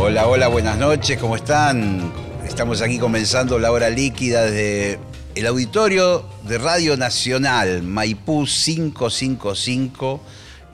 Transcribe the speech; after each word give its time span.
Hola, 0.00 0.28
hola, 0.28 0.46
buenas 0.46 0.78
noches, 0.78 1.18
¿cómo 1.18 1.34
están? 1.34 2.12
Estamos 2.46 2.82
aquí 2.82 3.00
comenzando 3.00 3.58
la 3.58 3.72
hora 3.72 3.90
líquida 3.90 4.44
desde 4.44 5.00
el 5.34 5.44
auditorio 5.44 6.24
de 6.46 6.56
Radio 6.56 6.96
Nacional, 6.96 7.82
Maipú 7.82 8.46
555, 8.46 10.20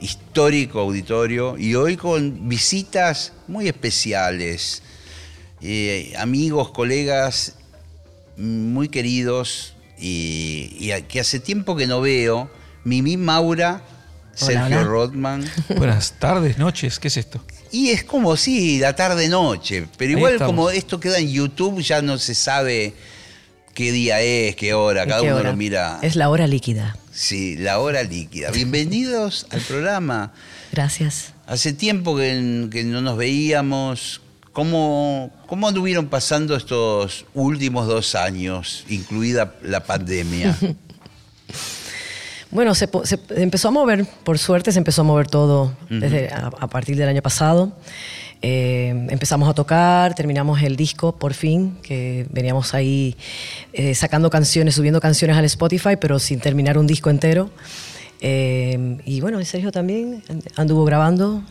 histórico 0.03 0.81
auditorio, 0.81 1.57
y 1.57 1.75
hoy 1.75 1.97
con 1.97 2.51
visitas 2.51 3.33
muy 3.49 3.67
especiales, 3.67 4.83
eh, 5.63 6.13
amigos, 6.19 6.71
colegas 6.71 7.55
muy 8.37 8.91
queridos 8.91 9.75
y, 9.99 10.77
y 10.79 11.03
que 11.09 11.21
hace 11.21 11.41
tiempo 11.41 11.75
que 11.77 11.87
no 11.87 12.03
veo, 12.03 12.51
Mimi 12.85 13.17
Maura, 13.17 13.83
Sergio 14.35 14.67
hola. 14.67 14.85
Rodman. 14.85 15.51
Buenas 15.79 16.13
tardes, 16.19 16.59
noches, 16.59 16.99
¿qué 16.99 17.09
es 17.09 17.17
esto? 17.17 17.41
Y 17.75 17.91
es 17.91 18.05
como 18.05 18.37
si 18.37 18.79
la 18.79 18.95
tarde-noche, 18.95 19.89
pero 19.99 20.13
igual 20.13 20.39
como 20.39 20.71
esto 20.71 21.01
queda 21.01 21.19
en 21.19 21.29
YouTube, 21.29 21.83
ya 21.83 22.03
no 22.03 22.19
se 22.19 22.33
sabe 22.33 22.95
qué 23.75 23.91
día 23.91 24.21
es, 24.21 24.55
qué 24.55 24.75
hora, 24.75 25.05
cada 25.09 25.23
¿Qué 25.23 25.27
uno 25.27 25.39
hora? 25.39 25.51
lo 25.51 25.57
mira. 25.57 25.99
Es 26.01 26.15
la 26.15 26.29
hora 26.29 26.47
líquida. 26.47 26.97
Sí, 27.11 27.57
la 27.57 27.81
hora 27.81 28.05
líquida. 28.05 28.53
Bienvenidos 28.53 29.49
al 29.51 29.61
programa. 29.61 30.33
Gracias. 30.71 31.33
Hace 31.49 31.73
tiempo 31.73 32.17
que, 32.17 32.69
que 32.71 32.85
no 32.85 33.01
nos 33.01 33.17
veíamos. 33.17 34.21
¿Cómo, 34.53 35.33
¿Cómo 35.49 35.67
anduvieron 35.67 36.07
pasando 36.07 36.55
estos 36.55 37.27
últimos 37.35 37.89
dos 37.89 38.15
años, 38.15 38.85
incluida 38.89 39.57
la 39.63 39.83
pandemia? 39.83 40.57
Bueno, 42.55 42.75
se, 42.75 42.89
empezó 43.37 43.69
a 43.69 43.71
mover, 43.73 44.07
por 44.23 44.39
suerte 44.39 44.73
se 44.73 44.79
empezó 44.79 45.03
a 45.03 45.05
mover 45.05 45.27
todo 45.27 45.77
desde 45.91 46.31
a, 46.31 46.47
a 46.47 46.69
partir 46.69 46.97
del 46.97 47.09
año 47.09 47.21
pasado. 47.21 47.73
Eh, 48.47 48.91
empezamos 49.09 49.49
a 49.49 49.55
tocar, 49.55 50.15
terminamos 50.15 50.63
el 50.63 50.77
disco 50.77 51.17
por 51.17 51.35
fin, 51.35 51.79
que 51.83 52.27
veníamos 52.31 52.75
ahí 52.75 53.17
eh, 53.73 53.95
sacando 53.95 54.31
canciones, 54.31 54.75
subiendo 54.75 55.01
canciones 55.01 55.37
al 55.37 55.47
Spotify, 55.47 55.97
pero 56.01 56.19
sin 56.19 56.39
terminar 56.39 56.79
un 56.79 56.87
disco 56.87 57.11
entero. 57.11 57.51
Eh, 58.21 58.99
y 59.05 59.21
bueno, 59.21 59.45
Sergio 59.45 59.73
también 59.73 60.23
anduvo 60.55 60.85
grabando. 60.85 61.43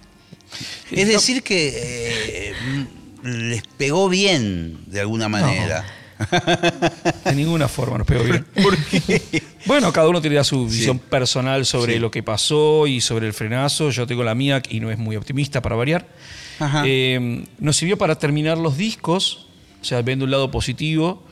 es 0.90 1.08
decir, 1.08 1.44
que 1.44 2.54
les 3.23 3.64
pegó 3.76 4.08
bien 4.08 4.78
de 4.86 5.02
alguna 5.02 5.28
manera. 5.28 5.84
De 7.26 7.36
ninguna 7.36 7.68
forma 7.68 7.98
nos 7.98 8.08
pegó 8.08 8.24
bien. 8.24 8.46
¿Por 8.62 8.78
qué? 8.86 9.44
Bueno, 9.66 9.92
cada 9.94 10.08
uno 10.10 10.22
tiene 10.22 10.44
su 10.44 10.70
Sí. 10.70 10.78
visión 10.78 11.00
personal 11.00 11.66
sobre 11.66 11.94
Sí. 11.94 12.00
lo 12.00 12.12
que 12.12 12.24
pasó 12.24 12.88
y 12.88 13.02
sobre 13.02 13.28
el 13.28 13.34
frenazo. 13.34 13.90
Yo 13.92 14.06
tengo 14.08 14.24
la 14.24 14.36
mía 14.36 14.62
y 14.70 14.80
no 14.80 14.92
es 14.92 14.98
muy 14.98 15.16
optimista 15.16 15.62
para 15.62 15.76
variar. 15.76 16.08
Ajá. 16.60 16.83
Eh, 16.86 17.45
nos 17.60 17.76
sirvió 17.78 17.98
para 17.98 18.16
terminar 18.17 18.58
los 18.58 18.78
discos, 18.78 19.48
o 19.82 19.86
sea, 19.86 20.02
viendo 20.02 20.26
un 20.26 20.32
lado 20.32 20.52
positivo. 20.52 21.23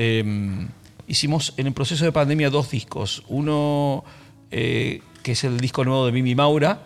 eh, 0.00 0.68
hicimos 1.08 1.54
en 1.56 1.66
el 1.66 1.72
proceso 1.72 2.04
de 2.04 2.12
pandemia 2.12 2.50
dos 2.50 2.70
discos. 2.70 3.24
Uno 3.28 4.04
eh, 4.52 5.00
que 5.24 5.32
es 5.32 5.42
el 5.44 5.58
disco 5.58 5.84
nuevo 5.84 6.06
de 6.06 6.12
Mimi 6.12 6.34
Maura, 6.36 6.82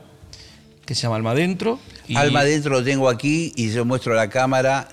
que 0.87 0.95
se 0.95 1.03
llama 1.03 1.17
Alma 1.17 1.33
Adentro. 1.33 1.79
y- 2.09 2.17
Alma 2.17 2.41
adentro 2.41 2.73
lo 2.73 2.83
tengo 2.83 3.09
aquí 3.11 3.53
y 3.55 3.71
yo 3.71 3.85
muestro 3.85 4.13
a 4.15 4.17
la 4.17 4.31
cámara. 4.31 4.89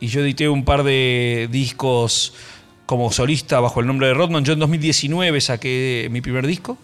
Y 0.00 0.08
yo 0.08 0.20
edité 0.20 0.48
un 0.48 0.64
par 0.64 0.82
de 0.82 1.48
discos 1.50 2.34
como 2.86 3.12
solista 3.12 3.60
bajo 3.60 3.80
el 3.80 3.86
nombre 3.86 4.06
de 4.06 4.14
Rodman. 4.14 4.44
Yo 4.44 4.52
en 4.54 4.60
2019 4.60 5.40
saqué 5.40 6.08
mi 6.10 6.20
primer 6.20 6.46
disco 6.46 6.78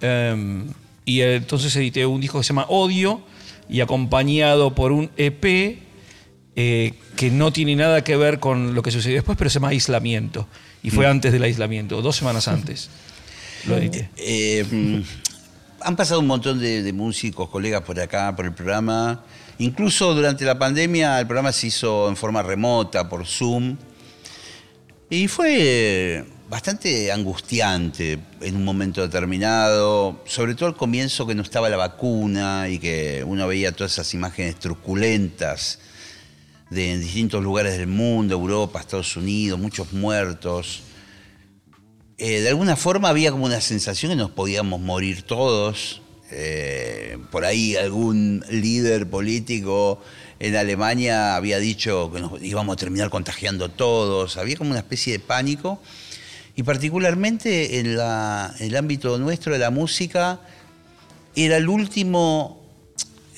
eh, 0.00 0.64
y 1.04 1.20
entonces 1.20 1.74
edité 1.76 2.04
un 2.06 2.20
disco 2.20 2.38
que 2.38 2.44
se 2.44 2.48
llama 2.48 2.66
Odio 2.68 3.22
y 3.68 3.80
acompañado 3.80 4.74
por 4.74 4.92
un 4.92 5.10
EP 5.16 5.78
eh, 6.56 6.94
que 7.16 7.30
no 7.30 7.52
tiene 7.52 7.76
nada 7.76 8.02
que 8.02 8.16
ver 8.16 8.40
con 8.40 8.74
lo 8.74 8.82
que 8.82 8.90
sucedió 8.90 9.16
después, 9.16 9.36
pero 9.36 9.50
se 9.50 9.54
llama 9.54 9.68
Aislamiento. 9.68 10.48
Y 10.82 10.90
fue 10.90 11.06
antes 11.06 11.32
del 11.32 11.42
aislamiento, 11.42 12.00
dos 12.00 12.16
semanas 12.16 12.48
antes. 12.48 12.90
Lo 13.66 13.76
edité. 13.76 14.08
Eh, 14.16 14.64
mm, 14.70 15.00
han 15.80 15.96
pasado 15.96 16.20
un 16.20 16.26
montón 16.26 16.58
de, 16.58 16.92
músicos, 16.92 17.48
colegas 17.48 17.82
por 17.82 17.98
acá, 18.00 18.34
por 18.34 18.44
el 18.44 18.52
programa. 18.52 19.24
Incluso 19.58 20.14
durante 20.14 20.44
la 20.44 20.58
pandemia 20.58 21.18
el 21.20 21.26
programa 21.26 21.52
se 21.52 21.68
hizo 21.68 22.08
en 22.08 22.16
forma 22.16 22.42
remota, 22.42 23.08
por 23.08 23.26
Zoom. 23.26 23.76
Y 25.08 25.28
fue 25.28 26.24
bastante 26.48 27.12
angustiante 27.12 28.18
en 28.40 28.56
un 28.56 28.64
momento 28.64 29.00
determinado, 29.02 30.22
sobre 30.26 30.54
todo 30.54 30.68
al 30.68 30.76
comienzo 30.76 31.26
que 31.26 31.34
no 31.34 31.42
estaba 31.42 31.68
la 31.68 31.76
vacuna 31.76 32.68
y 32.68 32.78
que 32.78 33.24
uno 33.26 33.46
veía 33.46 33.72
todas 33.72 33.92
esas 33.92 34.14
imágenes 34.14 34.56
truculentas 34.56 35.78
de 36.70 36.92
en 36.92 37.00
distintos 37.00 37.42
lugares 37.42 37.78
del 37.78 37.86
mundo, 37.86 38.34
Europa, 38.34 38.80
Estados 38.80 39.16
Unidos, 39.16 39.58
muchos 39.58 39.92
muertos. 39.92 40.82
Eh, 42.18 42.40
de 42.40 42.48
alguna 42.48 42.76
forma 42.76 43.10
había 43.10 43.30
como 43.30 43.44
una 43.44 43.60
sensación 43.60 44.10
que 44.10 44.16
nos 44.16 44.30
podíamos 44.30 44.80
morir 44.80 45.22
todos. 45.22 46.00
Eh, 46.30 47.18
por 47.30 47.44
ahí 47.44 47.76
algún 47.76 48.42
líder 48.50 49.08
político 49.08 50.00
en 50.40 50.56
Alemania 50.56 51.36
había 51.36 51.58
dicho 51.58 52.10
que 52.12 52.20
nos 52.20 52.42
íbamos 52.42 52.72
a 52.72 52.76
terminar 52.76 53.10
contagiando 53.10 53.68
todos. 53.68 54.38
Había 54.38 54.56
como 54.56 54.70
una 54.70 54.78
especie 54.78 55.12
de 55.12 55.18
pánico. 55.18 55.78
Y 56.54 56.62
particularmente 56.62 57.80
en 57.80 57.86
el 57.86 58.76
ámbito 58.76 59.18
nuestro 59.18 59.52
de 59.52 59.58
la 59.58 59.70
música, 59.70 60.40
era 61.34 61.58
el 61.58 61.68
último 61.68 62.62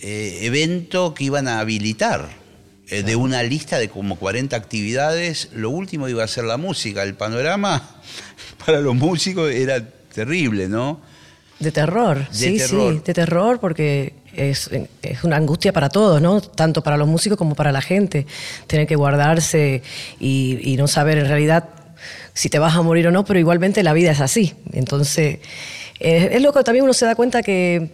eh, 0.02 0.38
evento 0.42 1.14
que 1.14 1.24
iban 1.24 1.48
a 1.48 1.58
habilitar. 1.58 2.28
Eh, 2.90 3.02
de 3.02 3.16
una 3.16 3.42
lista 3.42 3.78
de 3.78 3.88
como 3.88 4.16
40 4.16 4.56
actividades, 4.56 5.50
lo 5.52 5.70
último 5.70 6.08
iba 6.08 6.24
a 6.24 6.28
ser 6.28 6.44
la 6.44 6.56
música. 6.56 7.02
El 7.02 7.14
panorama 7.14 7.82
para 8.66 8.80
los 8.80 8.94
músicos 8.94 9.50
era 9.50 9.86
terrible, 10.14 10.68
¿no? 10.68 11.00
De 11.58 11.72
terror, 11.72 12.28
De 12.28 12.34
sí, 12.34 12.56
terror. 12.56 12.94
sí, 12.94 13.02
de 13.04 13.14
terror 13.14 13.60
porque 13.60 14.14
es, 14.32 14.70
es 15.02 15.24
una 15.24 15.36
angustia 15.36 15.72
para 15.72 15.88
todos, 15.88 16.22
¿no? 16.22 16.40
Tanto 16.40 16.82
para 16.82 16.96
los 16.96 17.08
músicos 17.08 17.36
como 17.36 17.54
para 17.54 17.72
la 17.72 17.82
gente. 17.82 18.26
Tener 18.66 18.86
que 18.86 18.94
guardarse 18.94 19.82
y, 20.20 20.58
y 20.62 20.76
no 20.76 20.86
saber 20.86 21.18
en 21.18 21.26
realidad 21.26 21.68
si 22.32 22.48
te 22.48 22.60
vas 22.60 22.76
a 22.76 22.82
morir 22.82 23.08
o 23.08 23.10
no, 23.10 23.24
pero 23.24 23.40
igualmente 23.40 23.82
la 23.82 23.92
vida 23.92 24.12
es 24.12 24.20
así. 24.20 24.54
Entonces, 24.72 25.40
eh, 26.00 26.30
es 26.32 26.42
loco, 26.42 26.62
también 26.62 26.84
uno 26.84 26.94
se 26.94 27.04
da 27.04 27.14
cuenta 27.14 27.42
que, 27.42 27.90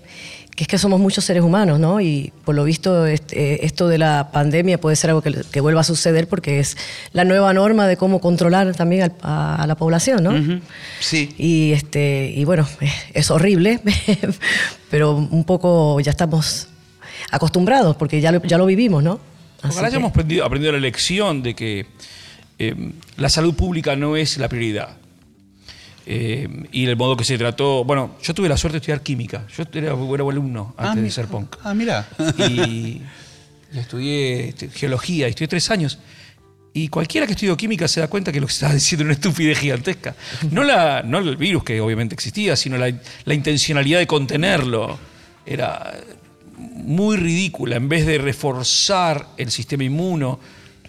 que 0.57 0.65
es 0.65 0.69
que 0.69 0.79
somos 0.79 1.01
muchos 1.01 1.25
seres 1.25 1.43
humanos, 1.43 1.81
¿no? 1.81 2.01
Y 2.01 2.33
por 2.45 2.55
lo 2.55 2.63
visto 2.65 3.07
este, 3.07 3.55
eh, 3.55 3.59
esto 3.63 3.89
de 3.89 3.99
la 3.99 4.31
pandemia 4.33 4.79
puede 4.81 4.95
ser 4.95 5.11
algo 5.11 5.21
que, 5.21 5.43
que 5.51 5.61
vuelva 5.61 5.81
a 5.81 5.85
suceder 5.85 6.29
porque 6.29 6.61
es 6.61 6.77
la 7.13 7.25
nueva 7.25 7.53
norma 7.53 7.89
de 7.89 7.97
cómo 7.97 8.21
controlar 8.21 8.73
también 8.77 9.03
al- 9.03 9.15
a, 9.23 9.57
a 9.63 9.67
la 9.67 9.75
población, 9.75 10.23
¿no? 10.23 10.61
Sí. 11.01 11.35
Y, 11.39 11.73
este, 11.73 12.33
y 12.37 12.45
bueno, 12.45 12.69
es 13.15 13.31
horrible, 13.33 13.81
pero 14.91 15.13
un 15.17 15.45
poco 15.45 15.99
ya 16.01 16.11
estamos 16.11 16.69
acostumbrados 17.31 17.97
porque 17.97 18.21
ya 18.21 18.31
lo, 18.33 18.43
ya 18.43 18.59
lo 18.59 18.67
vivimos, 18.67 19.03
¿no? 19.03 19.19
Así 19.63 19.73
Ojalá 19.73 19.89
que- 19.89 19.97
hayamos 19.97 20.11
aprendido, 20.11 20.45
aprendido 20.45 20.73
la 20.73 20.79
lección 20.79 21.43
de 21.43 21.55
que 21.55 21.87
eh, 22.59 22.93
la 23.17 23.29
salud 23.29 23.55
pública 23.55 23.97
no 23.97 24.17
es 24.17 24.39
la 24.39 24.49
prioridad. 24.49 24.91
Eh, 26.07 26.49
y 26.73 26.85
el 26.87 26.97
modo 26.97 27.17
que 27.17 27.25
se 27.25 27.39
trató. 27.39 27.85
Bueno, 27.85 28.17
yo 28.23 28.35
tuve 28.35 28.49
la 28.49 28.57
suerte 28.57 28.75
de 28.75 28.79
estudiar 28.81 29.03
química. 29.03 29.47
Yo 29.57 29.65
era 29.73 29.95
buen 29.95 30.21
alumno 30.21 30.75
antes 30.77 30.97
mi- 30.97 31.09
de 31.09 31.11
ser 31.11 31.27
punk. 31.27 31.57
Ah, 31.65 31.73
mira. 31.75 32.07
Y 32.49 33.01
estudié 33.75 34.49
este, 34.51 34.69
geología, 34.69 35.27
y 35.27 35.31
estudié 35.31 35.49
tres 35.49 35.71
años. 35.71 35.99
Y 36.73 36.89
cualquiera 36.89 37.27
que 37.27 37.33
estudió 37.35 37.57
química 37.57 37.87
se 37.89 38.01
da 38.01 38.09
cuenta 38.09 38.33
que 38.33 38.41
lo 38.41 38.47
que 38.47 38.53
estaba 38.53 38.75
diciendo 38.75 39.03
era 39.05 39.09
una 39.09 39.15
estupidez 39.15 39.59
gigantesca. 39.59 40.15
No, 40.51 40.63
la, 40.65 41.03
no 41.05 41.19
el 41.19 41.37
virus, 41.37 41.63
que 41.65 41.81
obviamente 41.81 42.15
existía, 42.15 42.57
sino 42.57 42.77
la, 42.77 42.93
la 43.25 43.35
intencionalidad 43.35 43.99
de 44.01 44.07
contenerlo. 44.07 44.99
Era 45.47 45.95
muy 46.59 47.17
ridícula. 47.17 47.77
En 47.77 47.89
vez 47.89 48.05
de 48.07 48.19
reforzar 48.19 49.29
el 49.37 49.51
sistema 49.51 49.85
inmuno, 49.85 50.41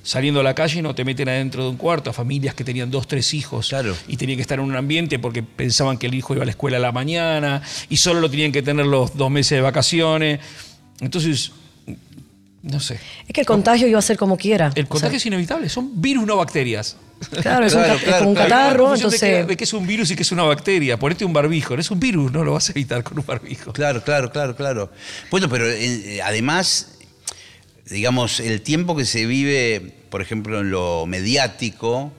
saliendo 0.06 0.40
a 0.40 0.44
la 0.44 0.54
calle 0.56 0.82
no 0.82 0.96
te 0.96 1.04
meten 1.04 1.28
adentro 1.28 1.64
de 1.64 1.70
un 1.72 1.78
cuarto 1.78 2.12
a 2.12 2.14
familias 2.14 2.54
que 2.56 2.64
tenían 2.64 2.90
dos, 2.92 3.08
tres 3.08 3.34
hijos 3.34 3.68
Claro. 3.70 3.94
y 4.08 4.16
tenían 4.16 4.38
que 4.38 4.42
estar 4.44 4.60
en 4.60 4.64
un 4.66 4.76
ambiente 4.78 5.20
porque 5.20 5.44
pensaban 5.44 5.98
que 5.98 6.06
el 6.08 6.14
hijo 6.14 6.34
iba 6.34 6.44
a 6.44 6.46
la 6.46 6.52
escuela 6.52 6.78
a 6.78 6.80
la 6.80 6.92
mañana 6.94 7.62
y 7.90 7.98
solo 7.98 8.22
lo 8.22 8.30
tenían 8.30 8.52
que 8.54 8.62
tener 8.62 8.86
los 8.86 9.18
dos 9.18 9.30
meses 9.32 9.58
de 9.58 9.62
vacaciones. 9.62 10.40
Entonces, 11.02 11.52
No 12.62 12.80
sé. 12.80 13.00
Es 13.28 13.34
que 13.34 13.42
el 13.42 13.48
contagio 13.48 13.88
iba 13.88 14.00
a 14.00 14.02
ser 14.02 14.18
como 14.18 14.38
quiera. 14.38 14.72
El 14.76 14.86
O 14.86 14.90
contagio 14.90 15.12
sea, 15.12 15.18
es 15.18 15.26
inevitable, 15.28 15.70
son 15.70 16.02
virus, 16.02 16.26
no 16.26 16.38
bacterias. 16.38 16.98
Claro, 17.42 17.66
es, 17.66 17.74
un, 17.74 17.82
Claro, 17.84 17.96
es 17.96 18.04
claro, 18.04 18.18
como 18.20 18.30
un 18.32 18.36
claro. 18.36 18.50
catarro, 18.50 18.84
de 18.86 18.90
que- 18.90 18.96
entonces... 19.04 19.48
de, 19.48 19.58
que 19.58 19.64
es 19.64 19.74
un 19.74 19.86
virus 19.88 20.12
y 20.12 20.16
que 20.16 20.24
es 20.24 20.32
una 20.32 20.44
bacteria. 20.44 20.98
Ponete 20.98 21.24
un 21.26 21.32
barbijo, 21.34 21.76
no 21.76 21.82
es 21.82 21.90
un 21.92 22.00
virus, 22.00 22.32
no 22.32 22.44
lo 22.44 22.54
vas 22.54 22.70
a 22.70 22.72
evitar 22.74 23.04
con 23.04 23.20
un 23.20 23.26
barbijo. 23.26 23.72
Claro, 23.72 24.04
claro, 24.04 24.32
claro, 24.32 24.56
claro. 24.56 24.92
Bueno, 25.32 25.48
pero 25.48 25.66
eh, 25.70 26.20
además, 26.24 26.95
digamos, 27.90 28.40
el 28.40 28.62
tiempo 28.62 28.96
que 28.96 29.06
se 29.06 29.26
vive, 29.26 29.94
por 30.10 30.22
ejemplo, 30.22 30.62
en 30.62 30.72
lo 30.72 31.06
mediático, 31.06 32.12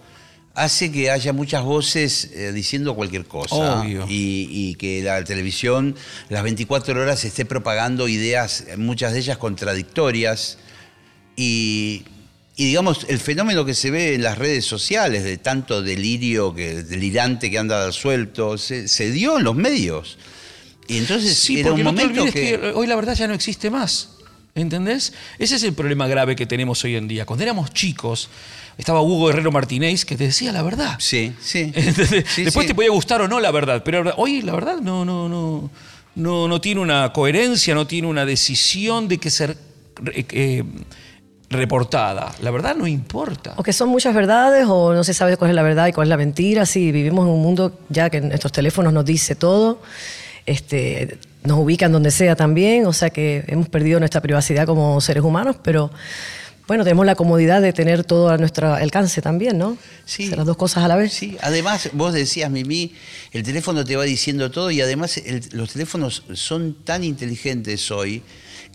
hace 0.54 0.90
que 0.90 1.10
haya 1.10 1.32
muchas 1.32 1.62
voces 1.62 2.30
eh, 2.32 2.52
diciendo 2.52 2.94
cualquier 2.94 3.26
cosa. 3.26 3.82
Obvio. 3.82 4.06
Y, 4.08 4.48
y 4.50 4.74
que 4.76 5.02
la 5.02 5.22
televisión 5.22 5.94
las 6.28 6.42
24 6.42 7.00
horas 7.00 7.24
esté 7.24 7.44
propagando 7.44 8.08
ideas, 8.08 8.64
muchas 8.76 9.12
de 9.12 9.18
ellas 9.18 9.38
contradictorias. 9.38 10.58
Y, 11.36 12.04
y, 12.56 12.64
digamos, 12.64 13.04
el 13.08 13.18
fenómeno 13.18 13.66
que 13.66 13.74
se 13.74 13.90
ve 13.90 14.14
en 14.14 14.22
las 14.22 14.38
redes 14.38 14.64
sociales, 14.64 15.24
de 15.24 15.36
tanto 15.36 15.82
delirio 15.82 16.54
que, 16.54 16.82
delirante 16.82 17.50
que 17.50 17.58
anda 17.58 17.92
suelto, 17.92 18.56
se, 18.56 18.88
se 18.88 19.10
dio 19.10 19.36
en 19.38 19.44
los 19.44 19.54
medios. 19.54 20.16
Y 20.88 20.98
entonces 20.98 21.36
Sí, 21.36 21.60
era 21.60 21.72
un 21.72 21.82
momento 21.82 22.24
que... 22.26 22.32
que... 22.32 22.72
hoy 22.74 22.86
la 22.86 22.96
verdad 22.96 23.14
ya 23.14 23.28
no 23.28 23.34
existe 23.34 23.68
más. 23.68 24.15
¿Entendés? 24.56 25.12
Ese 25.38 25.54
es 25.56 25.62
el 25.62 25.74
problema 25.74 26.08
grave 26.08 26.34
que 26.34 26.46
tenemos 26.46 26.82
hoy 26.82 26.96
en 26.96 27.06
día. 27.06 27.24
Cuando 27.26 27.44
éramos 27.44 27.72
chicos, 27.72 28.28
estaba 28.78 29.02
Hugo 29.02 29.30
Herrero 29.30 29.52
Martínez 29.52 30.04
que 30.04 30.16
te 30.16 30.24
decía 30.24 30.50
la 30.50 30.62
verdad. 30.62 30.96
Sí, 30.98 31.32
sí. 31.40 31.72
Sí, 32.34 32.42
Después 32.44 32.64
sí. 32.64 32.68
te 32.68 32.74
podía 32.74 32.90
gustar 32.90 33.20
o 33.20 33.28
no 33.28 33.38
la 33.38 33.50
verdad, 33.52 33.82
pero 33.84 33.98
ahora- 33.98 34.14
hoy 34.16 34.42
la 34.42 34.54
verdad 34.54 34.78
no, 34.80 35.04
no, 35.04 35.28
no, 35.28 35.70
no, 36.14 36.48
no 36.48 36.60
tiene 36.60 36.80
una 36.80 37.12
coherencia, 37.12 37.74
no 37.74 37.86
tiene 37.86 38.08
una 38.08 38.24
decisión 38.24 39.06
de 39.08 39.18
que 39.18 39.30
ser 39.30 39.56
eh, 40.14 40.24
eh, 40.30 40.64
reportada. 41.50 42.34
La 42.42 42.50
verdad 42.50 42.74
no 42.74 42.86
importa. 42.86 43.54
O 43.56 43.62
que 43.62 43.72
son 43.72 43.88
muchas 43.90 44.14
verdades 44.14 44.66
o 44.68 44.94
no 44.94 45.04
se 45.04 45.14
sabe 45.14 45.36
cuál 45.36 45.50
es 45.50 45.54
la 45.54 45.62
verdad 45.62 45.86
y 45.86 45.92
cuál 45.92 46.06
es 46.06 46.10
la 46.10 46.16
mentira. 46.16 46.66
Sí, 46.66 46.92
vivimos 46.92 47.24
en 47.26 47.32
un 47.32 47.42
mundo 47.42 47.78
ya 47.88 48.10
que 48.10 48.20
nuestros 48.20 48.52
teléfonos 48.52 48.92
nos 48.92 49.04
dice 49.04 49.34
todo. 49.36 49.80
Este, 50.46 51.18
nos 51.46 51.58
ubican 51.58 51.92
donde 51.92 52.10
sea 52.10 52.36
también, 52.36 52.86
o 52.86 52.92
sea 52.92 53.10
que 53.10 53.44
hemos 53.48 53.68
perdido 53.68 53.98
nuestra 53.98 54.20
privacidad 54.20 54.66
como 54.66 55.00
seres 55.00 55.22
humanos, 55.22 55.56
pero 55.62 55.90
bueno, 56.66 56.82
tenemos 56.82 57.06
la 57.06 57.14
comodidad 57.14 57.62
de 57.62 57.72
tener 57.72 58.02
todo 58.02 58.28
a 58.28 58.38
nuestro 58.38 58.74
alcance 58.74 59.22
también, 59.22 59.56
¿no? 59.56 59.78
Sí. 60.04 60.24
Hacer 60.24 60.38
las 60.38 60.46
dos 60.46 60.56
cosas 60.56 60.82
a 60.84 60.88
la 60.88 60.96
vez. 60.96 61.12
Sí, 61.12 61.36
además 61.40 61.90
vos 61.92 62.12
decías, 62.12 62.50
Mimi, 62.50 62.92
el 63.32 63.44
teléfono 63.44 63.84
te 63.84 63.94
va 63.94 64.02
diciendo 64.02 64.50
todo 64.50 64.70
y 64.72 64.80
además 64.80 65.16
el- 65.18 65.42
los 65.52 65.72
teléfonos 65.72 66.24
son 66.34 66.74
tan 66.84 67.04
inteligentes 67.04 67.90
hoy 67.92 68.22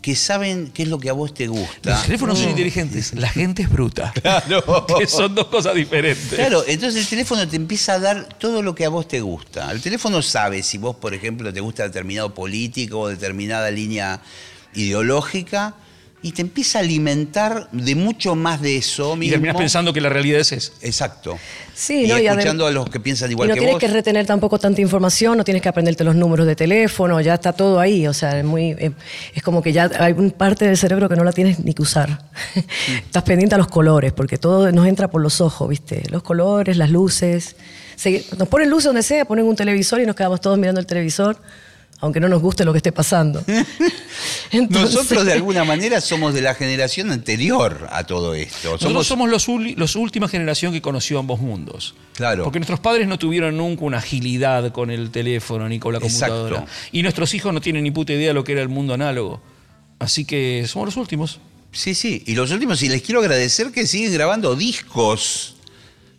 que 0.02 0.16
saben 0.16 0.72
qué 0.74 0.82
es 0.82 0.88
lo 0.88 0.98
que 0.98 1.08
a 1.08 1.12
vos 1.12 1.32
te 1.32 1.46
gusta. 1.46 1.90
Los 1.90 2.02
teléfonos 2.02 2.38
son 2.40 2.50
inteligentes, 2.50 3.14
la 3.14 3.28
gente 3.28 3.62
es 3.62 3.70
bruta. 3.70 4.12
Claro. 4.22 4.86
Que 4.98 5.06
son 5.06 5.34
dos 5.34 5.46
cosas 5.46 5.74
diferentes. 5.74 6.34
Claro, 6.34 6.64
entonces 6.66 7.02
el 7.02 7.08
teléfono 7.08 7.46
te 7.46 7.56
empieza 7.56 7.94
a 7.94 7.98
dar 7.98 8.28
todo 8.38 8.62
lo 8.62 8.74
que 8.74 8.84
a 8.84 8.88
vos 8.88 9.06
te 9.06 9.20
gusta. 9.20 9.70
El 9.70 9.80
teléfono 9.80 10.20
sabe 10.22 10.62
si 10.62 10.78
vos, 10.78 10.96
por 10.96 11.14
ejemplo, 11.14 11.52
te 11.52 11.60
gusta 11.60 11.84
determinado 11.84 12.34
político 12.34 13.00
o 13.00 13.08
determinada 13.08 13.70
línea 13.70 14.20
ideológica 14.74 15.74
y 16.22 16.32
te 16.32 16.42
empieza 16.42 16.78
a 16.78 16.82
alimentar 16.82 17.68
de 17.72 17.94
mucho 17.96 18.34
más 18.36 18.60
de 18.62 18.76
eso 18.76 19.14
Y 19.14 19.18
mismo. 19.18 19.32
terminas 19.32 19.56
pensando 19.56 19.92
que 19.92 20.00
la 20.00 20.08
realidad 20.08 20.40
es 20.40 20.52
esa. 20.52 20.72
Exacto. 20.82 21.36
Sí, 21.74 22.04
y 22.04 22.06
¿no? 22.08 22.18
Y 22.18 22.26
escuchando 22.28 22.66
a 22.66 22.70
los 22.70 22.88
que 22.88 23.00
piensan 23.00 23.30
Y 23.30 23.32
igual 23.32 23.48
no 23.48 23.54
que 23.54 23.60
tienes 23.60 23.74
vos. 23.74 23.80
que 23.80 23.88
retener 23.88 24.24
tampoco 24.26 24.58
tanta 24.58 24.80
información, 24.80 25.36
no 25.36 25.42
tienes 25.42 25.62
que 25.62 25.68
aprenderte 25.68 26.04
los 26.04 26.14
números 26.14 26.46
de 26.46 26.54
teléfono, 26.54 27.20
ya 27.20 27.34
está 27.34 27.52
todo 27.52 27.80
ahí. 27.80 28.06
O 28.06 28.14
sea, 28.14 28.38
es, 28.38 28.44
muy, 28.44 28.70
eh, 28.72 28.92
es 29.34 29.42
como 29.42 29.62
que 29.62 29.72
ya 29.72 29.90
hay 29.98 30.12
una 30.12 30.30
parte 30.30 30.66
del 30.66 30.76
cerebro 30.76 31.08
que 31.08 31.16
no 31.16 31.24
la 31.24 31.32
tienes 31.32 31.58
ni 31.60 31.74
que 31.74 31.82
usar. 31.82 32.24
Estás 33.04 33.22
pendiente 33.24 33.54
a 33.54 33.58
los 33.58 33.68
colores, 33.68 34.12
porque 34.12 34.38
todo 34.38 34.70
nos 34.70 34.86
entra 34.86 35.10
por 35.10 35.20
los 35.22 35.40
ojos, 35.40 35.68
¿viste? 35.68 36.02
Los 36.10 36.22
colores, 36.22 36.76
las 36.76 36.90
luces. 36.90 37.56
Se- 37.96 38.24
nos 38.38 38.48
ponen 38.48 38.70
luces 38.70 38.84
donde 38.86 39.02
sea, 39.02 39.24
ponen 39.24 39.44
un 39.46 39.56
televisor 39.56 40.00
y 40.00 40.06
nos 40.06 40.14
quedamos 40.14 40.40
todos 40.40 40.58
mirando 40.58 40.80
el 40.80 40.86
televisor, 40.86 41.36
aunque 42.02 42.20
no 42.20 42.28
nos 42.28 42.42
guste 42.42 42.64
lo 42.64 42.72
que 42.72 42.78
esté 42.78 42.92
pasando. 42.92 43.42
Entonces- 44.50 44.94
Nosotros 44.94 45.24
de 45.24 45.32
alguna 45.32 45.64
manera 45.72 46.00
somos 46.00 46.34
de 46.34 46.42
la 46.42 46.54
generación 46.54 47.10
anterior 47.10 47.88
a 47.90 48.04
todo 48.04 48.34
esto. 48.34 48.72
Nosotros 48.72 49.06
somos 49.06 49.30
los, 49.30 49.48
uli- 49.48 49.74
los 49.76 49.96
última 49.96 50.28
generación 50.28 50.72
que 50.72 50.82
conoció 50.82 51.18
ambos 51.18 51.40
mundos. 51.40 51.94
Claro. 52.14 52.44
Porque 52.44 52.58
nuestros 52.58 52.80
padres 52.80 53.06
no 53.08 53.18
tuvieron 53.18 53.56
nunca 53.56 53.84
una 53.84 53.98
agilidad 53.98 54.72
con 54.72 54.90
el 54.90 55.10
teléfono 55.10 55.68
ni 55.68 55.78
con 55.78 55.92
la 55.94 55.98
Exacto. 56.00 56.34
computadora. 56.34 56.66
Y 56.90 57.02
nuestros 57.02 57.32
hijos 57.34 57.54
no 57.54 57.60
tienen 57.60 57.82
ni 57.84 57.90
puta 57.90 58.12
idea 58.12 58.28
de 58.28 58.34
lo 58.34 58.44
que 58.44 58.52
era 58.52 58.62
el 58.62 58.68
mundo 58.68 58.94
análogo. 58.94 59.40
Así 59.98 60.24
que 60.24 60.64
somos 60.68 60.86
los 60.86 60.96
últimos. 60.96 61.38
Sí, 61.70 61.94
sí. 61.94 62.22
Y 62.26 62.34
los 62.34 62.50
últimos, 62.50 62.82
y 62.82 62.88
les 62.88 63.00
quiero 63.02 63.20
agradecer 63.20 63.70
que 63.72 63.86
siguen 63.86 64.12
grabando 64.12 64.54
discos, 64.56 65.54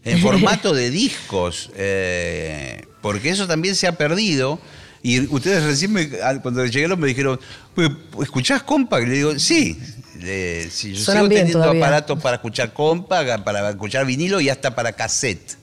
en 0.05 0.19
formato 0.19 0.73
de 0.73 0.89
discos, 0.89 1.69
eh, 1.75 2.85
porque 3.01 3.29
eso 3.29 3.47
también 3.47 3.75
se 3.75 3.85
ha 3.87 3.97
perdido. 3.97 4.59
Y 5.05 5.19
ustedes 5.27 5.63
recién, 5.63 5.91
me- 5.91 6.09
cuando 6.41 6.65
llegaron, 6.65 6.97
me 6.99 7.07
dijeron, 7.07 7.39
"Pues, 7.75 7.89
¿escuchás 8.21 8.63
compa? 8.63 9.01
Y 9.01 9.05
le 9.05 9.13
digo, 9.15 9.37
sí. 9.37 9.77
Le- 10.19 10.69
sí, 10.69 10.93
yo 10.93 11.03
Suenan 11.03 11.23
sigo 11.23 11.29
bien 11.29 11.41
teniendo 11.41 11.59
todavía. 11.59 11.83
aparatos 11.85 12.21
para 12.23 12.35
escuchar 12.37 12.71
compa, 12.71 13.21
para 13.43 13.69
escuchar 13.71 14.05
vinilo 14.05 14.39
y 14.39 14.47
hasta 14.49 14.73
para 14.73 14.93
cassette. 14.93 15.57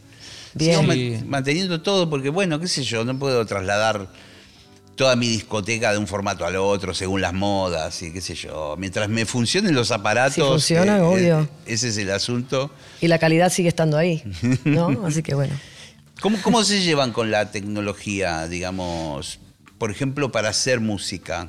Bien. 0.52 0.81
Sigo 0.81 0.92
Sí. 0.92 1.25
manteniendo 1.26 1.81
todo 1.81 2.10
porque, 2.10 2.28
bueno, 2.28 2.60
qué 2.60 2.69
sé 2.69 2.82
yo, 2.84 3.02
no 3.04 3.19
puedo 3.19 3.46
trasladar 3.46 4.08
toda 4.96 5.16
mi 5.16 5.28
discoteca 5.28 5.92
de 5.92 5.96
un 5.98 6.06
formato 6.06 6.44
al 6.44 6.56
otro 6.56 6.92
según 6.92 7.22
las 7.22 7.32
modas 7.32 8.02
y 8.02 8.12
qué 8.12 8.20
sé 8.20 8.34
yo. 8.34 8.75
Mientras 8.76 9.08
me 9.08 9.25
funcionen 9.25 9.75
los 9.75 9.90
aparatos. 9.92 10.34
Si 10.34 10.42
funcionan, 10.42 11.00
obvio. 11.00 11.48
ese 11.64 11.88
es 11.88 11.96
el 11.96 12.10
asunto. 12.10 12.70
Y 13.00 13.08
la 13.08 13.19
calidad 13.19 13.50
sigue 13.50 13.70
estando 13.70 13.96
ahí, 13.96 14.22
¿no? 14.64 15.06
Así 15.06 15.22
que 15.22 15.34
bueno. 15.34 15.54
¿Cómo, 16.20 16.38
¿Cómo 16.43 16.62
se 16.64 16.82
llevan 16.82 17.12
con 17.12 17.31
la 17.31 17.50
tecnología, 17.50 18.46
digamos, 18.46 19.38
por 19.78 19.90
ejemplo, 19.90 20.31
para 20.31 20.50
hacer 20.50 20.81
música? 20.81 21.49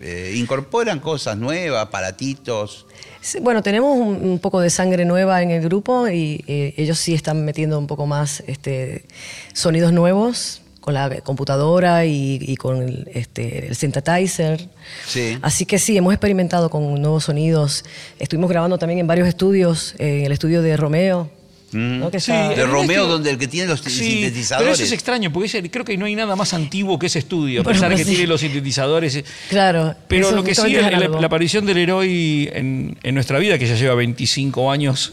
Eh, 0.00 0.34
¿Incorporan 0.36 1.00
cosas 1.00 1.36
nuevas, 1.36 1.82
aparatitos? 1.82 2.86
Sí, 3.20 3.40
Bueno, 3.40 3.62
tenemos 3.62 3.96
un, 3.96 4.28
un 4.28 4.38
poco 4.38 4.60
de 4.60 4.70
sangre 4.70 5.04
nueva 5.04 5.42
en 5.42 5.50
el 5.50 5.62
grupo 5.62 6.08
y 6.08 6.44
eh, 6.46 6.74
ellos 6.76 6.98
sí 6.98 7.14
están 7.14 7.44
metiendo 7.44 7.78
un 7.78 7.86
poco 7.86 8.06
más 8.06 8.42
este, 8.46 9.06
sonidos 9.52 9.92
nuevos 9.92 10.62
con 10.80 10.94
la 10.94 11.20
computadora 11.22 12.06
y, 12.06 12.38
y 12.40 12.56
con 12.56 12.80
el, 12.80 13.10
este, 13.12 13.66
el 13.66 13.74
synthesizer. 13.74 14.68
Sí. 15.06 15.36
Así 15.42 15.66
que 15.66 15.78
sí, 15.78 15.96
hemos 15.96 16.12
experimentado 16.12 16.70
con 16.70 17.02
nuevos 17.02 17.24
sonidos. 17.24 17.84
Estuvimos 18.18 18.48
grabando 18.48 18.78
también 18.78 19.00
en 19.00 19.06
varios 19.06 19.26
estudios, 19.26 19.94
eh, 19.98 20.20
en 20.20 20.26
el 20.26 20.32
estudio 20.32 20.62
de 20.62 20.76
Romeo. 20.76 21.30
¿No? 21.72 22.10
Que 22.10 22.20
Sí, 22.20 22.30
está- 22.32 22.48
De 22.50 22.64
Romeo, 22.66 23.02
este- 23.02 23.12
donde 23.12 23.30
el 23.30 23.38
que 23.38 23.48
tiene 23.48 23.68
los 23.68 23.80
Sí, 23.80 23.90
sintetizadores. 23.90 24.64
pero 24.64 24.74
eso 24.74 24.84
es 24.84 24.92
extraño, 24.92 25.32
porque 25.32 25.46
ese- 25.46 25.70
creo 25.70 25.84
que 25.84 25.96
no 25.96 26.06
hay 26.06 26.14
nada 26.14 26.36
más 26.36 26.54
antiguo 26.54 26.98
que 26.98 27.06
ese 27.06 27.18
estudio, 27.18 27.60
a 27.60 27.64
Bueno, 27.64 27.76
pesar 27.76 27.90
de 27.90 27.96
pues 27.96 28.04
que 28.06 28.10
sí. 28.10 28.16
tiene 28.16 28.28
los 28.28 28.40
sintetizadores. 28.40 29.24
Claro. 29.48 29.94
Pero 30.08 30.30
lo 30.30 30.42
que 30.44 30.54
sí, 30.54 30.74
es 30.76 30.82
la, 31.20 31.26
aparición 31.26 31.66
del 31.66 31.78
héroe 31.78 32.50
en, 32.58 32.96
en 33.02 33.14
nuestra 33.14 33.38
vida, 33.38 33.58
que 33.58 33.66
ya 33.66 33.74
lleva 33.74 33.94
25 33.94 34.70
años, 34.70 35.12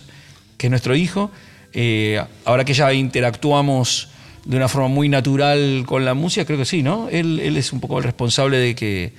que 0.58 0.68
es 0.68 0.72
nuestro 0.72 0.96
hijo, 0.96 1.32
eh, 1.74 2.22
ahora 2.46 2.64
que 2.66 2.74
ya 2.74 2.94
interactuamos 2.94 4.10
de 4.46 4.58
una 4.58 4.68
forma 4.68 4.90
muy 4.90 5.10
natural 5.10 5.84
con 5.88 6.06
la 6.06 6.14
música, 6.14 6.46
creo 6.46 6.60
que 6.60 6.66
sí, 6.66 6.84
¿no? 6.84 7.10
Él, 7.10 7.40
él 7.40 7.58
es 7.58 7.74
un 7.74 7.80
poco 7.80 7.98
el 7.98 8.04
responsable 8.04 8.58
de 8.58 8.76
que... 8.76 9.14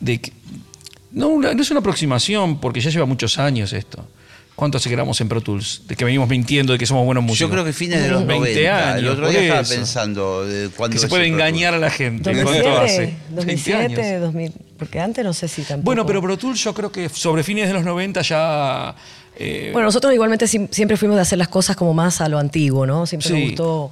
De 0.00 0.20
que- 0.20 0.32
no, 1.12 1.28
una- 1.28 1.54
no 1.54 1.62
es 1.62 1.70
una 1.70 1.80
aproximación, 1.80 2.58
porque 2.60 2.80
ya 2.80 2.90
lleva 2.90 3.06
muchos 3.06 3.38
años 3.38 3.72
esto. 3.72 4.06
¿Cuánto 4.54 4.76
hace 4.78 4.88
que 4.90 4.94
grabamos 4.94 5.20
en 5.20 5.28
Pro 5.28 5.40
Tools? 5.40 5.82
De 5.88 5.96
que 5.96 6.04
venimos 6.04 6.28
mintiendo 6.28 6.72
de 6.74 6.78
que 6.78 6.86
somos 6.86 7.04
buenos 7.06 7.24
músicos. 7.24 7.48
Yo 7.48 7.50
creo 7.50 7.64
que 7.64 7.72
fines 7.72 8.02
de 8.02 8.08
los 8.10 8.26
20 8.26 8.50
90. 8.50 8.88
años. 8.88 8.98
el 8.98 9.08
otro 9.08 9.28
día 9.30 9.40
estaba 9.42 9.60
eso. 9.62 9.74
pensando 9.74 10.44
de 10.46 10.68
cuándo 10.68 10.94
Que 10.94 11.00
se 11.00 11.08
puede 11.08 11.26
engañar 11.26 11.74
a 11.74 11.78
la 11.78 11.90
gente. 11.90 12.32
¿Cuánto 12.32 12.50
2007, 12.52 12.84
hace? 12.84 12.98
20 13.00 13.16
2007, 13.34 14.02
años. 14.02 14.20
2000, 14.20 14.52
porque 14.78 15.00
antes 15.00 15.24
no 15.24 15.32
sé 15.32 15.48
si 15.48 15.62
tampoco. 15.62 15.84
Bueno, 15.86 16.06
pero 16.06 16.20
Pro 16.20 16.36
Tools 16.36 16.62
yo 16.62 16.74
creo 16.74 16.92
que 16.92 17.08
sobre 17.08 17.42
fines 17.42 17.66
de 17.68 17.74
los 17.74 17.82
90 17.84 18.20
ya... 18.22 18.94
eh, 19.36 19.70
Bueno, 19.72 19.86
nosotros 19.86 20.12
igualmente 20.12 20.46
siempre 20.46 20.96
fuimos 20.98 21.16
de 21.16 21.22
hacer 21.22 21.38
las 21.38 21.48
cosas 21.48 21.74
como 21.74 21.94
más 21.94 22.20
a 22.20 22.28
lo 22.28 22.38
antiguo, 22.38 22.86
¿no? 22.86 23.06
Siempre 23.06 23.28
Sí. 23.28 23.34
nos 23.34 23.42
gustó 23.44 23.90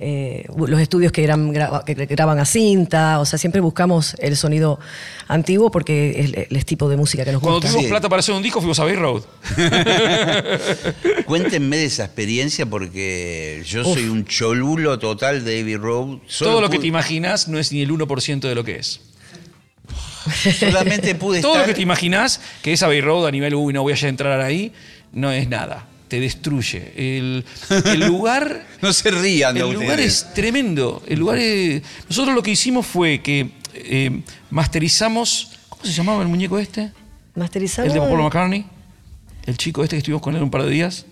eh, 0.00 0.46
los 0.56 0.80
estudios 0.80 1.12
que, 1.12 1.22
eran, 1.22 1.52
que 1.86 1.94
graban 2.06 2.38
a 2.38 2.44
cinta, 2.44 3.20
o 3.20 3.24
sea, 3.24 3.38
siempre 3.38 3.60
buscamos 3.60 4.14
el 4.18 4.36
sonido 4.36 4.80
antiguo 5.28 5.70
porque 5.70 6.10
es 6.18 6.26
el, 6.32 6.46
el 6.56 6.64
tipo 6.64 6.88
de 6.88 6.96
música 6.96 7.24
que 7.24 7.32
nos 7.32 7.40
cuando 7.40 7.56
gusta. 7.56 7.68
tuvimos 7.68 7.84
Sí. 7.84 7.90
plata 7.90 8.08
para 8.08 8.20
hacer 8.20 8.34
un 8.34 8.42
disco 8.42 8.60
fuimos 8.60 8.78
a 8.80 8.84
Bay 8.84 8.96
Road. 8.96 9.22
Cuéntenme 11.26 11.76
de 11.76 11.84
esa 11.84 12.04
experiencia 12.04 12.66
porque 12.66 13.62
yo 13.66 13.84
soy 13.84 14.08
un 14.08 14.24
cholulo 14.24 14.98
total 14.98 15.44
de 15.44 15.60
Abbey 15.60 15.76
Road. 15.76 16.18
Solo 16.26 16.50
Todo 16.52 16.60
lo 16.62 16.70
que 16.70 16.78
te 16.78 16.86
imaginas 16.86 17.48
no 17.48 17.58
es 17.58 17.72
ni 17.72 17.82
el 17.82 17.90
1% 17.90 18.40
de 18.40 18.54
lo 18.54 18.64
que 18.64 18.76
es. 18.76 19.00
Solamente 20.58 21.14
pude 21.14 21.40
Todo 21.40 21.58
lo 21.58 21.64
que 21.64 21.74
te 21.74 21.82
imaginas 21.82 22.40
que 22.62 22.72
es 22.72 22.82
Abbey 22.82 23.00
Road 23.00 23.26
a 23.26 23.30
nivel, 23.30 23.54
uy, 23.54 23.72
no 23.72 23.82
voy 23.82 23.92
a 23.92 24.08
entrar 24.08 24.40
ahí, 24.40 24.72
no 25.12 25.30
es 25.32 25.48
nada. 25.48 25.86
Te 26.12 26.20
destruye. 26.20 26.92
El, 26.94 27.42
el 27.86 28.00
lugar... 28.06 28.66
No 28.82 28.92
se 28.92 29.10
rían 29.10 29.54
de 29.54 29.60
El 29.60 29.66
ustedes. 29.68 29.82
lugar 29.82 29.98
es 30.00 30.34
tremendo. 30.34 31.02
El 31.06 31.20
lugar 31.20 31.38
es- 31.38 31.82
Nosotros 32.06 32.34
lo 32.34 32.42
que 32.42 32.50
hicimos 32.50 32.86
fue 32.86 33.22
que 33.22 33.52
eh, 33.72 34.20
masterizamos. 34.50 35.52
¿Cómo 35.70 35.82
se 35.86 35.92
llamaba 35.92 36.20
el 36.20 36.28
muñeco 36.28 36.58
este? 36.58 36.92
Masterizamos. 37.34 37.88
El 37.94 37.98
de 37.98 38.06
Paul 38.06 38.20
McCartney. 38.24 38.66
El 39.46 39.56
chico 39.56 39.82
este 39.82 39.96
que 39.96 39.98
estuvimos 40.00 40.20
con 40.20 40.36
él 40.36 40.42
un 40.42 40.50
par 40.50 40.64
de 40.64 40.68
días. 40.70 41.06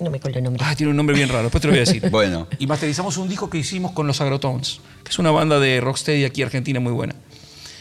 No 0.00 0.08
me 0.08 0.16
acuerdo 0.16 0.38
el 0.38 0.44
nombre. 0.44 0.62
Ah, 0.64 0.74
tiene 0.74 0.88
un 0.90 0.96
nombre 0.96 1.14
bien 1.14 1.28
raro, 1.28 1.42
después 1.42 1.60
te 1.60 1.68
lo 1.68 1.72
voy 1.74 1.82
a 1.82 1.84
decir. 1.84 2.02
Bueno. 2.10 2.48
Y 2.58 2.66
masterizamos 2.66 3.18
un 3.18 3.28
disco 3.28 3.50
que 3.50 3.58
hicimos 3.58 3.92
con 3.92 4.06
los 4.06 4.22
Agrotones, 4.22 4.80
que 5.04 5.10
es 5.10 5.18
una 5.18 5.32
banda 5.32 5.60
de 5.60 5.82
rocksteady 5.82 6.24
aquí 6.24 6.40
argentina 6.42 6.80
muy 6.80 6.92
buena. 6.92 7.14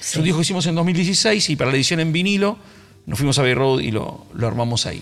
Es 0.02 0.14
un 0.18 0.26
disco 0.26 0.40
que 0.40 0.42
hicimos 0.42 0.66
en 0.66 0.76
2016 0.76 1.52
y 1.52 1.56
para 1.56 1.72
la 1.72 1.78
edición 1.78 2.02
en 2.02 2.12
vinilo 2.12 2.58
nos 3.06 3.18
fuimos 3.18 3.40
a 3.40 3.44
Bay 3.44 3.54
Road 3.54 3.80
y 3.80 3.92
lo, 3.92 4.26
lo 4.34 4.46
armamos 4.46 4.86
ahí. 4.86 5.02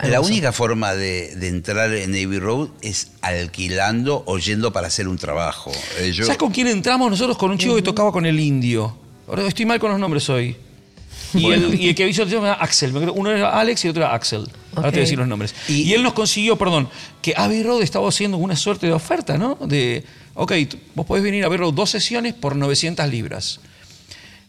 La 0.00 0.20
única 0.20 0.52
forma 0.52 0.94
de, 0.94 1.34
de 1.36 1.48
entrar 1.48 1.92
en 1.94 2.10
Navy 2.10 2.38
Road 2.38 2.68
es 2.82 3.12
alquilando 3.22 4.22
o 4.26 4.38
yendo 4.38 4.72
para 4.72 4.88
hacer 4.88 5.08
un 5.08 5.16
trabajo. 5.18 5.72
Eh, 5.98 6.12
yo- 6.12 6.24
¿Sabes 6.24 6.38
con 6.38 6.50
quién 6.50 6.66
entramos 6.66 7.10
nosotros? 7.10 7.36
Con 7.38 7.50
un 7.50 7.58
chico 7.58 7.74
que 7.76 7.82
tocaba 7.82 8.10
con 8.12 8.26
el 8.26 8.38
indio. 8.40 8.96
Ahora 9.28 9.46
estoy 9.46 9.64
mal 9.66 9.78
con 9.78 9.90
los 9.90 9.98
nombres 10.00 10.28
hoy. 10.28 10.56
Y, 11.32 11.42
Bueno. 11.42 11.66
el, 11.68 11.80
y 11.80 11.88
el 11.88 11.94
que 11.94 12.08
hizo 12.08 12.22
el 12.22 12.28
tema 12.30 12.46
era 12.48 12.54
Axel. 12.54 12.94
Uno 12.96 13.30
era 13.30 13.58
Alex 13.58 13.84
y 13.84 13.88
otro 13.88 14.02
era 14.02 14.14
Axel. 14.14 14.48
Ahora 14.76 14.90
te 14.90 14.96
voy 14.96 14.98
a 14.98 15.00
decir 15.02 15.18
los 15.18 15.26
nombres. 15.28 15.54
Y, 15.68 15.82
Y- 15.82 15.92
él 15.94 16.02
nos 16.02 16.12
consiguió, 16.12 16.56
perdón, 16.56 16.88
que 17.22 17.34
Abbey 17.36 17.62
Road 17.62 17.82
estaba 17.82 18.08
haciendo 18.08 18.36
una 18.36 18.56
suerte 18.56 18.86
de 18.86 18.92
oferta, 18.92 19.36
¿no? 19.38 19.56
De, 19.56 20.04
ok, 20.34 20.52
vos 20.94 21.06
podés 21.06 21.24
venir 21.24 21.42
a 21.44 21.46
Abbey 21.46 21.58
Road 21.58 21.72
dos 21.74 21.90
sesiones 21.90 22.34
por 22.34 22.54
900 22.56 23.08
libras. 23.08 23.60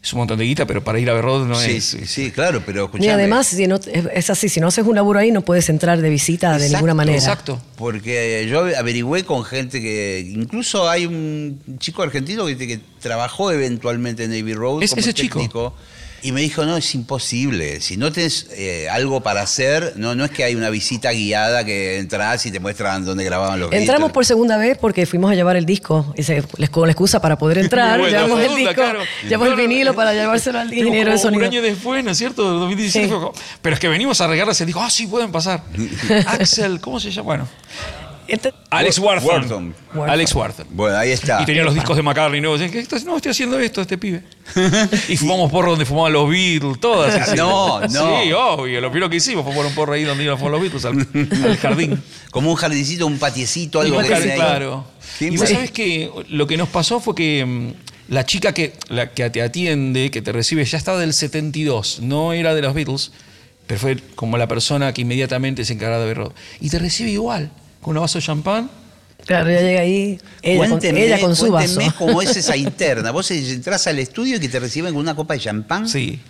Es 0.06 0.12
un 0.12 0.18
montón 0.18 0.38
de 0.38 0.44
guita, 0.44 0.66
pero 0.66 0.84
para 0.84 1.00
ir 1.00 1.08
a 1.08 1.14
Abbey 1.14 1.22
Road 1.22 1.46
no 1.46 1.56
sí, 1.56 1.78
es. 1.78 1.84
sí, 1.84 2.06
sí, 2.06 2.30
claro, 2.30 2.62
pero 2.64 2.84
escuchame. 2.84 3.08
Y 3.08 3.10
además, 3.10 3.48
si 3.48 3.66
no, 3.66 3.74
es 3.74 4.30
así, 4.30 4.48
si 4.48 4.60
no 4.60 4.68
haces 4.68 4.86
un 4.86 4.94
laburo 4.94 5.18
ahí, 5.18 5.32
no 5.32 5.42
puedes 5.42 5.68
entrar 5.68 6.00
de 6.00 6.08
visita 6.08 6.56
de 6.58 6.68
ninguna 6.68 6.94
manera. 6.94 7.18
Exacto. 7.18 7.60
Porque 7.74 8.46
yo 8.48 8.66
averigüé 8.78 9.24
con 9.24 9.42
gente 9.42 9.80
que. 9.80 10.24
Incluso 10.32 10.88
hay 10.88 11.06
un 11.06 11.60
chico 11.80 12.04
argentino 12.04 12.46
que, 12.46 12.56
que 12.56 12.78
trabajó 13.00 13.50
eventualmente 13.50 14.22
en 14.22 14.30
Navy 14.30 14.54
Road 14.54 14.84
Es 14.84 14.90
como 14.90 15.00
ese 15.00 15.12
chico. 15.12 15.74
Y 16.22 16.32
me 16.32 16.40
dijo, 16.40 16.64
no, 16.64 16.76
es 16.76 16.94
imposible. 16.94 17.80
Si 17.80 17.96
no 17.96 18.10
tenés 18.10 18.46
eh, 18.52 18.88
algo 18.90 19.22
para 19.22 19.42
hacer, 19.42 19.92
no, 19.96 20.14
no 20.14 20.24
es 20.24 20.30
que 20.32 20.42
hay 20.44 20.54
una 20.56 20.70
visita 20.70 21.12
guiada 21.12 21.64
que 21.64 21.98
entras 21.98 22.44
y 22.46 22.50
te 22.50 22.58
muestran 22.58 23.04
dónde 23.04 23.22
grababan 23.24 23.60
los 23.60 23.72
Entramos 23.72 24.00
Beatles. 24.08 24.12
por 24.14 24.26
segunda 24.26 24.56
vez 24.56 24.76
porque 24.78 25.06
fuimos 25.06 25.30
a 25.30 25.34
llevar 25.34 25.56
el 25.56 25.66
disco. 25.66 26.12
Y 26.16 26.22
se- 26.24 26.42
les 26.56 26.70
con 26.70 26.86
la 26.88 26.92
excusa 26.92 27.20
para 27.20 27.36
poder 27.38 27.58
entrar. 27.58 28.00
Llevamos 28.10 28.40
el 28.40 28.56
disco, 28.56 28.74
claro. 28.74 29.00
llevamos 29.28 29.48
el 29.50 29.56
vinilo 29.56 29.94
para 29.94 30.12
llevárselo 30.14 30.58
al 30.58 30.72
ingeniero 30.72 31.10
de 31.12 31.16
como 31.16 31.28
Un 31.28 31.34
sonido. 31.34 31.44
año 31.44 31.62
después, 31.62 32.02
¿no 32.02 32.10
es 32.10 32.18
cierto? 32.18 32.42
2017 32.42 33.06
Sí. 33.06 33.10
fue 33.10 33.20
como- 33.20 33.32
Pero 33.62 33.74
es 33.74 33.80
que 33.80 33.88
venimos 33.88 34.20
a 34.20 34.26
regalarse. 34.26 34.66
Dijo, 34.66 34.80
ah, 34.80 34.90
sí, 34.90 35.06
pueden 35.06 35.30
pasar. 35.30 35.62
Axel, 36.26 36.80
¿cómo 36.80 36.98
se 36.98 37.10
llama? 37.10 37.24
Bueno, 37.26 37.48
Este- 38.28 38.52
Alex 38.70 38.98
Wartham. 38.98 39.26
Wartham. 39.28 39.74
Wartham. 39.94 40.10
Alex 40.10 40.34
Wartham. 40.34 40.66
Bueno, 40.70 40.96
ahí 40.98 41.10
está. 41.12 41.42
Y 41.42 41.46
tenía 41.46 41.62
los 41.64 41.74
discos 41.74 41.96
de 41.96 42.02
McCartney 42.02 42.40
nuevos. 42.40 42.60
¿qué 42.70 42.78
estás- 42.78 43.04
No, 43.04 43.16
estoy 43.16 43.30
haciendo 43.30 43.58
esto, 43.58 43.80
este 43.80 43.96
pibe. 43.98 44.22
y 45.08 45.16
fumamos 45.16 45.50
porro 45.50 45.70
donde 45.70 45.84
fumaban 45.84 46.12
los 46.12 46.28
Beatles, 46.28 46.80
todas. 46.80 47.14
así. 47.14 47.36
No, 47.36 47.80
no. 47.80 47.88
Sí, 48.22 48.32
obvio. 48.32 48.80
Lo 48.80 48.90
primero 48.90 49.08
que 49.10 49.16
hicimos 49.16 49.44
fue 49.44 49.52
fumar 49.52 49.66
un 49.66 49.74
porro 49.74 49.92
ahí 49.92 50.04
donde 50.04 50.24
iban 50.24 50.34
a 50.34 50.38
fumar 50.38 50.52
los 50.52 50.60
Beatles, 50.60 50.84
al, 50.84 51.06
al 51.44 51.56
jardín. 51.60 52.02
Como 52.30 52.50
un 52.50 52.56
jardincito, 52.56 53.06
un 53.06 53.18
patiecito, 53.18 53.80
algo 53.80 54.00
que 54.02 54.14
ahí. 54.14 54.32
claro. 54.34 54.84
Y 55.20 55.36
vos 55.36 55.48
sabés 55.48 55.70
que 55.70 56.10
lo 56.28 56.46
que 56.46 56.56
nos 56.56 56.68
pasó 56.68 57.00
fue 57.00 57.14
que 57.14 57.44
mm, 57.46 58.12
la 58.12 58.26
chica 58.26 58.52
que, 58.52 58.74
la 58.88 59.12
que 59.12 59.30
te 59.30 59.40
atiende, 59.42 60.10
que 60.10 60.20
te 60.22 60.32
recibe, 60.32 60.64
ya 60.64 60.76
estaba 60.78 60.98
del 60.98 61.14
72. 61.14 62.00
No 62.02 62.32
era 62.32 62.54
de 62.54 62.62
los 62.62 62.74
Beatles, 62.74 63.12
pero 63.66 63.80
fue 63.80 63.96
como 64.14 64.36
la 64.36 64.46
persona 64.46 64.92
que 64.92 65.02
inmediatamente 65.02 65.64
se 65.64 65.72
encargaba 65.72 66.04
de 66.04 66.12
ver. 66.14 66.28
Y 66.60 66.68
te 66.70 66.78
recibe 66.78 67.10
igual, 67.10 67.50
con 67.86 67.96
un 67.96 68.02
vaso 68.02 68.18
de 68.18 68.24
champán. 68.24 68.68
Claro, 69.24 69.50
ya 69.50 69.60
llega 69.60 69.80
ahí, 69.80 70.18
ella, 70.42 70.68
con, 70.68 70.84
ella 70.84 71.34
su 71.34 71.50
vaso. 71.50 71.80
cómo 71.98 72.20
es 72.20 72.36
esa 72.36 72.56
interna. 72.56 73.10
Vos 73.12 73.30
entras 73.30 73.86
al 73.86 73.98
estudio 73.98 74.36
y 74.36 74.40
que 74.40 74.48
te 74.48 74.60
reciben 74.60 74.92
con 74.92 75.00
una 75.02 75.14
copa 75.14 75.34
de 75.34 75.40
champán. 75.40 75.88
Sí. 75.88 76.20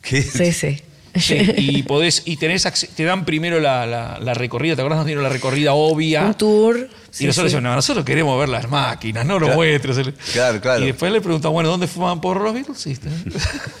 ¿Qué? 0.00 0.22
Sí, 0.22 0.52
sí. 0.52 0.80
Sí, 1.16 1.36
y 1.58 1.82
podés, 1.84 2.22
y 2.24 2.36
tenés 2.38 2.64
te 2.96 3.04
dan 3.04 3.24
primero 3.24 3.60
la, 3.60 3.86
la- 3.86 4.18
la 4.20 4.34
recorrida, 4.34 4.74
¿te 4.74 4.82
acuerdas? 4.82 4.98
Nos 4.98 5.06
dieron 5.06 5.22
la 5.22 5.28
recorrida 5.28 5.72
obvia. 5.74 6.24
Un 6.24 6.34
tour. 6.34 6.76
Y 6.76 7.16
sí, 7.16 7.26
nosotros 7.26 7.52
sí. 7.52 7.54
decimos, 7.56 7.62
no, 7.62 7.74
nosotros 7.76 8.04
queremos 8.04 8.36
ver 8.40 8.48
las 8.48 8.68
máquinas, 8.68 9.24
no 9.24 9.34
lo 9.38 9.46
Claro. 9.46 9.54
muestres. 9.54 10.08
Claro, 10.32 10.60
claro. 10.60 10.82
Y 10.82 10.86
después 10.86 11.12
le 11.12 11.20
preguntamos, 11.20 11.52
bueno, 11.54 11.68
¿dónde 11.70 11.86
fumaban 11.86 12.20
por 12.20 12.40
los 12.40 12.52
Beatles? 12.52 12.84
Y, 12.88 12.98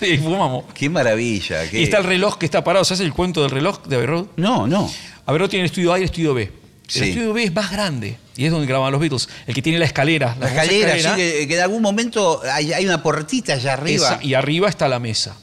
y 0.14 0.18
fumamos. 0.18 0.66
Qué 0.74 0.88
maravilla. 0.88 1.68
qué- 1.68 1.80
Y 1.80 1.82
está 1.84 1.98
el 1.98 2.04
reloj 2.04 2.38
que 2.38 2.46
está 2.46 2.62
parado. 2.62 2.84
¿Sabes 2.84 3.00
el 3.00 3.12
cuento 3.12 3.42
del 3.42 3.50
reloj 3.50 3.84
de 3.86 4.06
Road? 4.06 4.26
No, 4.36 4.68
no. 4.68 4.88
Road 5.26 5.48
tiene 5.48 5.64
el 5.64 5.70
estudio 5.70 5.92
A 5.92 5.98
y 5.98 6.02
el 6.02 6.04
estudio 6.04 6.34
B. 6.34 6.52
Sí. 6.86 6.98
El 7.00 7.08
estudio 7.10 7.32
B 7.32 7.44
es 7.44 7.54
más 7.54 7.70
grande 7.72 8.18
y 8.36 8.44
es 8.44 8.50
donde 8.50 8.66
grababan 8.66 8.92
los 8.92 9.00
Beatles. 9.00 9.28
El 9.46 9.54
que 9.54 9.62
tiene 9.62 9.78
la 9.78 9.86
escalera. 9.86 10.36
La 10.38 10.48
escalera, 10.48 10.94
sí, 10.98 11.16
que, 11.16 11.48
que 11.48 11.54
en 11.56 11.60
algún 11.62 11.80
momento 11.82 12.42
hay, 12.50 12.72
hay 12.72 12.84
una 12.84 13.02
portita 13.02 13.54
allá 13.54 13.72
arriba. 13.74 14.14
Esa- 14.14 14.22
y 14.22 14.34
arriba 14.34 14.68
está 14.68 14.86
la 14.88 14.98
mesa. 14.98 15.36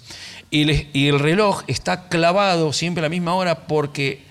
Y 0.52 0.62
el, 0.64 0.88
y 0.94 1.08
el 1.08 1.18
reloj 1.20 1.64
está 1.68 2.10
clavado 2.10 2.74
siempre 2.74 3.02
a 3.02 3.04
la 3.04 3.10
misma 3.10 3.34
hora 3.34 3.66
porque 3.68 4.22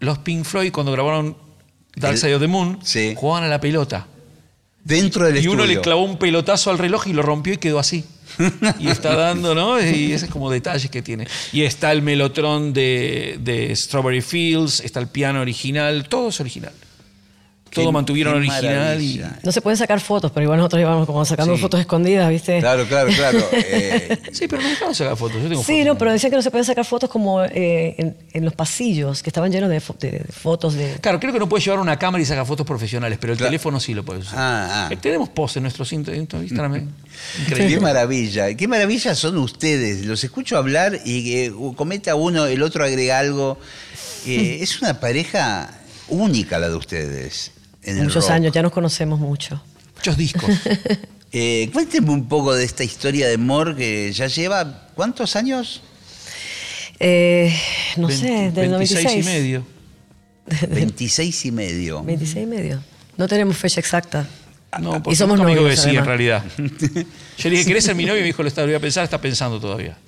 los 0.00 0.18
Pink 0.18 0.44
Floyd 0.44 0.72
cuando 0.72 0.92
grabaron 0.92 1.36
Dark 1.96 2.18
Side 2.18 2.34
of 2.34 2.40
the 2.42 2.48
Moon 2.48 2.78
Sí. 2.82 3.14
jugaban 3.16 3.44
a 3.44 3.48
la 3.48 3.60
pelota. 3.60 4.06
Dentro 4.82 5.24
del 5.24 5.36
Y 5.42 5.46
uno 5.48 5.62
estudio. 5.62 5.78
le 5.78 5.82
clavó 5.82 6.02
un 6.04 6.18
pelotazo 6.18 6.70
al 6.70 6.76
reloj 6.78 7.06
y 7.06 7.12
lo 7.14 7.22
rompió 7.22 7.54
y 7.54 7.56
quedó 7.56 7.78
así. 7.78 8.04
Y 8.78 8.88
está 8.88 9.14
dando, 9.14 9.54
¿no? 9.54 9.80
Y 9.80 10.12
ese 10.12 10.26
es 10.26 10.30
como 10.30 10.50
detalles 10.50 10.90
que 10.90 11.02
tiene. 11.02 11.26
Y 11.52 11.62
está 11.62 11.92
el 11.92 12.02
melotrón 12.02 12.72
de, 12.72 13.38
de 13.40 13.74
Strawberry 13.74 14.22
Fields, 14.22 14.80
está 14.80 15.00
el 15.00 15.08
piano 15.08 15.40
original, 15.40 16.08
todo 16.08 16.28
es 16.28 16.40
original. 16.40 16.72
Todo 17.74 17.86
Qué- 17.86 17.92
mantuvieron 17.92 18.34
qué 18.34 18.38
original 18.48 19.02
y. 19.02 19.20
No 19.42 19.50
se 19.52 19.60
pueden 19.60 19.76
sacar 19.76 20.00
fotos, 20.00 20.30
pero 20.32 20.44
igual 20.44 20.58
nosotros 20.58 20.80
íbamos 20.80 21.06
como 21.06 21.24
sacando 21.24 21.56
Sí. 21.56 21.60
fotos 21.60 21.80
escondidas, 21.80 22.30
¿viste? 22.30 22.60
Claro, 22.60 22.86
claro, 22.86 23.10
claro. 23.14 23.38
Eh, 23.52 24.18
Sí, 24.32 24.46
pero 24.48 24.62
no 24.62 24.68
dejaron 24.68 24.94
sacar 24.94 25.16
fotos. 25.16 25.42
Yo 25.42 25.48
tengo 25.48 25.62
Sí, 25.64 25.72
fotos. 25.72 25.86
no, 25.86 25.98
pero 25.98 26.12
decían 26.12 26.30
que 26.30 26.36
no 26.36 26.42
se 26.42 26.50
pueden 26.50 26.64
sacar 26.64 26.84
fotos 26.84 27.10
como 27.10 27.42
eh, 27.44 27.94
en, 27.98 28.16
en 28.32 28.44
los 28.44 28.54
pasillos, 28.54 29.22
que 29.22 29.30
estaban 29.30 29.50
llenos 29.50 29.68
de, 29.70 29.80
fo- 29.80 29.98
de 29.98 30.24
fotos 30.30 30.74
de... 30.74 30.94
Claro, 31.00 31.18
creo 31.20 31.32
que 31.32 31.38
no 31.38 31.48
puedes 31.48 31.64
llevar 31.64 31.80
una 31.80 31.98
cámara 31.98 32.22
y 32.22 32.24
sacar 32.26 32.46
fotos 32.46 32.64
profesionales, 32.66 33.18
pero 33.20 33.32
el 33.32 33.36
Claro. 33.38 33.50
teléfono 33.50 33.80
sí 33.80 33.92
lo 33.92 34.04
puedes 34.04 34.24
usar. 34.26 34.38
Ah, 34.38 34.86
ah. 34.86 34.88
Eh, 34.92 34.96
Tenemos 34.96 35.28
posts 35.30 35.56
en 35.56 35.64
nuestro 35.64 35.84
cinto- 35.84 36.12
en 36.12 36.18
nuestro 36.18 36.42
Instagram. 36.42 36.74
eh. 36.76 36.86
Qué 37.48 37.52
Increíble. 37.52 37.80
maravilla, 37.80 38.54
qué 38.54 38.68
maravilla 38.68 39.14
son 39.14 39.38
ustedes. 39.38 40.04
Los 40.04 40.22
escucho 40.24 40.56
hablar 40.56 41.00
y 41.04 41.24
que 41.24 41.52
cometa 41.76 42.14
uno, 42.14 42.46
el 42.46 42.62
otro 42.62 42.84
agrega 42.84 43.18
algo. 43.18 43.58
Eh, 44.26 44.58
es 44.62 44.80
una 44.80 45.00
pareja 45.00 45.70
única 46.08 46.58
la 46.58 46.68
de 46.68 46.74
ustedes. 46.76 47.50
En 47.84 47.98
el 47.98 48.04
Muchos 48.04 48.24
rock. 48.24 48.32
años, 48.32 48.52
ya 48.52 48.62
nos 48.62 48.72
conocemos 48.72 49.18
mucho. 49.20 49.62
Muchos 49.96 50.16
discos. 50.16 50.50
Eh, 51.36 51.68
cuéntenme 51.72 52.10
un 52.10 52.28
poco 52.28 52.54
de 52.54 52.62
esta 52.64 52.84
historia 52.84 53.26
de 53.26 53.34
amor 53.34 53.74
que 53.74 54.12
ya 54.12 54.28
lleva, 54.28 54.86
¿cuántos 54.94 55.34
años? 55.34 55.82
Eh, 57.00 57.52
no 57.96 58.08
sé, 58.08 58.30
20, 58.52 58.60
del 58.60 58.70
26 58.70 59.04
96. 59.04 59.26
y 59.26 59.28
medio. 59.28 59.66
26 60.68 61.44
y 61.46 61.50
medio. 61.50 62.04
26 62.04 62.44
y 62.44 62.46
medio. 62.46 62.82
No 63.16 63.26
tenemos 63.26 63.56
fecha 63.56 63.80
exacta. 63.80 64.26
No, 64.80 64.96
Y 64.96 65.00
porque 65.00 65.16
somos 65.16 65.40
me 65.40 65.46
dijo 65.46 65.62
novios, 65.62 65.80
que 65.84 65.90
sí, 65.90 65.96
en 65.96 66.04
realidad. 66.04 66.44
Yo 66.56 67.50
le 67.50 67.50
dije, 67.50 67.64
¿querés 67.64 67.82
ser 67.84 67.96
mi 67.96 68.04
novio? 68.04 68.18
Y 68.18 68.22
me 68.22 68.26
dijo, 68.26 68.42
lo 68.42 68.48
está- 68.48 68.60
lo 68.62 68.68
voy 68.68 68.74
a 68.76 68.80
pensar, 68.80 69.02
está 69.02 69.20
pensando 69.20 69.58
todavía. 69.60 69.98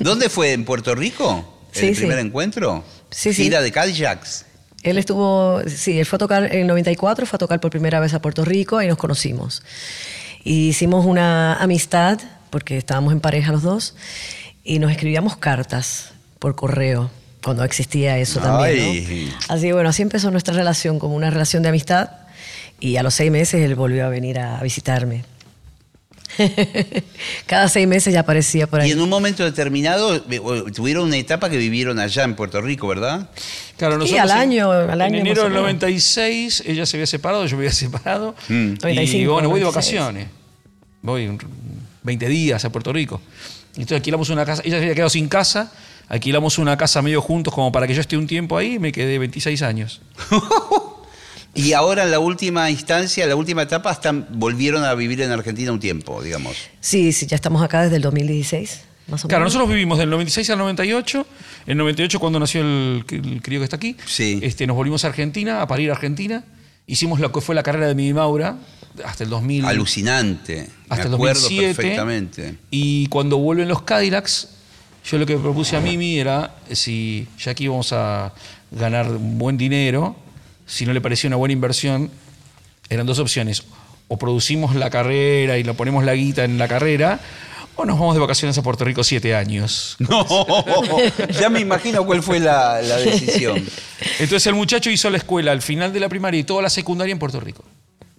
¿Dónde 0.00 0.30
fue? 0.30 0.52
¿En 0.52 0.64
Puerto 0.64 0.94
Rico? 0.94 1.66
¿El 1.74 1.80
Sí, 1.80 1.88
sí. 1.88 1.94
primer 2.00 2.18
encuentro? 2.20 2.82
Sí, 3.10 3.34
sí. 3.34 3.42
Gira 3.44 3.60
de 3.60 3.70
Cadillacs. 3.72 4.46
Él 4.84 4.98
estuvo, 4.98 5.62
sí, 5.66 5.98
él 5.98 6.06
fue 6.06 6.16
a 6.16 6.18
tocar 6.18 6.54
en 6.54 6.66
94, 6.66 7.26
fue 7.26 7.36
a 7.36 7.38
tocar 7.38 7.58
por 7.58 7.70
primera 7.70 8.00
vez 8.00 8.12
a 8.14 8.20
Puerto 8.20 8.44
Rico 8.44 8.80
y 8.82 8.86
nos 8.86 8.98
conocimos. 8.98 9.62
Y 10.44 10.68
hicimos 10.68 11.06
una 11.06 11.54
amistad, 11.54 12.20
porque 12.50 12.76
estábamos 12.76 13.12
en 13.14 13.20
pareja 13.20 13.50
los 13.50 13.62
dos, 13.62 13.96
y 14.62 14.78
nos 14.78 14.90
escribíamos 14.90 15.38
cartas 15.38 16.12
por 16.38 16.54
correo, 16.54 17.10
cuando 17.42 17.64
existía 17.64 18.18
eso 18.18 18.40
también. 18.40 19.28
¿no? 19.28 19.32
Así 19.48 19.66
que 19.66 19.72
bueno, 19.72 19.88
así 19.88 20.02
empezó 20.02 20.30
nuestra 20.30 20.54
relación, 20.54 20.98
como 20.98 21.16
una 21.16 21.30
relación 21.30 21.62
de 21.62 21.70
amistad, 21.70 22.10
y 22.78 22.96
a 22.98 23.02
los 23.02 23.14
seis 23.14 23.32
meses 23.32 23.62
él 23.62 23.74
volvió 23.74 24.04
a 24.04 24.10
venir 24.10 24.38
a 24.38 24.60
visitarme. 24.60 25.24
Cada 27.46 27.68
seis 27.68 27.86
meses 27.88 28.12
ya 28.12 28.20
aparecía 28.20 28.66
por 28.66 28.80
ahí. 28.80 28.88
Y 28.88 28.92
en 28.92 29.00
un 29.00 29.08
momento 29.08 29.44
determinado 29.44 30.14
eh, 30.16 30.22
tuvieron 30.74 31.04
una 31.04 31.16
etapa 31.16 31.48
que 31.50 31.56
vivieron 31.56 31.98
allá 31.98 32.24
en 32.24 32.34
Puerto 32.34 32.60
Rico, 32.60 32.88
¿verdad? 32.88 33.28
Claro, 33.76 33.94
Sí, 33.94 33.98
nosotros 34.14 34.20
al 34.20 34.30
en- 34.30 34.36
año, 34.36 34.70
al 34.70 35.00
año 35.00 35.14
En 35.16 35.20
enero 35.26 35.42
del 35.42 35.52
menos. 35.52 35.62
96, 35.64 36.62
ella 36.66 36.86
se 36.86 36.96
había 36.96 37.06
separado, 37.06 37.46
yo 37.46 37.56
me 37.56 37.62
había 37.64 37.72
separado. 37.76 38.34
Mm. 38.48 38.52
Y 38.72 38.78
95, 38.80 39.32
bueno, 39.32 39.48
voy 39.48 39.60
de 39.60 39.64
96. 39.66 39.74
vacaciones. 40.00 40.28
Voy 41.02 41.26
un- 41.26 41.38
20 42.02 42.28
días 42.28 42.64
a 42.64 42.70
Puerto 42.70 42.92
Rico. 42.92 43.20
Entonces 43.74 43.96
alquilamos 43.96 44.28
una 44.30 44.44
casa. 44.44 44.62
Ella 44.64 44.76
se 44.78 44.82
había 44.84 44.94
quedado 44.94 45.10
sin 45.10 45.28
casa. 45.28 45.72
Alquilamos 46.08 46.58
una 46.58 46.76
casa 46.76 47.00
medio 47.02 47.22
juntos 47.22 47.52
como 47.54 47.72
para 47.72 47.86
que 47.86 47.94
yo 47.94 48.00
esté 48.02 48.16
un 48.16 48.26
tiempo 48.26 48.56
ahí 48.58 48.74
y 48.74 48.78
me 48.78 48.92
quedé 48.92 49.18
26 49.18 49.62
años. 49.62 50.00
Y 51.54 51.72
ahora 51.72 52.02
en 52.04 52.10
la 52.10 52.18
última 52.18 52.70
instancia, 52.70 53.22
en 53.24 53.28
la 53.30 53.36
última 53.36 53.62
etapa, 53.62 53.92
están, 53.92 54.26
volvieron 54.30 54.82
a 54.84 54.94
vivir 54.94 55.20
en 55.22 55.30
Argentina 55.30 55.70
un 55.72 55.80
tiempo, 55.80 56.22
digamos. 56.22 56.56
Sí, 56.80 57.12
sí, 57.12 57.26
ya 57.26 57.36
estamos 57.36 57.62
acá 57.62 57.82
desde 57.82 57.96
el 57.96 58.02
2016, 58.02 58.80
más 59.08 59.24
o 59.24 59.28
Claro, 59.28 59.42
menos. 59.44 59.54
nosotros 59.54 59.70
vivimos 59.74 59.98
del 59.98 60.10
96 60.10 60.50
al 60.50 60.58
98. 60.58 61.26
En 61.66 61.78
98, 61.78 62.18
cuando 62.18 62.40
nació 62.40 62.60
el, 62.62 63.04
el 63.08 63.40
crío 63.42 63.60
que 63.60 63.64
está 63.64 63.76
aquí, 63.76 63.96
Sí. 64.06 64.40
este, 64.42 64.66
nos 64.66 64.76
volvimos 64.76 65.04
a 65.04 65.08
Argentina, 65.08 65.62
a 65.62 65.66
parir 65.68 65.90
a 65.90 65.94
Argentina. 65.94 66.44
Hicimos 66.86 67.20
lo 67.20 67.30
que 67.32 67.40
fue 67.40 67.54
la 67.54 67.62
carrera 67.62 67.86
de 67.86 67.94
Mimi 67.94 68.12
Maura 68.12 68.56
hasta 69.04 69.24
el 69.24 69.30
2000. 69.30 69.64
Alucinante. 69.64 70.68
Hasta 70.88 71.04
Me 71.04 71.08
el 71.10 71.14
acuerdo 71.14 71.40
2007. 71.40 71.74
perfectamente. 71.74 72.54
Y 72.70 73.06
cuando 73.06 73.38
vuelven 73.38 73.68
los 73.68 73.82
Cadillacs, 73.82 74.48
Yo 75.10 75.18
lo 75.18 75.26
que 75.26 75.36
propuse 75.36 75.76
a 75.76 75.80
Mimi 75.80 76.18
era, 76.18 76.56
eh, 76.68 76.74
si 76.74 77.26
ya 77.38 77.54
que 77.54 77.64
íbamos 77.64 77.92
a 77.92 78.32
ganar 78.70 79.06
un 79.10 79.36
buen 79.38 79.58
dinero, 79.58 80.16
si 80.66 80.86
no 80.86 80.92
le 80.92 81.00
parecía 81.00 81.28
una 81.28 81.36
buena 81.36 81.52
inversión, 81.52 82.10
eran 82.88 83.06
dos 83.06 83.18
opciones. 83.18 83.64
O 84.08 84.18
producimos 84.18 84.74
la 84.74 84.90
carrera 84.90 85.58
y 85.58 85.64
lo 85.64 85.74
ponemos 85.74 86.04
la 86.04 86.14
guita 86.14 86.44
en 86.44 86.58
la 86.58 86.68
carrera, 86.68 87.20
o 87.76 87.84
nos 87.84 87.98
vamos 87.98 88.14
de 88.14 88.20
vacaciones 88.20 88.56
a 88.58 88.62
Puerto 88.62 88.84
Rico 88.84 89.02
siete 89.02 89.34
años. 89.34 89.96
No, 90.08 90.26
ya 91.40 91.48
me 91.48 91.60
imagino 91.60 92.04
cuál 92.04 92.22
fue 92.22 92.38
la, 92.38 92.80
la 92.82 92.98
decisión. 92.98 93.56
Entonces 94.18 94.46
el 94.46 94.54
muchacho 94.54 94.90
hizo 94.90 95.10
la 95.10 95.16
escuela 95.16 95.52
al 95.52 95.62
final 95.62 95.92
de 95.92 96.00
la 96.00 96.08
primaria 96.08 96.40
y 96.40 96.44
toda 96.44 96.62
la 96.62 96.70
secundaria 96.70 97.12
en 97.12 97.18
Puerto 97.18 97.40
Rico. 97.40 97.64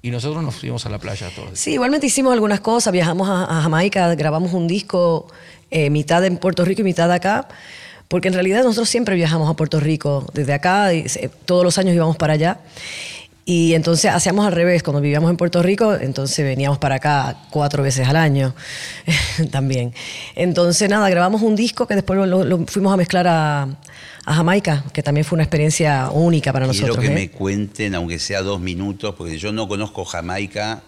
Y 0.02 0.12
nosotros 0.12 0.44
nos 0.44 0.56
fuimos 0.56 0.86
a 0.86 0.90
la 0.90 1.00
playa 1.00 1.30
todos. 1.36 1.58
Sí, 1.58 1.74
igualmente 1.74 2.06
hicimos 2.06 2.34
algunas 2.34 2.60
cosas, 2.60 2.92
viajamos 2.94 3.28
a, 3.30 3.46
a 3.46 3.62
Jamaica, 3.62 4.14
grabamos 4.16 4.54
un 4.54 4.68
disco, 4.68 5.28
eh, 5.72 5.90
mitad 5.90 6.24
en 6.26 6.38
Puerto 6.38 6.64
Rico 6.64 6.82
y 6.82 6.84
mitad 6.84 7.12
acá, 7.12 7.48
porque 8.08 8.28
en 8.28 8.34
realidad 8.34 8.64
nosotros 8.64 8.90
siempre 8.90 9.16
viajamos 9.16 9.50
a 9.50 9.56
Puerto 9.56 9.80
Rico, 9.80 10.28
desde 10.34 10.54
acá, 10.54 10.94
eh, 10.94 11.30
todos 11.46 11.64
los 11.64 11.78
años 11.78 11.96
íbamos 11.96 12.18
para 12.18 12.34
allá. 12.34 12.60
Y 13.48 13.76
entonces 13.76 14.12
hacíamos 14.12 14.48
al 14.48 14.54
revés, 14.54 14.82
cuando 14.82 15.02
vivíamos 15.02 15.30
en 15.30 15.38
Puerto 15.38 15.62
Rico, 15.62 15.94
entonces 15.94 16.44
veníamos 16.44 16.80
para 16.80 16.96
acá 16.96 17.38
cuatro 17.52 17.84
veces 17.84 18.08
al 18.08 18.16
año 18.16 18.56
también. 19.52 19.94
Entonces 20.36 20.90
nada, 20.90 21.08
grabamos 21.12 21.44
un 21.44 21.56
disco 21.56 21.86
que 21.86 21.94
después 21.94 22.18
lo, 22.18 22.44
lo 22.44 22.66
fuimos 22.66 22.92
a 22.92 22.98
mezclar 22.98 23.28
a, 23.28 23.68
a 24.26 24.34
Jamaica, 24.34 24.84
que 24.92 25.04
también 25.04 25.26
fue 25.26 25.38
una 25.38 25.44
experiencia 25.44 26.10
única 26.10 26.52
para 26.52 26.68
Quiero 26.68 26.88
nosotros. 26.88 27.06
que 27.06 27.12
¿eh? 27.12 27.16
me 27.16 27.30
cuenten, 27.30 27.94
aunque 27.94 28.18
sea 28.18 28.42
dos 28.42 28.60
minutos, 28.60 29.14
porque 29.16 29.38
yo 29.38 29.52
no 29.52 29.68
conozco 29.68 30.04
Jamaica. 30.06 30.82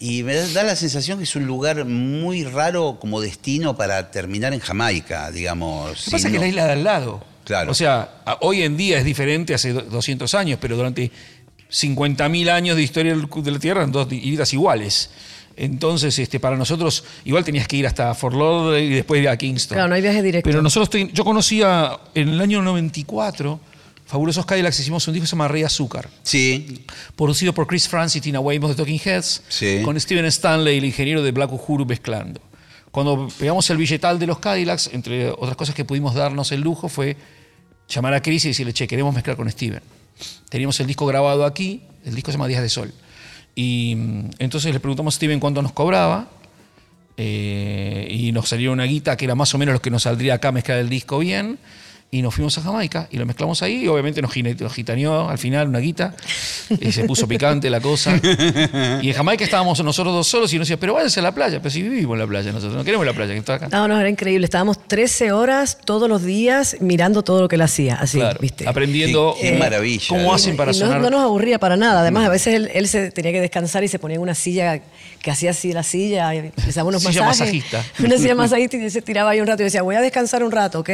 Y 0.00 0.22
me 0.22 0.34
da 0.34 0.62
la 0.62 0.76
sensación 0.76 1.18
que 1.18 1.24
es 1.24 1.34
un 1.36 1.46
lugar 1.46 1.84
muy 1.84 2.44
raro 2.44 2.98
como 3.00 3.20
destino 3.20 3.76
para 3.76 4.10
terminar 4.12 4.52
en 4.54 4.60
Jamaica, 4.60 5.30
digamos. 5.32 5.88
Lo 5.88 5.94
que 5.94 6.00
si 6.00 6.10
pasa 6.12 6.28
es 6.28 6.32
que 6.32 6.38
no- 6.38 6.42
la 6.44 6.48
isla 6.48 6.66
de 6.66 6.72
al 6.72 6.84
lado. 6.84 7.24
Claro. 7.44 7.70
O 7.72 7.74
sea, 7.74 8.08
hoy 8.40 8.62
en 8.62 8.76
día 8.76 8.98
es 8.98 9.04
diferente, 9.04 9.54
hace 9.54 9.72
do- 9.72 9.80
200 9.82 10.34
años, 10.34 10.58
pero 10.60 10.76
durante 10.76 11.10
50.000 11.68 12.48
años 12.50 12.76
de 12.76 12.82
historia 12.82 13.14
del- 13.16 13.28
de 13.42 13.50
la 13.50 13.58
Tierra 13.58 13.80
eran 13.80 13.92
dos 13.92 14.10
islas 14.12 14.52
iguales. 14.52 15.10
Entonces, 15.56 16.16
este, 16.20 16.38
para 16.38 16.56
nosotros, 16.56 17.02
igual 17.24 17.44
tenías 17.44 17.66
que 17.66 17.76
ir 17.78 17.86
hasta 17.86 18.14
Fort 18.14 18.36
Lauderdale 18.36 18.84
y 18.84 18.90
después 18.90 19.20
ir 19.20 19.28
a 19.28 19.36
Kingston. 19.36 19.74
Claro, 19.76 19.88
no 19.88 19.94
hay 19.96 20.02
viaje 20.02 20.22
directo. 20.22 20.48
Pero 20.48 20.62
nosotros, 20.62 20.88
ten- 20.90 21.10
yo 21.12 21.24
conocía 21.24 21.98
en 22.14 22.28
el 22.28 22.40
año 22.40 22.62
94, 22.62 23.58
Fabulosos 24.08 24.46
Cadillacs, 24.46 24.80
hicimos 24.80 25.06
un 25.06 25.12
disco 25.14 25.24
que 25.24 25.26
se 25.28 25.32
llama 25.36 25.48
Rey 25.48 25.62
Azúcar, 25.64 26.08
Sí, 26.22 26.82
producido 27.14 27.52
por 27.52 27.66
Chris 27.66 27.86
Franz 27.88 28.16
y 28.16 28.22
Tina 28.22 28.40
Weymouth 28.40 28.70
de 28.70 28.74
Talking 28.74 29.00
Heads, 29.04 29.42
Sí. 29.48 29.82
con 29.84 30.00
Steven 30.00 30.24
Stanley, 30.24 30.78
el 30.78 30.86
ingeniero 30.86 31.22
de 31.22 31.30
Black 31.30 31.52
Uhuru, 31.52 31.84
mezclando. 31.84 32.40
Cuando 32.90 33.28
pegamos 33.38 33.68
el 33.68 33.76
billetal 33.76 34.18
de 34.18 34.26
los 34.26 34.38
Cadillacs, 34.38 34.88
entre 34.94 35.28
otras 35.30 35.56
cosas 35.56 35.74
que 35.74 35.84
pudimos 35.84 36.14
darnos 36.14 36.50
el 36.52 36.62
lujo, 36.62 36.88
fue 36.88 37.18
llamar 37.86 38.14
a 38.14 38.22
Chris 38.22 38.46
y 38.46 38.48
decirle, 38.48 38.72
che, 38.72 38.88
queremos 38.88 39.14
mezclar 39.14 39.36
con 39.36 39.48
Steven. 39.50 39.82
Teníamos 40.48 40.80
el 40.80 40.86
disco 40.86 41.04
grabado 41.04 41.44
aquí, 41.44 41.82
el 42.06 42.14
disco 42.14 42.30
se 42.30 42.38
llama 42.38 42.48
Días 42.48 42.62
de 42.62 42.70
Sol. 42.70 42.94
Y 43.54 43.94
mm, 43.94 44.30
entonces 44.38 44.72
le 44.72 44.80
preguntamos 44.80 45.14
a 45.14 45.16
Steven 45.16 45.38
cuánto 45.38 45.60
nos 45.60 45.72
cobraba, 45.72 46.30
eh, 47.18 48.08
y 48.10 48.32
nos 48.32 48.48
salió 48.48 48.72
una 48.72 48.84
guita 48.84 49.16
que 49.18 49.26
era 49.26 49.34
más 49.34 49.54
o 49.54 49.58
menos 49.58 49.74
lo 49.74 49.82
que 49.82 49.90
nos 49.90 50.04
saldría 50.04 50.34
acá 50.34 50.50
mezclar 50.50 50.78
el 50.78 50.88
disco 50.88 51.18
bien. 51.18 51.58
Y 52.10 52.22
nos 52.22 52.34
fuimos 52.34 52.56
a 52.56 52.62
Jamaica 52.62 53.06
y 53.10 53.18
lo 53.18 53.26
mezclamos 53.26 53.60
ahí. 53.62 53.84
Y 53.84 53.88
obviamente 53.88 54.22
nos, 54.22 54.32
gitaneó 54.72 55.28
al 55.28 55.36
final 55.36 55.68
una 55.68 55.78
guita. 55.78 56.14
Y 56.80 56.90
se 56.90 57.04
puso 57.04 57.28
picante 57.28 57.68
la 57.68 57.80
cosa. 57.82 58.18
Y 59.02 59.08
en 59.08 59.12
Jamaica 59.14 59.44
estábamos 59.44 59.82
nosotros 59.84 60.14
dos 60.14 60.26
solos 60.26 60.50
y 60.54 60.58
nos 60.58 60.66
decía, 60.66 60.80
pero 60.80 60.94
váyanse 60.94 61.20
a 61.20 61.22
la 61.22 61.32
playa. 61.34 61.58
Pero 61.60 61.68
si 61.70 61.82
vivimos 61.82 62.14
en 62.14 62.20
la 62.20 62.26
playa 62.26 62.50
nosotros, 62.50 62.76
no 62.78 62.84
queremos 62.84 63.04
la 63.04 63.12
playa, 63.12 63.32
que 63.34 63.38
está 63.40 63.54
acá. 63.56 63.68
No, 63.70 63.86
no, 63.88 64.00
era 64.00 64.08
increíble. 64.08 64.46
Estábamos 64.46 64.78
13 64.88 65.32
horas 65.32 65.76
todos 65.84 66.08
los 66.08 66.22
días 66.24 66.76
mirando 66.80 67.22
todo 67.22 67.42
lo 67.42 67.48
que 67.48 67.56
él 67.56 67.62
hacía, 67.62 67.96
así, 67.96 68.16
Claro, 68.18 68.38
¿viste? 68.40 68.66
aprendiendo 68.66 69.34
Qué- 69.38 69.48
qué 69.50 69.56
eh, 69.56 69.58
maravilla. 69.58 70.06
cómo 70.08 70.32
hacen 70.32 70.56
para 70.56 70.72
Y 70.72 70.78
no, 70.78 70.86
sonar. 70.86 71.00
no 71.02 71.10
nos 71.10 71.20
aburría 71.22 71.58
para 71.58 71.76
nada. 71.76 72.00
Además, 72.00 72.26
a 72.26 72.30
veces 72.30 72.54
él, 72.54 72.70
él 72.72 72.88
se 72.88 73.10
tenía 73.10 73.32
que 73.32 73.40
descansar 73.42 73.84
y 73.84 73.88
se 73.88 73.98
ponía 73.98 74.14
en 74.16 74.22
una 74.22 74.34
silla 74.34 74.80
que 75.22 75.30
hacía 75.30 75.50
así 75.50 75.72
la 75.72 75.82
silla, 75.82 76.30
daba 76.74 76.88
unos 76.88 77.02
Silla 77.02 77.24
masajes. 77.24 77.54
masajista. 77.64 77.84
Una 78.04 78.16
silla 78.18 78.34
masajista 78.34 78.76
y 78.76 78.90
se 78.90 79.02
tiraba 79.02 79.30
ahí 79.30 79.40
un 79.40 79.46
rato 79.46 79.62
y 79.62 79.64
decía, 79.64 79.82
voy 79.82 79.96
a 79.96 80.00
descansar 80.00 80.42
un 80.44 80.52
rato, 80.52 80.80
¿ok? 80.80 80.90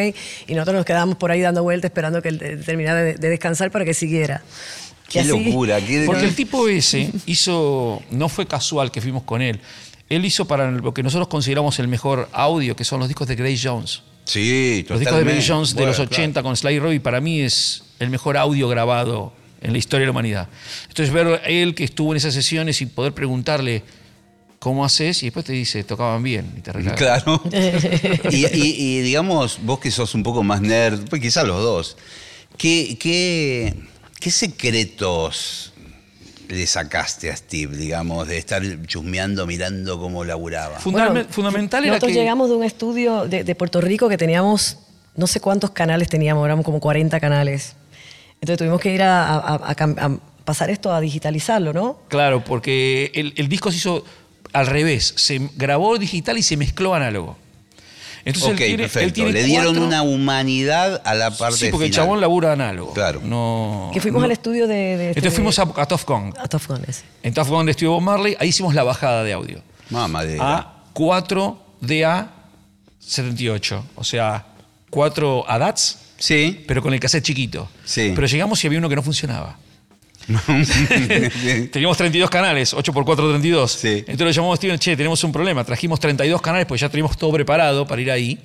Y 0.47 0.55
nosotros 0.55 0.77
nos 0.77 0.85
quedábamos 0.87 1.17
por 1.17 1.31
ahí 1.31 1.41
dando 1.41 1.63
vueltas 1.63 1.91
esperando 1.91 2.23
que 2.23 2.29
él 2.31 2.41
eh, 2.43 2.57
terminara 2.65 3.03
de, 3.03 3.15
de 3.15 3.29
descansar 3.29 3.71
para 3.71 3.85
que 3.85 3.93
siguiera. 3.95 4.43
Qué 5.09 5.21
así- 5.21 5.29
locura. 5.29 5.81
Qué, 5.81 6.05
Porque 6.07 6.25
el 6.25 6.35
tipo 6.35 6.67
ese 6.69 7.11
hizo, 7.27 8.03
no 8.11 8.29
fue 8.29 8.47
casual 8.47 8.91
que 8.91 9.01
fuimos 9.01 9.23
con 9.25 9.43
él. 9.43 9.61
Él 10.09 10.25
hizo 10.25 10.47
para 10.47 10.71
lo 10.71 10.93
que 10.95 11.03
nosotros 11.03 11.29
consideramos 11.29 11.79
el 11.79 11.89
mejor 11.89 12.29
audio, 12.33 12.75
que 12.77 12.85
son 12.85 13.01
los 13.01 13.09
discos 13.09 13.27
de 13.29 13.37
Grace 13.37 13.61
Jones. 13.63 14.03
Sí, 14.25 14.87
Los 14.89 15.01
discos 15.01 15.19
de 15.19 15.25
Grace. 15.25 15.45
Jones 15.47 15.75
de 15.75 15.85
los 15.87 15.97
claro. 15.97 16.11
80 16.11 16.43
con 16.43 16.57
Sly 16.57 16.79
Robbie 16.79 17.01
para 17.01 17.21
mí 17.21 17.41
es 17.43 17.85
el 18.01 18.09
mejor 18.11 18.37
audio 18.39 18.69
grabado 18.69 19.33
en 19.61 19.73
la 19.73 19.79
historia 19.79 20.01
de 20.03 20.07
la 20.07 20.11
humanidad. 20.13 20.49
Entonces 20.89 21.13
ver 21.13 21.27
a 21.27 21.47
él 21.49 21.75
que 21.75 21.85
estuvo 21.85 22.13
en 22.13 22.17
esas 22.19 22.33
sesiones 22.35 22.81
y 22.81 22.87
poder 22.87 23.13
preguntarle 23.13 23.83
cómo 24.65 24.85
haces 24.85 25.23
y 25.23 25.27
después 25.27 25.45
te 25.45 25.53
dice, 25.53 25.85
tocaban 25.85 26.23
bien 26.25 26.53
y 26.59 26.61
te 26.61 26.71
arreglaban. 26.71 26.99
Claro. 26.99 27.41
y, 28.33 28.47
y- 28.47 28.75
y, 28.79 29.01
digamos, 29.03 29.61
vos 29.63 29.79
que 29.79 29.91
sos 29.93 30.15
un 30.17 30.25
poco 30.25 30.43
más 30.43 30.61
nerd, 30.61 31.09
pues 31.09 31.23
quizás 31.23 31.47
los 31.47 31.63
dos, 31.63 31.97
¿qué, 32.57 32.97
qué, 32.99 33.75
qué 34.19 34.31
secretos 34.33 35.73
le 36.49 36.67
sacaste 36.67 37.31
a 37.31 37.37
Steve, 37.37 37.77
digamos, 37.77 38.27
de 38.29 38.39
estar 38.39 38.63
chusmeando, 38.87 39.47
mirando 39.47 39.99
cómo 39.99 40.25
laburaba? 40.25 40.79
Fundam- 40.81 41.13
Bueno, 41.13 41.27
fundamental 41.31 41.85
era 41.85 41.93
Nosotros 41.95 42.13
que... 42.13 42.19
llegamos 42.19 42.49
de 42.51 42.57
un 42.57 42.65
estudio 42.65 43.27
de, 43.29 43.45
de 43.45 43.55
Puerto 43.55 43.81
Rico 43.81 44.09
que 44.09 44.19
teníamos, 44.19 44.79
no 45.17 45.27
sé 45.27 45.41
cuántos 45.41 45.71
canales 45.71 46.09
teníamos, 46.09 46.45
éramos 46.45 46.65
como 46.65 46.81
40 46.81 47.19
canales. 47.21 47.77
Entonces 48.41 48.59
tuvimos 48.59 48.81
que 48.81 48.93
ir 48.95 49.03
a, 49.03 49.25
a- 49.39 49.55
a 49.71 49.77
cam- 49.77 49.97
a 49.99 50.19
pasar 50.45 50.69
esto 50.69 50.93
a 50.93 51.01
digitalizarlo, 51.01 51.73
¿no? 51.73 51.99
Claro, 52.09 52.45
porque 52.45 53.11
el, 53.15 53.33
el 53.37 53.49
disco 53.49 53.71
se 53.71 53.79
hizo 53.79 54.05
al 54.55 54.67
revés. 54.67 55.13
Se 55.17 55.51
grabó 55.57 55.99
digital 55.99 56.39
y 56.39 56.43
se 56.43 56.57
mezcló 56.57 56.95
análogo. 56.95 57.37
Entonces 58.27 58.53
ok, 58.55 58.61
él 58.61 58.67
tiene, 58.69 58.73
él 58.73 58.79
perfecto. 58.91 59.13
tiene 59.15 59.33
Le 59.33 59.43
dieron 59.45 59.67
cuatro- 59.75 59.87
una 59.87 60.03
humanidad 60.03 61.03
a 61.05 61.15
la 61.15 61.31
parte 61.31 61.59
Sí, 61.59 61.69
porque 61.71 61.87
el 61.89 61.93
chabón 61.93 62.23
labura 62.23 62.53
análogo. 62.53 62.95
Claro. 62.95 63.21
No, 63.23 63.91
Que 63.93 64.01
fuimos 64.01 64.21
no- 64.21 64.25
al 64.25 64.31
estudio 64.33 64.67
de... 64.67 64.75
de 64.75 64.93
este- 65.11 65.19
Entonces 65.21 65.35
fuimos 65.35 65.59
a, 65.59 65.63
a 65.77 65.87
Tough 65.87 66.05
Gong. 66.07 66.35
a 66.39 66.49
Tough 66.49 66.67
Gun, 66.69 66.83
ese. 66.89 67.03
En 67.23 67.35
Tough 67.35 67.49
Gong 67.49 67.67
de 67.67 67.73
Estudio 67.73 67.91
Bob 67.93 68.01
Marley, 68.01 68.35
ahí 68.41 68.49
hicimos 68.49 68.73
la 68.75 68.83
bajada 68.83 69.23
de 69.25 69.35
audio. 69.35 69.61
Mamadera. 69.91 70.57
A 70.57 70.75
4 70.95 71.59
DA 71.83 72.31
78. 72.99 73.85
O 73.97 74.05
sea, 74.05 74.47
4 74.91 75.45
ADATs, 75.47 75.99
Sí. 76.19 76.65
pero 76.67 76.81
con 76.83 76.95
el 76.95 77.01
cassette 77.01 77.25
chiquito. 77.25 77.69
Sí. 77.85 78.13
Pero 78.15 78.27
llegamos 78.27 78.63
y 78.65 78.67
había 78.69 78.79
uno 78.79 78.89
que 78.89 78.97
no 78.97 79.03
funcionaba. 79.03 79.59
Teníamos 81.71 81.97
32 81.97 82.31
canales, 82.31 82.73
8 82.73 82.91
x 82.93 83.03
4, 83.05 83.29
32. 83.31 83.71
Sí. 83.71 83.89
Entonces 83.89 84.27
le 84.27 84.33
llamamos 84.33 84.55
a 84.55 84.57
Steven, 84.57 84.79
che, 84.79 84.97
tenemos 84.97 85.23
un 85.25 85.33
problema. 85.33 85.65
Trajimos 85.65 86.01
32 86.01 86.41
canales, 86.41 86.67
pues 86.67 86.81
ya 86.81 86.89
teníamos 86.89 87.17
todo 87.17 87.33
preparado 87.33 87.87
para 87.87 88.01
ir 88.01 88.11
ahí. 88.11 88.39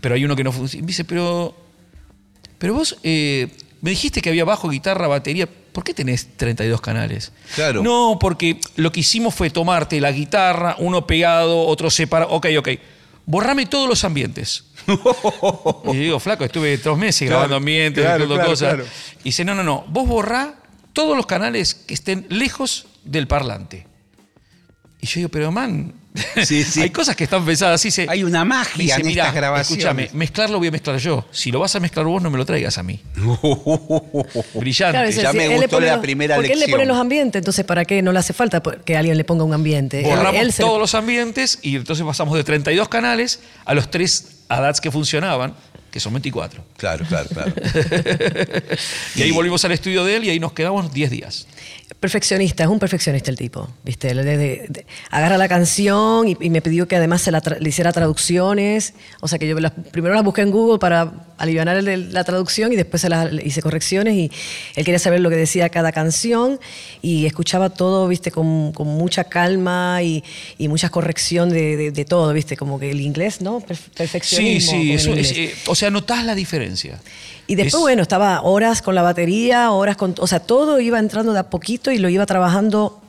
Pero 0.00 0.14
hay 0.14 0.24
uno 0.24 0.36
que 0.36 0.44
no 0.44 0.52
funciona. 0.52 0.80
Y 0.80 0.82
me 0.82 0.88
dice, 0.88 1.04
pero, 1.04 1.56
pero 2.58 2.74
vos 2.74 2.98
eh, 3.02 3.48
me 3.80 3.90
dijiste 3.90 4.20
que 4.20 4.28
había 4.28 4.44
bajo, 4.44 4.68
guitarra, 4.68 5.06
batería. 5.08 5.48
¿Por 5.72 5.84
qué 5.84 5.94
tenés 5.94 6.36
32 6.36 6.80
canales? 6.80 7.32
Claro. 7.54 7.82
No, 7.82 8.18
porque 8.20 8.60
lo 8.76 8.92
que 8.92 9.00
hicimos 9.00 9.34
fue 9.34 9.50
tomarte 9.50 10.00
la 10.00 10.12
guitarra, 10.12 10.76
uno 10.78 11.06
pegado, 11.06 11.66
otro 11.66 11.88
separado. 11.88 12.32
Ok, 12.32 12.46
ok. 12.58 12.68
Borrame 13.24 13.66
todos 13.66 13.88
los 13.88 14.04
ambientes. 14.04 14.64
y 15.92 15.96
digo, 15.96 16.18
flaco, 16.18 16.44
estuve 16.44 16.78
dos 16.78 16.96
meses 16.96 17.28
Claro, 17.28 17.40
grabando 17.40 17.56
ambientes, 17.56 18.02
claro, 18.02 18.26
claro, 18.26 18.48
cosas. 18.48 18.78
Y 19.20 19.24
dice, 19.24 19.44
no, 19.44 19.54
no, 19.54 19.62
no, 19.62 19.84
vos 19.88 20.08
borrá 20.08 20.54
todos 20.98 21.16
los 21.16 21.26
canales 21.26 21.74
que 21.74 21.94
estén 21.94 22.26
lejos 22.28 22.86
del 23.04 23.26
parlante. 23.28 23.86
Y 25.00 25.06
yo 25.06 25.14
digo, 25.20 25.28
pero 25.28 25.52
man, 25.52 25.94
Sí, 26.44 26.64
sí. 26.64 26.80
hay 26.82 26.90
cosas 26.90 27.14
que 27.14 27.22
están 27.24 27.44
pensadas 27.46 27.76
así. 27.80 27.92
Se, 27.92 28.06
Hay 28.10 28.24
una 28.24 28.44
magia 28.44 28.74
dice, 28.96 29.00
en 29.00 29.06
"Mirá, 29.06 29.24
estas 29.24 29.34
grabaciones. 29.36 29.70
Escúchame, 29.84 30.10
mezclarlo 30.12 30.58
voy 30.58 30.66
a 30.68 30.70
mezclar 30.72 30.98
yo. 30.98 31.24
Si 31.30 31.52
lo 31.52 31.60
vas 31.60 31.76
a 31.76 31.80
mezclar 31.80 32.04
vos, 32.06 32.20
no 32.20 32.30
me 32.30 32.36
lo 32.38 32.44
traigas 32.44 32.78
a 32.78 32.82
mí. 32.82 33.00
Brillante. 34.54 34.92
Claro, 34.92 35.10
Ya 35.10 35.32
me 35.32 35.48
gustó 35.56 35.68
pone 35.76 35.86
la 35.86 35.92
los- 35.92 36.02
primera 36.02 36.34
Porque 36.36 36.52
él 36.52 36.58
le 36.58 36.64
pone 36.66 36.78
lección. 36.78 36.88
los 36.88 36.98
ambientes, 36.98 37.38
entonces 37.40 37.64
¿para 37.64 37.84
qué 37.84 38.02
no 38.02 38.10
le 38.12 38.18
hace 38.18 38.32
falta 38.32 38.60
que 38.60 38.96
alguien 38.96 39.16
le 39.16 39.24
ponga 39.24 39.44
un 39.44 39.54
ambiente? 39.54 40.02
Borramos 40.02 40.34
Él 40.40 40.52
se 40.52 40.62
le- 40.62 40.66
todos 40.68 40.80
los 40.80 40.94
ambientes 40.96 41.58
y 41.62 41.76
entonces 41.76 42.04
pasamos 42.04 42.36
de 42.36 42.42
32 42.44 42.88
canales 42.88 43.40
a 43.64 43.74
los 43.74 43.90
tres 43.90 44.38
ADATs 44.48 44.80
que 44.80 44.90
funcionaban, 44.90 45.54
que 45.90 46.00
son 46.00 46.12
24. 46.12 46.62
Claro, 46.76 47.04
claro, 47.08 47.28
claro. 47.30 47.52
Y 49.16 49.22
ahí 49.22 49.30
volvimos 49.30 49.64
al 49.64 49.72
estudio 49.72 50.04
de 50.04 50.16
él 50.16 50.24
y 50.24 50.30
ahí 50.30 50.40
nos 50.40 50.52
quedamos 50.52 50.92
10 50.92 51.10
días. 51.10 51.46
Perfeccionista, 52.00 52.62
es 52.64 52.68
un 52.68 52.78
perfeccionista 52.78 53.30
el 53.30 53.36
tipo, 53.36 53.68
¿viste? 53.84 54.10
Él 54.10 54.18
de- 54.18 54.36
de- 54.36 54.66
de- 54.68 54.86
agarra 55.10 55.36
la 55.38 55.48
canción 55.48 56.28
y, 56.28 56.36
y 56.40 56.50
me 56.50 56.62
pidió 56.62 56.86
que 56.86 56.96
además 56.96 57.22
se 57.22 57.30
la 57.32 57.42
tra- 57.42 57.58
le 57.58 57.68
hiciera 57.68 57.92
traducciones, 57.92 58.94
o 59.20 59.28
sea 59.28 59.38
que 59.38 59.48
yo 59.48 59.58
las- 59.58 59.72
primero 59.90 60.14
las 60.14 60.22
busqué 60.24 60.42
en 60.42 60.50
Google 60.50 60.78
para 60.78 61.27
aliviar 61.38 61.66
la 61.82 62.24
traducción 62.24 62.72
y 62.72 62.76
después 62.76 63.00
se 63.00 63.08
las- 63.08 63.32
hice 63.44 63.62
correcciones 63.62 64.14
y 64.14 64.30
él 64.76 64.84
quería 64.84 64.98
saber 64.98 65.20
lo 65.20 65.30
que 65.30 65.36
decía 65.36 65.68
cada 65.68 65.92
canción 65.92 66.58
y 67.00 67.26
escuchaba 67.26 67.70
todo, 67.70 68.06
viste, 68.08 68.30
con, 68.30 68.72
con 68.72 68.88
mucha 68.88 69.24
calma 69.24 70.02
y, 70.02 70.22
y 70.58 70.68
mucha 70.68 70.90
corrección 70.90 71.48
de, 71.50 71.76
de- 71.76 71.90
de 71.92 72.04
todo, 72.04 72.32
viste, 72.32 72.56
como 72.56 72.78
que 72.78 72.90
el 72.90 73.00
inglés, 73.00 73.40
¿no? 73.40 73.60
Perf- 73.60 73.76
Sí, 73.76 73.90
Perfeccionismo. 73.96 74.72
sí, 74.72 74.90
el 74.90 74.96
eso 74.98 75.14
es, 75.14 75.30
inglés. 75.32 75.52
eh, 75.52 75.54
o 75.66 75.74
sea, 75.74 75.90
notás 75.90 76.24
la 76.24 76.34
diferencia. 76.34 77.00
Y 77.46 77.54
después, 77.54 77.74
Es- 77.74 77.80
bueno, 77.80 78.02
estaba 78.02 78.42
horas 78.42 78.82
con 78.82 78.94
la 78.94 79.02
batería, 79.02 79.70
horas 79.70 79.96
con. 79.96 80.14
O 80.18 80.26
sea, 80.26 80.40
todo 80.40 80.80
iba 80.80 80.98
entrando 80.98 81.32
de 81.32 81.38
a 81.38 81.48
poquito 81.50 81.90
y 81.90 81.98
lo 81.98 82.08
iba 82.10 82.26
trabajando 82.26 83.00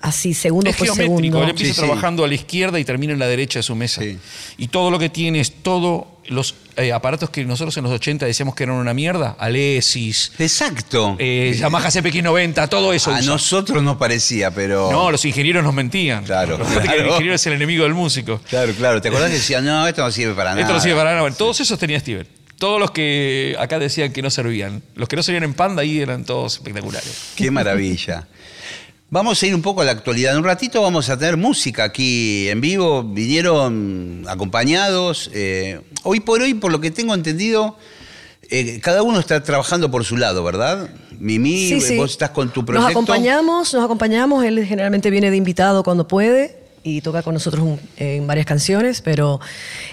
así, 0.00 0.34
segundo 0.34 0.70
Es 0.70 0.76
por 0.76 0.86
geométrico, 0.86 1.16
segundo. 1.16 1.42
él 1.44 1.50
empieza 1.50 1.74
Sí, 1.74 1.80
sí. 1.80 1.86
trabajando 1.86 2.24
a 2.24 2.28
la 2.28 2.34
izquierda 2.34 2.78
y 2.80 2.84
termina 2.84 3.12
en 3.12 3.18
la 3.18 3.26
derecha 3.26 3.58
de 3.58 3.62
su 3.62 3.74
mesa. 3.74 4.00
Sí. 4.02 4.18
Y 4.58 4.68
todo 4.68 4.90
lo 4.90 4.98
que 4.98 5.08
tiene 5.08 5.40
es 5.40 5.52
todos 5.62 6.04
los 6.28 6.54
eh, 6.76 6.92
aparatos 6.92 7.28
que 7.30 7.44
nosotros 7.44 7.76
en 7.76 7.82
los 7.84 7.92
80 7.92 8.24
decíamos 8.24 8.54
que 8.54 8.62
eran 8.62 8.76
una 8.76 8.94
mierda, 8.94 9.34
Alesis, 9.38 10.32
Exacto. 10.38 11.16
eh, 11.18 11.56
Yamaha 11.58 11.88
CPX90, 11.90 12.68
todo 12.68 12.92
eso. 12.92 13.10
a 13.10 13.14
usa. 13.18 13.26
nosotros 13.26 13.82
nos 13.82 13.96
parecía, 13.96 14.50
pero. 14.52 14.90
No, 14.92 15.10
los 15.10 15.24
ingenieros 15.24 15.64
nos 15.64 15.74
mentían. 15.74 16.24
Claro, 16.24 16.56
que 16.58 16.62
el 16.62 16.80
claro. 16.82 17.06
ingeniero 17.08 17.34
es 17.34 17.46
el 17.46 17.54
enemigo 17.54 17.82
del 17.84 17.94
músico. 17.94 18.40
Claro, 18.48 18.72
claro. 18.74 19.00
¿Te 19.00 19.08
acordás 19.08 19.28
que 19.30 19.36
decían, 19.36 19.64
no, 19.64 19.86
esto 19.88 20.02
no 20.02 20.10
sirve 20.12 20.34
para 20.34 20.50
nada? 20.50 20.60
Esto 20.62 20.72
no 20.74 20.80
sirve 20.80 20.94
para 20.96 21.10
nada. 21.10 21.22
Bueno, 21.22 21.36
todos 21.36 21.58
esos 21.60 21.78
tenía 21.78 21.98
Steven. 21.98 22.26
Todos 22.58 22.78
los 22.78 22.90
que 22.90 23.56
acá 23.58 23.78
decían 23.78 24.12
que 24.12 24.20
no 24.22 24.30
servían. 24.30 24.82
Los 24.94 25.08
que 25.08 25.16
no 25.16 25.22
servían 25.22 25.44
en 25.44 25.54
Panda 25.54 25.82
ahí 25.82 25.98
eran 25.98 26.24
todos 26.24 26.56
espectaculares. 26.56 27.10
Qué 27.34 27.50
maravilla. 27.50 28.28
Vamos 29.12 29.42
a 29.42 29.46
ir 29.46 29.54
un 29.56 29.62
poco 29.62 29.80
a 29.80 29.84
la 29.84 29.90
actualidad. 29.90 30.32
En 30.32 30.38
un 30.38 30.44
ratito 30.44 30.80
vamos 30.82 31.10
a 31.10 31.18
tener 31.18 31.36
música 31.36 31.82
aquí 31.82 32.48
en 32.48 32.60
vivo. 32.60 33.02
Vinieron 33.02 34.24
acompañados. 34.28 35.30
eh, 35.34 35.80
hoy 36.04 36.20
por 36.20 36.40
hoy, 36.42 36.54
por 36.54 36.70
lo 36.70 36.80
que 36.80 36.92
tengo 36.92 37.12
entendido, 37.14 37.76
eh, 38.50 38.78
cada 38.80 39.02
uno 39.02 39.18
está 39.18 39.42
trabajando 39.42 39.90
por 39.90 40.04
su 40.04 40.16
lado, 40.16 40.44
¿verdad? 40.44 40.90
Mimi, 41.18 41.68
Sí, 41.68 41.80
sí. 41.80 41.96
vos 41.96 42.12
estás 42.12 42.30
con 42.30 42.50
tu 42.52 42.64
proyecto. 42.64 42.84
Nos 42.86 42.90
acompañamos, 42.92 43.74
nos 43.74 43.84
acompañamos. 43.84 44.44
Él 44.44 44.64
generalmente 44.64 45.10
viene 45.10 45.30
de 45.30 45.36
invitado 45.36 45.82
cuando 45.82 46.06
puede 46.06 46.56
y 46.84 47.00
toca 47.00 47.22
con 47.22 47.34
nosotros 47.34 47.62
un- 47.64 47.80
en 47.96 48.26
varias 48.28 48.46
canciones, 48.46 49.00
pero 49.02 49.40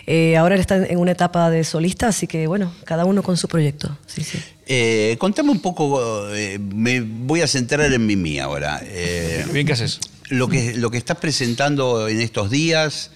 eh, 0.06 0.38
ahora 0.38 0.54
él 0.56 0.62
está 0.62 0.78
en 0.86 0.98
una 1.00 1.12
etapa 1.12 1.50
de 1.50 1.64
solista, 1.64 2.08
así 2.10 2.28
que 2.28 2.46
bueno, 2.46 2.72
cada 2.86 3.04
uno 3.06 3.24
con 3.24 3.36
su 3.36 3.48
proyecto. 3.48 3.98
Sí, 4.06 4.24
sí. 4.24 4.38
Eh, 4.70 5.16
contame 5.18 5.50
un 5.52 5.62
poco, 5.62 6.34
eh, 6.34 6.60
me 6.60 7.00
voy 7.02 7.42
a 7.42 7.48
centrar 7.48 7.92
en 7.92 8.06
Mimi 8.06 8.40
ahora. 8.40 8.82
Eh, 8.84 9.46
Bien, 9.54 9.66
¿qué 9.66 9.74
haces? 9.74 10.00
lo, 10.30 10.50
que, 10.50 10.76
lo 10.76 10.92
que 10.92 10.98
estás 10.98 11.18
presentando 11.18 12.08
en 12.10 12.20
estos 12.20 12.50
días, 12.52 13.12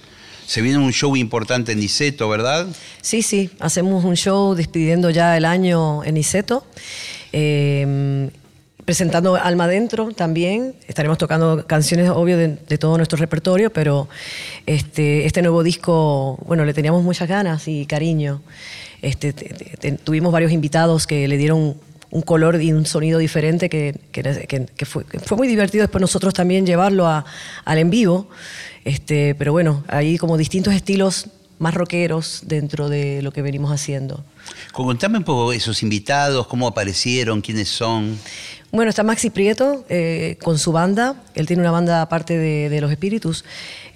se 0.47 0.61
viene 0.61 0.77
un 0.77 0.93
show 0.93 1.15
importante 1.17 1.73
en 1.73 1.79
Niceto, 1.79 2.29
¿verdad? 2.29 2.67
Sí, 3.01 3.21
sí, 3.21 3.49
hacemos 3.59 4.05
un 4.05 4.15
show 4.15 4.55
despidiendo 4.55 5.09
ya 5.09 5.35
el 5.37 5.45
año 5.45 6.03
en 6.05 6.17
Iseto. 6.17 6.65
eh, 7.33 8.29
presentando 8.85 9.35
Alma 9.35 9.65
Adentro 9.65 10.11
también. 10.11 10.75
Estaremos 10.87 11.17
tocando 11.17 11.65
canciones, 11.67 12.09
obvio, 12.09 12.37
de, 12.37 12.49
todo 12.77 12.97
nuestro 12.97 13.17
repertorio, 13.17 13.71
pero 13.71 14.07
este, 14.65 15.25
este 15.25 15.41
nuevo 15.41 15.63
disco, 15.63 16.37
bueno, 16.45 16.65
le 16.65 16.73
teníamos 16.73 17.03
muchas 17.03 17.27
ganas 17.27 17.67
y 17.67 17.85
cariño. 17.85 18.41
Este, 19.01 19.33
te- 19.33 19.45
te- 19.49 19.77
te- 19.77 19.91
tuvimos 19.93 20.31
varios 20.31 20.51
invitados 20.51 21.07
que 21.07 21.27
le 21.27 21.37
dieron 21.37 21.75
un 22.11 22.21
color 22.23 22.61
y 22.61 22.73
un 22.73 22.85
sonido 22.85 23.19
diferente 23.19 23.69
que, 23.69 23.95
que 24.11 24.85
fue, 24.85 25.05
fue 25.23 25.37
muy 25.37 25.47
divertido 25.47 25.83
después 25.83 26.01
nosotros 26.01 26.33
también 26.33 26.65
llevarlo 26.65 27.07
al 27.07 27.77
en 27.77 27.89
vivo. 27.89 28.27
Este, 28.83 29.33
pero 29.35 29.51
bueno, 29.53 29.83
hay 29.87 30.17
como 30.17 30.37
distintos 30.37 30.73
estilos 30.73 31.27
más 31.59 31.73
rockeros 31.75 32.41
dentro 32.47 32.89
de 32.89 33.21
lo 33.21 33.31
que 33.31 33.41
venimos 33.43 33.71
haciendo. 33.71 34.25
Contame 34.73 35.19
un 35.19 35.23
poco 35.23 35.53
esos 35.53 35.83
invitados, 35.83 36.47
cómo 36.47 36.67
aparecieron, 36.67 37.39
quiénes 37.41 37.69
son. 37.69 38.17
Bueno, 38.71 38.89
está 38.89 39.03
Maxi 39.03 39.29
Prieto 39.29 39.83
eh, 39.89 40.37
con 40.41 40.57
su 40.57 40.71
banda. 40.71 41.15
Él 41.35 41.45
tiene 41.45 41.61
una 41.61 41.71
banda 41.71 42.01
aparte 42.01 42.37
de, 42.37 42.69
de 42.69 42.79
Los 42.79 42.89
Espíritus 42.89 43.43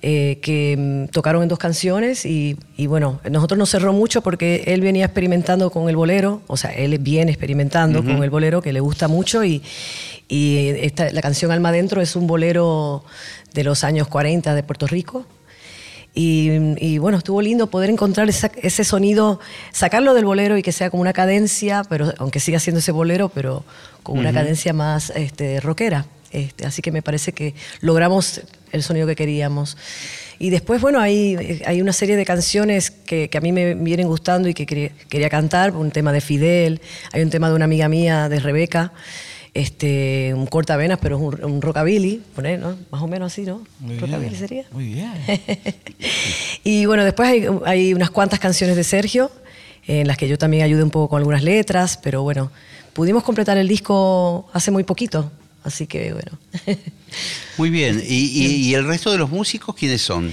eh, 0.02 0.40
que 0.42 0.76
mm, 0.78 1.12
tocaron 1.12 1.44
en 1.44 1.48
dos 1.48 1.58
canciones 1.58 2.26
y, 2.26 2.58
y 2.76 2.88
bueno, 2.88 3.22
nosotros 3.32 3.58
nos 3.58 3.70
cerró 3.70 3.94
mucho 3.94 4.22
porque 4.22 4.66
él 4.68 4.82
venía 4.82 5.06
experimentando 5.06 5.70
con 5.70 5.88
el 5.88 5.96
bolero, 5.96 6.42
o 6.48 6.58
sea, 6.58 6.72
él 6.72 6.98
viene 7.00 7.32
experimentando 7.32 8.04
con 8.04 8.22
el 8.22 8.30
bolero 8.30 8.62
que 8.62 8.74
le 8.74 8.82
gusta 8.82 9.08
mucho 9.08 9.46
y, 9.46 9.64
y 10.28 10.68
esta, 10.82 11.10
la 11.12 11.22
canción 11.22 11.52
Alma 11.52 11.70
Adentro 11.70 12.02
es 12.02 12.18
un 12.18 12.28
bolero 12.28 13.06
de 13.54 13.64
los 13.64 13.86
años 13.86 14.10
40 14.10 14.54
de 14.54 14.62
Puerto 14.62 14.88
Rico. 14.88 15.26
Y, 16.18 16.50
y 16.78 16.98
bueno, 16.98 17.18
estuvo 17.18 17.42
lindo 17.42 17.68
poder 17.68 17.90
encontrar 17.90 18.30
esa- 18.30 18.50
ese 18.62 18.86
sonido, 18.86 19.40
sacarlo 19.74 20.14
del 20.14 20.24
bolero 20.26 20.58
y 20.58 20.62
que 20.64 20.72
sea 20.72 20.90
como 20.90 21.02
una 21.02 21.12
cadencia, 21.14 21.84
pero 21.90 22.14
aunque 22.18 22.40
siga 22.40 22.60
siendo 22.60 22.80
ese 22.80 22.94
bolero, 22.94 23.28
pero 23.30 23.66
con 24.02 24.18
una 24.18 24.32
cadencia 24.32 24.72
más 24.74 25.10
este, 25.16 25.60
rockera. 25.60 26.06
Este, 26.32 26.66
así 26.66 26.82
que 26.82 26.92
me 26.92 27.02
parece 27.02 27.34
que 27.34 27.54
logramos 27.82 28.42
el 28.72 28.82
sonido 28.84 29.08
que 29.08 29.16
queríamos. 29.16 29.78
Y 30.40 30.50
después, 30.50 30.82
bueno, 30.82 31.00
hay, 31.00 31.62
hay 31.66 31.82
una 31.82 31.94
serie 31.94 32.16
de 32.18 32.26
canciones 32.26 32.92
que, 32.92 33.30
que 33.30 33.38
a 33.38 33.42
mí 33.42 33.52
me 33.54 33.74
vienen 33.76 34.08
gustando 34.08 34.50
y 34.50 34.54
que 34.54 34.66
quería, 34.66 34.92
quería 35.10 35.30
cantar, 35.30 35.72
un 35.72 35.92
tema 35.92 36.12
de 36.12 36.20
Fidel, 36.22 36.82
hay 37.14 37.22
un 37.24 37.30
tema 37.30 37.48
de 37.50 37.56
una 37.56 37.66
amiga 37.66 37.88
mía, 37.88 38.28
de 38.28 38.40
Rebeca, 38.40 38.92
este, 39.56 40.34
un 40.36 40.46
cortavenas, 40.46 41.00
pero 41.02 41.16
es 41.18 41.22
un, 41.24 41.44
un 41.52 41.62
rockabilly, 41.62 42.22
poner, 42.36 42.60
¿no? 42.60 42.76
más 42.92 43.02
o 43.02 43.08
menos 43.08 43.32
así, 43.34 43.42
¿no? 43.44 43.66
Muy 43.80 43.98
rockabilly 43.98 44.30
bien. 44.30 44.40
sería. 44.40 44.66
Muy 44.72 44.86
bien. 44.94 45.14
y 46.64 46.86
bueno, 46.86 47.04
después 47.04 47.28
hay, 47.30 47.48
hay 47.66 47.94
unas 47.94 48.10
cuantas 48.12 48.40
canciones 48.40 48.76
de 48.76 48.84
Sergio, 48.84 49.32
en 49.88 50.08
las 50.08 50.18
que 50.18 50.28
yo 50.28 50.38
también 50.38 50.64
ayudé 50.64 50.84
un 50.84 50.90
poco 50.92 51.10
con 51.10 51.20
algunas 51.20 51.42
letras, 51.44 51.98
pero 52.02 52.22
bueno, 52.24 52.52
pudimos 52.94 53.24
completar 53.24 53.58
el 53.58 53.68
disco 53.68 54.48
hace 54.54 54.72
muy 54.72 54.84
poquito, 54.84 55.32
así 55.64 55.88
que 55.88 56.14
bueno. 56.14 56.38
Muy 57.58 57.70
bien. 57.70 58.04
¿Y, 58.06 58.26
y- 58.26 58.56
y 58.68 58.74
el 58.74 58.86
resto 58.86 59.10
de 59.10 59.18
los 59.18 59.30
músicos 59.30 59.74
quiénes 59.74 60.02
son? 60.02 60.28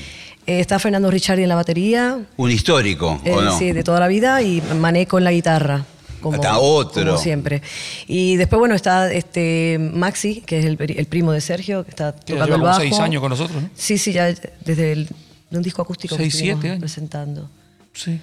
Eh, 0.49 0.59
Está 0.59 0.81
Fernando 0.81 1.09
Ricciardi 1.13 1.45
en 1.45 1.49
la 1.49 1.55
batería, 1.55 2.19
¿Un 2.37 2.51
histórico 2.51 3.21
eh, 3.25 3.31
o 3.31 3.41
no? 3.41 3.57
sí, 3.57 3.71
de 3.71 3.85
toda 3.85 4.01
la 4.01 4.09
vida, 4.09 4.43
y 4.43 4.61
Maneco 4.81 5.19
en 5.19 5.25
la 5.25 5.31
guitarra. 5.31 5.85
Como, 6.23 6.37
Está 6.37 6.59
otro. 6.59 7.05
como 7.05 7.19
siempre. 7.19 7.61
Y 8.07 8.37
después, 8.37 8.59
bueno, 8.59 8.75
está 8.75 9.13
este 9.13 9.79
Maxi, 9.79 10.41
que 10.41 10.61
es 10.61 10.65
el, 10.65 10.79
el 10.81 11.07
primo 11.07 11.33
de 11.33 11.41
Sergio, 11.41 11.85
que 11.85 11.91
está 11.91 12.13
tocando 12.13 12.35
lleva 12.35 12.45
el 12.47 12.53
como 12.53 12.65
bajo. 12.65 12.81
seis 12.81 12.99
años 12.99 13.21
con 13.21 13.31
nosotros, 13.31 13.61
¿no? 13.63 13.69
Sí, 13.75 13.99
sí, 13.99 14.13
ya 14.13 14.33
desde 14.65 14.93
el, 14.93 15.09
de 15.51 15.57
un 15.59 15.63
disco 15.63 15.83
acústico 15.83 16.17
Seis, 16.17 16.33
que 16.33 16.39
siete 16.41 16.69
años. 16.71 16.81
presentando. 16.81 17.51
Sí. 17.93 18.19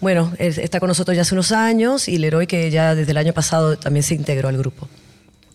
Bueno, 0.00 0.32
él 0.38 0.54
está 0.58 0.80
con 0.80 0.88
nosotros 0.88 1.14
ya 1.14 1.22
hace 1.22 1.34
unos 1.34 1.52
años 1.52 2.08
y 2.08 2.18
Leroy 2.18 2.46
que 2.46 2.70
ya 2.70 2.94
desde 2.94 3.10
el 3.12 3.18
año 3.18 3.32
pasado 3.32 3.76
también 3.76 4.02
se 4.02 4.14
integró 4.14 4.48
al 4.48 4.56
grupo. 4.56 4.88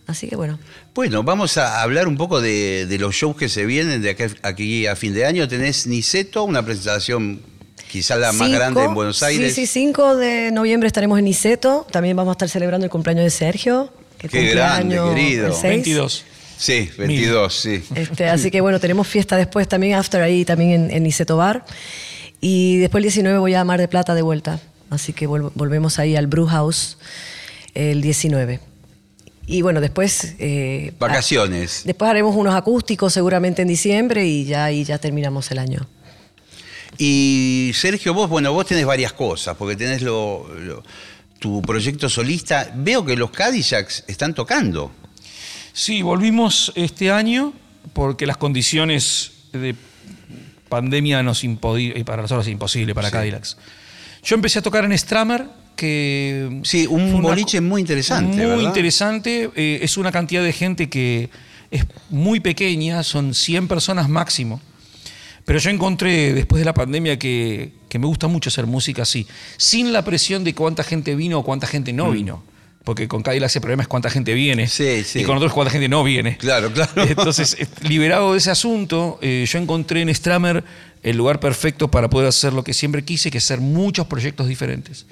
Así 0.06 0.28
que 0.28 0.36
bueno. 0.36 0.58
Bueno, 0.94 1.22
vamos 1.22 1.56
a 1.58 1.82
hablar 1.82 2.06
un 2.08 2.16
poco 2.16 2.40
de, 2.40 2.86
de 2.86 2.98
los 2.98 3.14
shows 3.14 3.36
que 3.36 3.48
se 3.48 3.66
vienen 3.66 4.02
de 4.02 4.10
aquí, 4.10 4.24
aquí 4.42 4.86
a 4.86 4.96
fin 4.96 5.14
de 5.14 5.24
año. 5.26 5.48
Tenés 5.48 5.86
Niceto, 5.86 6.44
una 6.44 6.64
presentación 6.64 7.40
quizá 7.92 8.16
la 8.16 8.32
más 8.32 8.50
grande 8.50 8.82
en 8.82 8.94
Buenos 8.94 9.22
Aires. 9.22 9.54
Sí, 9.54 9.66
sí, 9.66 9.72
5 9.80 10.16
de 10.16 10.50
noviembre 10.50 10.86
estaremos 10.86 11.18
en 11.18 11.26
Niceto. 11.26 11.86
También 11.90 12.16
vamos 12.16 12.32
a 12.32 12.34
estar 12.34 12.48
celebrando 12.48 12.86
el 12.86 12.90
cumpleaños 12.90 13.24
de 13.24 13.30
Sergio. 13.30 13.92
Que 14.18 14.28
Qué 14.28 14.46
grande, 14.54 14.98
año 14.98 15.14
querido. 15.14 15.46
el 15.48 15.52
seis. 15.52 15.62
22. 15.84 16.24
Sí, 16.56 16.88
22, 16.96 17.54
sí. 17.54 17.82
Este, 17.94 18.28
así 18.28 18.50
que 18.52 18.60
bueno, 18.60 18.80
tenemos 18.80 19.06
fiesta 19.06 19.36
después 19.36 19.68
también, 19.68 19.94
after 19.94 20.22
ahí 20.22 20.44
también 20.44 20.70
en, 20.70 20.90
en 20.90 21.02
Niceto 21.02 21.36
Bar. 21.36 21.64
Y 22.40 22.78
después 22.78 23.00
el 23.00 23.04
19 23.04 23.38
voy 23.38 23.54
a 23.54 23.64
Mar 23.64 23.78
de 23.78 23.88
Plata 23.88 24.14
de 24.14 24.22
vuelta. 24.22 24.58
Así 24.90 25.12
que 25.12 25.26
volvemos 25.26 25.98
ahí 25.98 26.16
al 26.16 26.26
Brew 26.28 26.46
House 26.46 26.98
el 27.74 28.00
19. 28.00 28.60
Y 29.46 29.62
bueno, 29.62 29.80
después... 29.80 30.34
eh, 30.38 30.92
Vacaciones. 30.98 31.82
Después 31.84 32.10
haremos 32.10 32.36
unos 32.36 32.54
acústicos 32.54 33.12
seguramente 33.12 33.62
en 33.62 33.68
diciembre 33.68 34.26
y 34.26 34.44
ya 34.44 34.64
ahí 34.64 34.84
ya 34.84 34.98
terminamos 34.98 35.50
el 35.50 35.58
año. 35.58 35.86
Y 36.98 37.70
Sergio, 37.74 38.14
vos, 38.14 38.28
bueno, 38.28 38.52
vos 38.52 38.66
tenés 38.66 38.84
varias 38.86 39.12
cosas, 39.12 39.56
porque 39.56 39.76
tenés 39.76 40.02
lo, 40.02 40.46
lo- 40.58 40.82
tu 41.38 41.60
proyecto 41.62 42.08
solista. 42.08 42.70
Veo 42.74 43.04
que 43.04 43.16
los 43.16 43.30
Cadillacs 43.30 44.04
están 44.06 44.34
tocando. 44.34 44.92
Sí, 45.72 46.02
volvimos 46.02 46.72
este 46.76 47.10
año 47.10 47.52
porque 47.94 48.26
las 48.26 48.36
condiciones 48.36 49.32
de 49.52 49.74
pandemia 50.68 51.22
nos 51.22 51.42
y 51.44 51.48
para 52.04 52.22
nosotros 52.22 52.46
es 52.46 52.52
imposible, 52.52 52.94
para 52.94 53.08
Sí. 53.08 53.12
Cadillacs. 53.12 53.56
Yo 54.22 54.36
empecé 54.36 54.60
a 54.60 54.62
tocar 54.62 54.84
en 54.84 54.96
Stramer, 54.96 55.46
que... 55.74 56.60
Sí, 56.62 56.86
un 56.86 57.20
boliche 57.22 57.60
muy 57.60 57.80
interesante, 57.80 58.36
Muy 58.36 58.46
¿verdad? 58.46 58.62
interesante. 58.62 59.50
eh, 59.56 59.80
es 59.82 59.96
una 59.96 60.12
cantidad 60.12 60.44
de 60.44 60.52
gente 60.52 60.88
que 60.88 61.28
es 61.70 61.84
muy 62.10 62.38
pequeña, 62.40 63.02
son 63.02 63.34
100 63.34 63.66
personas 63.66 64.08
máximo. 64.08 64.60
Pero 65.44 65.58
yo 65.58 65.70
encontré 65.70 66.32
después 66.34 66.60
de 66.60 66.64
la 66.64 66.74
pandemia 66.74 67.18
que, 67.18 67.72
que 67.88 67.98
me 67.98 68.06
gusta 68.06 68.28
mucho 68.28 68.48
hacer 68.48 68.66
música 68.66 69.02
así, 69.02 69.26
sin 69.56 69.92
la 69.92 70.04
presión 70.04 70.44
de 70.44 70.54
cuánta 70.54 70.84
gente 70.84 71.14
vino 71.16 71.38
o 71.38 71.44
cuánta 71.44 71.66
gente 71.66 71.92
no 71.92 72.10
vino. 72.12 72.44
Porque 72.84 73.06
con 73.06 73.22
Cadillac 73.22 73.54
el 73.54 73.60
problema 73.60 73.82
es 73.82 73.88
cuánta 73.88 74.10
gente 74.10 74.34
viene. 74.34 74.64
Mm. 74.64 74.68
Sí, 74.68 75.04
sí. 75.04 75.20
Y 75.20 75.22
con 75.24 75.36
otros 75.36 75.52
cuánta 75.52 75.70
gente 75.70 75.88
no 75.88 76.02
viene. 76.02 76.36
Claro, 76.38 76.72
claro. 76.72 76.90
Entonces, 77.08 77.56
eh, 77.60 77.66
liberado 77.88 78.32
de 78.32 78.38
ese 78.38 78.50
asunto, 78.50 79.18
eh, 79.22 79.44
yo 79.48 79.58
encontré 79.60 80.00
en 80.02 80.12
Stramer 80.12 80.64
el 81.04 81.16
lugar 81.16 81.38
perfecto 81.38 81.88
para 81.90 82.10
poder 82.10 82.28
hacer 82.28 82.52
lo 82.52 82.64
que 82.64 82.74
siempre 82.74 83.04
quise, 83.04 83.30
que 83.30 83.38
es 83.38 83.44
hacer 83.44 83.60
muchos 83.60 84.06
proyectos 84.06 84.48
diferentes. 84.48 85.06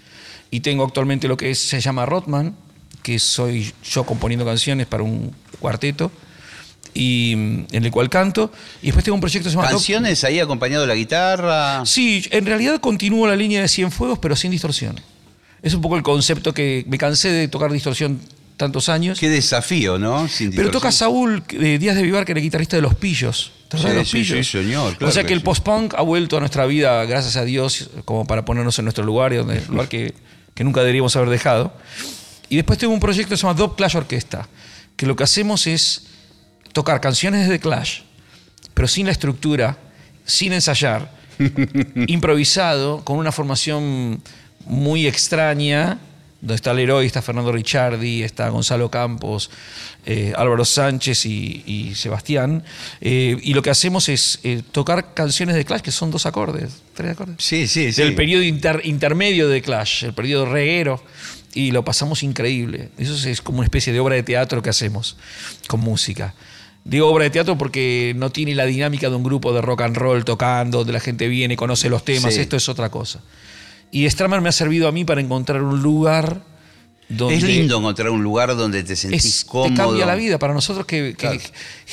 Y 0.50 0.60
tengo 0.60 0.84
actualmente 0.84 1.28
lo 1.28 1.36
que 1.36 1.50
es- 1.52 1.60
se 1.60 1.80
llama 1.80 2.06
Rotman, 2.06 2.56
que 3.04 3.18
soy 3.20 3.72
yo 3.88 4.02
componiendo 4.04 4.44
canciones 4.44 4.86
para 4.88 5.04
un 5.04 5.32
cuarteto, 5.60 6.10
y 6.94 7.33
en 7.33 7.66
el 7.85 7.90
cual 7.90 8.09
canto. 8.09 8.53
Y 8.83 8.87
después 8.87 9.05
tengo 9.05 9.14
un 9.14 9.20
proyecto 9.20 9.44
que 9.46 9.50
se 9.50 9.57
llama 9.57 9.68
Canciones 9.68 10.24
ahí 10.24 10.40
acompañado 10.40 10.83
de 10.83 10.88
la 10.88 10.94
guitarra. 10.94 11.85
Sí, 11.87 12.24
en 12.31 12.46
realidad 12.46 12.81
continúo 12.81 13.26
la 13.26 13.37
línea 13.37 13.62
de 13.62 13.68
Cienfuegos, 13.68 14.18
pero 14.18 14.37
sin 14.37 14.50
distorsión. 14.50 15.00
Es 15.62 15.74
un 15.74 15.83
poco 15.83 15.96
el 15.96 16.03
concepto 16.03 16.55
que 16.55 16.85
me 16.88 16.98
cansé 16.98 17.31
de 17.31 17.48
tocar 17.48 17.70
distorsión 17.70 18.20
tantos 18.57 18.88
años. 18.88 19.18
Qué 19.18 19.29
desafío, 19.29 19.98
¿no? 19.98 20.29
Sin 20.29 20.50
Pero 20.53 20.70
toca. 20.70 20.92
Saúl 20.92 21.42
eh, 21.50 21.79
Díaz 21.79 21.96
de 21.96 22.03
Vivar, 22.03 22.24
que 22.26 22.33
era 22.33 22.40
guitarrista 22.40 22.76
de 22.76 22.83
Los 22.83 22.94
Pillos. 22.94 23.53
¿Te 23.68 23.76
acuerdas 23.79 23.98
de 23.98 24.05
Sí, 24.05 24.18
Los 24.18 24.26
sí, 24.26 24.33
Pillos? 24.33 24.46
sí, 24.46 24.59
señor, 24.59 24.92
o 24.92 24.96
claro 24.96 25.12
sea 25.12 25.22
que 25.22 25.29
que 25.29 25.35
el 25.35 25.42
post-punk 25.42 25.94
ha 25.96 26.03
vuelto 26.03 26.37
a 26.37 26.40
nuestra 26.40 26.66
vida, 26.66 27.05
gracias 27.07 27.37
a 27.37 27.44
Dios, 27.44 27.88
como 28.05 28.26
para 28.26 28.44
ponernos 28.44 28.79
en 28.79 28.85
nuestro 28.85 29.05
lugar, 29.05 29.33
y 29.33 29.37
donde, 29.37 29.62
lugar 29.68 29.88
que, 29.88 30.12
que 30.55 30.64
nunca 30.64 30.81
deberíamos 30.81 31.14
haber 31.16 31.31
dejado. 31.31 31.72
Y 32.50 32.57
después 32.57 32.79
tengo 32.79 32.92
un 32.92 33.00
proyecto 33.00 33.31
que 33.31 33.37
se 33.37 33.42
llama 33.46 33.55
Dub 33.55 33.76
Clash 33.76 33.96
Orquesta, 33.96 34.48
que 34.96 35.07
lo 35.07 35.14
que 35.16 35.22
hacemos 35.24 35.66
es 35.66 36.07
tocar 36.72 37.00
canciones 37.00 37.48
de 37.48 37.54
The 37.59 37.61
Clash, 37.61 38.00
pero 38.74 38.87
sin 38.88 39.06
la 39.06 39.12
estructura, 39.12 39.78
sin 40.24 40.52
ensayar, 40.52 41.11
improvisado, 42.06 43.04
con 43.04 43.16
una 43.18 43.33
formación 43.33 44.22
muy 44.66 45.06
extraña, 45.06 45.98
donde 46.40 46.54
está 46.54 46.72
Leroy, 46.72 47.04
está 47.06 47.20
Fernando 47.20 47.52
Ricciardi, 47.52 48.22
está 48.22 48.48
Gonzalo 48.48 48.90
Campos, 48.90 49.50
eh, 50.06 50.33
Álvaro 50.37 50.64
Sánchez 50.64 51.26
y, 51.26 51.62
y 51.66 51.94
Sebastián. 51.94 52.64
Eh, 53.02 53.37
y 53.42 53.52
lo 53.52 53.61
que 53.61 53.68
hacemos 53.68 54.09
es 54.09 54.38
eh, 54.42 54.62
tocar 54.72 55.12
canciones 55.12 55.54
de 55.54 55.66
Clash 55.66 55.83
que 55.83 55.92
son 55.92 56.11
dos 56.11 56.24
acordes, 56.24 56.80
tres 56.94 57.11
acordes. 57.12 57.37
Sí, 57.38 57.68
sí, 57.68 57.92
sí. 57.92 58.00
Del 58.02 58.14
periodo 58.14 58.42
inter- 58.42 58.80
intermedio 58.85 59.48
de 59.48 59.61
Clash, 59.61 60.04
el 60.04 60.14
periodo 60.14 60.46
reguero, 60.46 61.04
y 61.52 61.72
lo 61.72 61.85
pasamos 61.85 62.22
increíble. 62.22 62.88
Eso 62.96 63.14
es- 63.14 63.26
es 63.26 63.42
como 63.42 63.59
una 63.59 63.66
especie 63.66 63.92
de 63.92 64.00
obra 64.00 64.14
de 64.14 64.22
teatro 64.22 64.62
que 64.62 64.70
hacemos 64.70 65.16
con 65.66 65.80
música. 65.80 66.35
Digo 66.90 67.07
obra 67.07 67.22
de 67.22 67.31
teatro 67.31 67.57
porque 67.57 68.14
no 68.16 68.31
tiene 68.31 68.53
la 68.57 68.66
dinámica 68.66 69.09
de 69.09 69.14
un 69.14 69.22
grupo 69.22 69.53
de 69.53 69.61
rock 69.62 69.83
and 69.83 69.96
roll 69.96 70.24
tocando, 70.24 70.79
donde 70.79 70.92
la 70.92 70.98
gente 70.98 71.29
viene, 71.29 71.57
conoce 71.57 71.88
los 71.88 72.05
temas, 72.05 72.35
Sí. 72.35 72.40
esto 72.40 72.57
es 72.57 72.68
otra 72.68 72.90
cosa. 72.90 73.20
Y 73.92 74.11
Stramer 74.11 74.40
me 74.40 74.48
ha 74.48 74.53
servido 74.53 74.88
a 74.88 74.92
mí 74.92 75.05
para 75.05 75.20
encontrar 75.20 75.62
un 75.62 75.81
lugar 75.83 76.42
donde... 77.09 77.37
Es 77.37 77.42
lindo 77.44 77.79
encontrar 77.79 78.11
un 78.11 78.24
lugar 78.24 78.57
donde 78.57 78.83
te 78.83 78.96
sentís 78.96 79.24
Es- 79.24 79.44
cómodo. 79.44 79.68
Te 79.70 79.74
cambia 79.76 80.05
la 80.05 80.16
vida. 80.16 80.40
Para 80.40 80.53
nosotros 80.53 80.85
que, 80.85 81.11
que 81.16 81.29
Claro. 81.29 81.38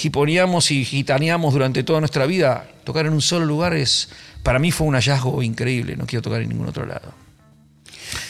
hiponeamos 0.02 0.72
y 0.72 0.84
gitaneamos 0.84 1.54
durante 1.54 1.84
toda 1.84 2.00
nuestra 2.00 2.26
vida, 2.26 2.68
tocar 2.84 3.06
en 3.06 3.14
un 3.14 3.22
solo 3.22 3.46
lugar 3.46 3.76
es, 3.76 4.10
para 4.42 4.58
mí 4.58 4.72
fue 4.72 4.88
un 4.88 4.96
hallazgo 4.96 5.44
increíble. 5.44 5.96
No 5.96 6.08
quiero 6.08 6.24
tocar 6.24 6.42
en 6.42 6.50
ningún 6.50 6.68
otro 6.70 6.88
lado. 6.88 7.14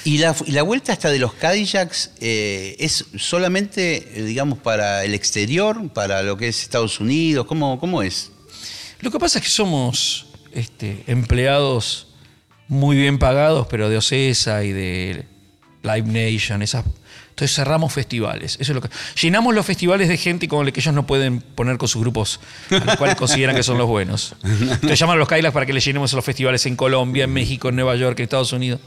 Y 0.03 0.17
la, 0.19 0.35
y 0.45 0.51
la 0.51 0.63
vuelta 0.63 0.93
hasta 0.93 1.09
de 1.09 1.19
los 1.19 1.33
Cadillacs 1.33 2.11
eh, 2.19 2.75
es 2.79 3.05
solamente, 3.17 4.19
eh, 4.19 4.23
digamos, 4.23 4.59
para 4.59 5.03
el 5.03 5.13
exterior, 5.13 5.89
para 5.93 6.23
lo 6.23 6.37
que 6.37 6.47
es 6.47 6.61
Estados 6.61 6.99
Unidos. 6.99 7.45
¿Cómo, 7.45 7.79
cómo 7.79 8.01
es? 8.01 8.31
Lo 9.01 9.11
que 9.11 9.19
pasa 9.19 9.39
es 9.39 9.45
que 9.45 9.51
somos 9.51 10.27
este, 10.51 11.03
empleados 11.07 12.07
muy 12.67 12.97
bien 12.97 13.19
pagados, 13.19 13.67
pero 13.69 13.89
de 13.89 13.97
OCESA 13.97 14.63
y 14.63 14.71
de 14.71 15.25
Live 15.83 16.03
Nation, 16.07 16.61
esas. 16.61 16.85
Entonces 17.29 17.55
cerramos 17.55 17.93
festivales. 17.93 18.57
Eso 18.59 18.71
es 18.71 18.75
lo 18.75 18.81
que. 18.81 18.89
Llenamos 19.21 19.53
los 19.53 19.63
festivales 19.63 20.07
de 20.09 20.17
gente 20.17 20.47
con 20.47 20.65
la 20.65 20.71
que 20.71 20.79
ellos 20.79 20.95
no 20.95 21.05
pueden 21.05 21.39
poner 21.39 21.77
con 21.77 21.87
sus 21.87 22.01
grupos, 22.01 22.39
a 22.71 22.83
los 22.83 22.95
cuales 22.95 23.15
consideran 23.15 23.55
que 23.55 23.61
son 23.61 23.77
los 23.77 23.85
buenos. 23.85 24.35
Entonces 24.43 24.97
llaman 24.97 25.17
a 25.17 25.19
los 25.19 25.27
Cadillacs 25.27 25.53
para 25.53 25.67
que 25.67 25.73
les 25.73 25.85
llenemos 25.85 26.11
los 26.13 26.25
festivales 26.25 26.65
en 26.65 26.75
Colombia, 26.75 27.25
en 27.25 27.33
México, 27.33 27.69
en 27.69 27.75
Nueva 27.75 27.95
York, 27.95 28.17
en 28.19 28.23
Estados 28.23 28.53
Unidos. 28.53 28.79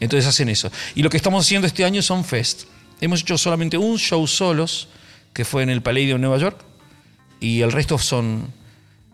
Entonces 0.00 0.28
hacen 0.28 0.48
eso. 0.48 0.70
Y 0.94 1.02
lo 1.02 1.10
que 1.10 1.16
estamos 1.16 1.44
haciendo 1.44 1.66
este 1.66 1.84
año 1.84 2.02
son 2.02 2.24
fest. 2.24 2.64
Hemos 3.00 3.20
hecho 3.20 3.38
solamente 3.38 3.78
un 3.78 3.98
show 3.98 4.26
solos, 4.26 4.88
que 5.32 5.44
fue 5.44 5.62
en 5.62 5.70
el 5.70 5.82
Palladium 5.82 6.16
en 6.16 6.22
Nueva 6.22 6.38
York, 6.38 6.64
y 7.40 7.60
el 7.60 7.72
resto 7.72 7.98
son 7.98 8.52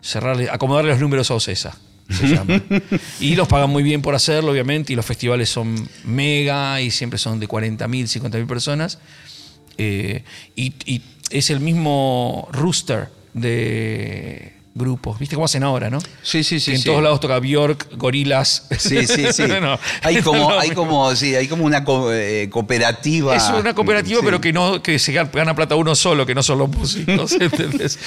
cerrarle, 0.01 0.49
acomodarle 0.49 0.91
los 0.91 0.99
números 0.99 1.29
a 1.31 1.35
OCESA. 1.35 1.77
Se 2.09 2.27
llama. 2.27 2.61
y 3.19 3.35
los 3.35 3.47
pagan 3.47 3.69
muy 3.69 3.81
bien 3.81 4.01
por 4.01 4.13
hacerlo, 4.13 4.51
obviamente, 4.51 4.93
y 4.93 4.95
los 4.95 5.05
festivales 5.05 5.49
son 5.49 5.89
mega 6.03 6.79
y 6.81 6.91
siempre 6.91 7.17
son 7.17 7.39
de 7.39 7.47
40.000, 7.47 7.79
50.000 7.79 8.47
personas. 8.47 8.99
Eh, 9.77 10.23
y, 10.55 10.73
y 10.85 11.01
es 11.31 11.49
el 11.49 11.59
mismo 11.59 12.47
rooster 12.51 13.09
de 13.33 14.53
grupos. 14.77 15.17
¿Viste 15.17 15.35
cómo 15.35 15.45
hacen 15.45 15.63
ahora, 15.63 15.89
no? 15.89 15.99
Sí, 16.21 16.43
sí, 16.43 16.59
sí. 16.59 16.71
Que 16.71 16.75
en 16.75 16.81
sí. 16.81 16.85
todos 16.89 17.01
lados 17.01 17.21
toca 17.21 17.39
Bjork, 17.39 17.95
Gorilas. 17.97 18.67
Sí, 18.77 19.07
sí, 19.07 19.25
sí. 19.31 19.43
No, 19.47 19.79
hay, 20.03 20.21
como, 20.21 20.37
no, 20.49 20.59
hay, 20.59 20.71
como, 20.71 21.15
sí, 21.15 21.33
hay 21.33 21.47
como 21.47 21.63
una 21.63 21.83
co- 21.85 22.11
eh, 22.13 22.49
cooperativa. 22.51 23.35
Es 23.35 23.43
una 23.49 23.73
cooperativa, 23.73 24.19
Sí. 24.19 24.25
pero 24.25 24.41
que 24.41 24.51
no 24.51 24.83
que 24.83 24.99
se 24.99 25.13
gana 25.13 25.55
plata 25.55 25.75
uno 25.75 25.95
solo, 25.95 26.25
que 26.25 26.35
no 26.35 26.43
son 26.43 26.59
los 26.59 26.69
músicos. 26.69 27.31
¿entendés? 27.39 27.97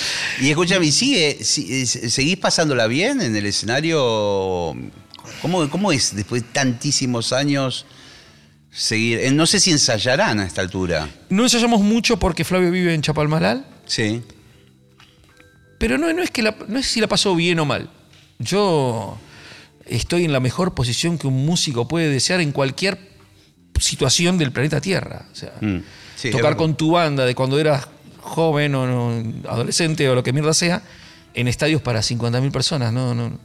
Y 0.41 0.51
escúchame, 0.51 0.85
¿y 0.87 0.93
sigue, 0.93 1.39
si- 1.43 1.87
¿seguís 1.87 2.37
pasándola 2.37 2.87
bien 2.87 3.23
en 3.23 3.35
el 3.35 3.47
escenario? 3.47 4.77
¿Cómo, 5.43 5.69
cómo 5.71 5.91
es 5.91 6.15
después 6.15 6.43
de 6.43 6.49
tantísimos 6.53 7.33
años 7.33 7.87
seguir? 8.71 9.21
Eh, 9.21 9.31
No 9.31 9.47
sé 9.47 9.59
si 9.59 9.71
ensayarán 9.71 10.39
a 10.41 10.45
esta 10.45 10.61
altura. 10.61 11.09
No 11.31 11.45
ensayamos 11.45 11.81
mucho 11.81 12.19
porque 12.19 12.45
Flavio 12.45 12.71
vive 12.71 12.93
en 12.93 13.01
Chapalmalal. 13.01 13.65
Sí. 13.87 14.23
Pero 15.79 15.97
no, 15.99 16.13
no 16.13 16.23
es 16.23 16.31
que 16.31 16.43
la- 16.43 16.57
no 16.69 16.79
es 16.79 16.87
si 16.87 17.01
la 17.01 17.07
pasó 17.07 17.35
bien 17.35 17.59
o 17.61 17.65
mal. 17.65 17.89
Yo 18.39 19.17
estoy 19.87 20.25
en 20.25 20.33
la 20.33 20.41
mejor 20.41 20.75
posición 20.75 21.19
que 21.19 21.27
un 21.27 21.47
músico 21.47 21.89
puede 21.89 22.09
desear 22.11 22.41
en 22.41 22.53
cualquier 22.53 22.99
situación 23.81 24.39
del 24.39 24.53
planeta 24.53 24.81
Tierra. 24.81 25.27
O 25.33 25.35
sea, 25.37 25.53
Mm, 25.61 25.79
sí, 26.17 26.31
tocar 26.31 26.57
con 26.57 26.77
tu 26.77 26.93
banda 26.93 27.25
de 27.25 27.35
cuando 27.35 27.59
eras 27.61 27.87
joven 28.21 28.75
o 28.75 28.87
no- 28.87 29.49
adolescente 29.49 30.09
o 30.09 30.15
lo 30.15 30.23
que 30.23 30.33
mierda 30.33 30.53
sea, 30.53 30.83
en 31.35 31.47
estadios 31.49 31.81
para 31.81 32.03
50.000 32.03 32.51
personas. 32.51 32.93
No, 32.93 33.15
no. 33.15 33.39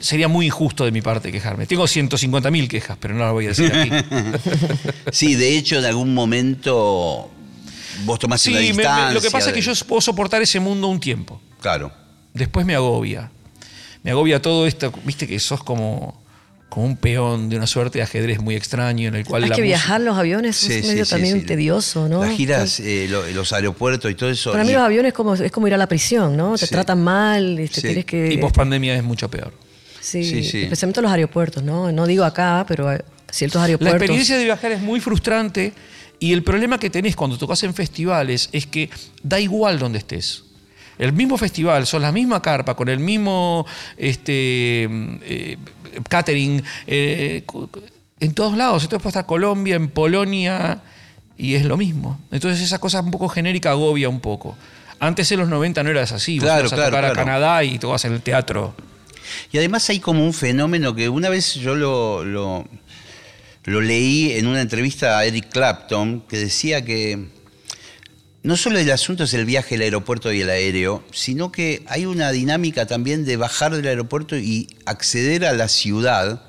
Sería 0.00 0.28
muy 0.28 0.46
injusto 0.46 0.84
de 0.84 0.92
mi 0.92 1.00
parte 1.02 1.32
quejarme. 1.32 1.66
Tengo 1.66 1.86
150.000 1.88 2.68
quejas, 2.68 2.96
pero 3.00 3.14
no 3.14 3.20
las 3.24 3.32
voy 3.32 3.46
a 3.46 3.48
decir 3.48 3.72
aquí. 3.74 3.90
Sí, 5.12 5.34
de 5.34 5.56
hecho, 5.56 5.78
en 5.78 5.86
algún 5.86 6.14
momento 6.14 7.30
vos 8.04 8.18
tomaste 8.18 8.50
Sí, 8.50 8.54
me- 8.54 8.60
me- 8.60 8.68
distancia. 8.74 9.10
lo 9.12 9.20
que 9.20 9.30
pasa 9.30 9.48
es 9.48 9.54
que 9.54 9.60
de- 9.60 9.74
yo 9.74 9.86
puedo 9.86 10.00
soportar 10.00 10.40
ese 10.42 10.60
mundo 10.60 10.86
un 10.88 11.00
tiempo. 11.00 11.40
Claro. 11.60 11.92
después 12.34 12.64
me 12.66 12.74
agobia. 12.74 13.30
Me 14.02 14.10
agobia 14.12 14.40
todo 14.40 14.66
esto, 14.66 14.92
viste 15.04 15.26
que 15.26 15.38
sos 15.40 15.62
como, 15.64 16.20
como 16.68 16.86
un 16.86 16.96
peón 16.96 17.48
de 17.48 17.56
una 17.56 17.66
suerte 17.66 17.98
de 17.98 18.04
ajedrez 18.04 18.40
muy 18.40 18.54
extraño 18.54 19.08
en 19.08 19.16
el 19.16 19.24
cual 19.24 19.42
Hay 19.42 19.50
la 19.50 19.56
que 19.56 19.62
música- 19.62 19.76
viajar 19.76 20.00
los 20.02 20.16
aviones 20.16 20.56
Sí, 20.56 20.72
es 20.72 20.82
sí, 20.84 20.90
medio 20.92 21.04
sí, 21.04 21.10
también 21.10 21.40
sí. 21.40 21.46
tedioso, 21.46 22.08
¿no? 22.08 22.24
Las 22.24 22.36
giras, 22.36 22.78
eh, 22.80 23.06
lo- 23.10 23.26
los 23.30 23.52
aeropuertos 23.52 24.10
y 24.10 24.14
todo 24.14 24.30
eso. 24.30 24.52
Para 24.52 24.62
mí 24.64 24.70
y- 24.70 24.74
los 24.74 24.82
aviones 24.82 25.08
es 25.10 25.14
como, 25.14 25.34
es 25.34 25.50
como 25.50 25.66
ir 25.66 25.74
a 25.74 25.78
la 25.78 25.88
prisión, 25.88 26.36
¿no? 26.36 26.56
Te 26.56 26.66
Sí. 26.66 26.72
tratan 26.72 27.02
mal, 27.02 27.58
este, 27.58 27.80
Sí. 27.80 27.86
tienes 27.88 28.04
que... 28.04 28.32
Y 28.32 28.38
pospandemia 28.38 28.94
es 28.96 29.02
mucho 29.02 29.28
peor. 29.30 29.52
sí, 30.00 30.22
Sí, 30.24 30.44
sí. 30.44 30.62
especialmente 30.62 31.02
los 31.02 31.10
aeropuertos, 31.10 31.62
¿no? 31.62 31.90
No 31.92 32.06
digo 32.06 32.24
acá, 32.24 32.64
pero 32.68 32.88
hay 32.88 32.98
ciertos 33.30 33.60
La 33.60 33.66
aeropuertos... 33.66 33.96
experiencia 34.00 34.38
de 34.38 34.44
viajar 34.44 34.72
es 34.72 34.80
muy 34.80 35.00
frustrante 35.00 35.74
y 36.20 36.32
el 36.32 36.42
problema 36.44 36.78
que 36.78 36.88
tenés 36.88 37.14
cuando 37.16 37.36
tocas 37.36 37.62
en 37.64 37.74
festivales 37.74 38.48
es 38.52 38.66
que 38.66 38.88
da 39.22 39.38
igual 39.40 39.78
donde 39.78 39.98
estés. 39.98 40.44
El 40.98 41.12
mismo 41.12 41.38
festival, 41.38 41.86
son 41.86 42.02
la 42.02 42.12
misma 42.12 42.42
carpa, 42.42 42.74
con 42.74 42.88
el 42.88 42.98
mismo 42.98 43.66
este, 43.96 44.88
eh, 45.22 45.56
catering, 46.08 46.62
eh, 46.86 47.44
en 48.20 48.34
todos 48.34 48.56
lados. 48.56 48.82
Entonces 48.82 49.02
puede 49.02 49.10
estar 49.10 49.26
Colombia, 49.26 49.76
en 49.76 49.88
Polonia, 49.88 50.80
y 51.36 51.54
es 51.54 51.64
lo 51.64 51.76
mismo. 51.76 52.20
Entonces 52.32 52.60
esa 52.60 52.78
cosa 52.78 53.00
un 53.00 53.12
poco 53.12 53.28
genérica 53.28 53.70
agobia 53.70 54.08
un 54.08 54.20
poco. 54.20 54.56
Antes 54.98 55.30
en 55.30 55.38
los 55.38 55.48
90 55.48 55.84
no 55.84 55.90
eras 55.90 56.10
así, 56.10 56.38
vos 56.38 56.46
Claro, 56.46 56.60
ibas 56.62 56.72
a 56.72 56.76
claro, 56.76 56.90
tocar 56.90 57.04
a 57.04 57.12
claro. 57.12 57.26
Canadá 57.26 57.64
y 57.64 57.78
tocabas 57.78 58.04
en 58.04 58.14
el 58.14 58.22
teatro. 58.22 58.74
Y 59.52 59.58
además 59.58 59.88
hay 59.90 60.00
como 60.00 60.24
un 60.24 60.34
fenómeno 60.34 60.94
que 60.94 61.08
una 61.08 61.28
vez 61.28 61.54
yo 61.54 61.76
lo, 61.76 62.24
lo, 62.24 62.66
lo 63.64 63.80
leí 63.80 64.32
en 64.32 64.48
una 64.48 64.60
entrevista 64.60 65.18
a 65.18 65.24
Eric 65.24 65.50
Clapton, 65.50 66.22
que 66.28 66.38
decía 66.38 66.84
que 66.84 67.28
no 68.48 68.56
solo 68.56 68.78
el 68.78 68.90
asunto 68.90 69.24
es 69.24 69.34
el 69.34 69.44
viaje, 69.44 69.74
el 69.74 69.82
aeropuerto 69.82 70.32
y 70.32 70.40
el 70.40 70.48
aéreo, 70.48 71.04
sino 71.12 71.52
que 71.52 71.82
hay 71.86 72.06
una 72.06 72.32
dinámica 72.32 72.86
también 72.86 73.26
de 73.26 73.36
bajar 73.36 73.76
del 73.76 73.86
aeropuerto 73.86 74.38
y 74.38 74.68
acceder 74.86 75.44
a 75.44 75.52
la 75.52 75.68
ciudad 75.68 76.40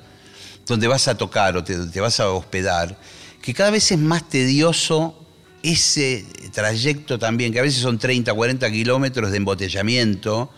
donde 0.66 0.88
vas 0.88 1.10
a 1.10 1.18
tocar 1.18 1.58
o 1.58 1.64
te, 1.66 1.76
te 1.88 2.00
vas 2.00 2.22
a 2.22 2.30
hospedar, 2.30 2.98
que 3.42 3.54
cada 3.54 3.72
vez 3.72 3.92
es 3.92 4.00
más 4.00 4.30
tedioso 4.30 5.14
ese 5.62 6.24
trayecto 6.54 7.20
también, 7.20 7.52
que 7.52 7.60
a 7.60 7.64
veces 7.64 7.82
son 7.82 8.00
30, 8.00 8.34
40 8.34 8.72
kilómetros 8.72 9.32
de 9.32 9.36
embotellamiento. 9.36 10.50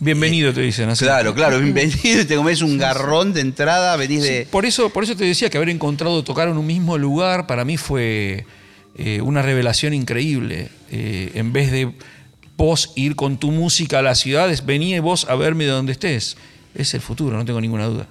Bienvenido, 0.00 0.54
te 0.54 0.62
dicen 0.62 0.88
así. 0.88 1.04
Claro, 1.04 1.34
claro, 1.34 1.58
bienvenido, 1.60 2.26
te 2.26 2.34
comes 2.34 2.62
un 2.62 2.78
garrón 2.78 3.34
de 3.34 3.42
entrada, 3.42 3.94
venís 3.96 4.22
de... 4.22 4.44
Sí, 4.44 4.48
por, 4.50 4.64
eso, 4.64 4.88
por 4.88 5.04
eso 5.04 5.14
te 5.16 5.24
decía 5.24 5.50
que 5.50 5.58
haber 5.58 5.68
encontrado 5.68 6.24
tocar 6.24 6.48
en 6.48 6.56
un 6.56 6.66
mismo 6.66 6.96
lugar 6.96 7.46
para 7.46 7.62
mí 7.66 7.76
fue 7.76 8.46
eh, 8.96 9.20
una 9.20 9.42
revelación 9.42 9.94
increíble. 9.94 10.70
Eh, 10.90 11.32
en 11.34 11.52
vez 11.52 11.70
de 11.70 11.92
vos 12.56 12.92
ir 12.96 13.16
con 13.16 13.38
tu 13.38 13.50
música 13.50 14.00
a 14.00 14.02
las 14.02 14.20
ciudades, 14.20 14.66
vení 14.66 14.98
vos 15.00 15.26
a 15.28 15.34
verme 15.34 15.64
de 15.64 15.70
donde 15.70 15.92
estés. 15.92 16.36
Es 16.74 16.94
el 16.94 17.00
futuro, 17.00 17.36
no 17.36 17.44
tengo 17.44 17.60
ninguna 17.60 17.86
duda. 17.86 18.06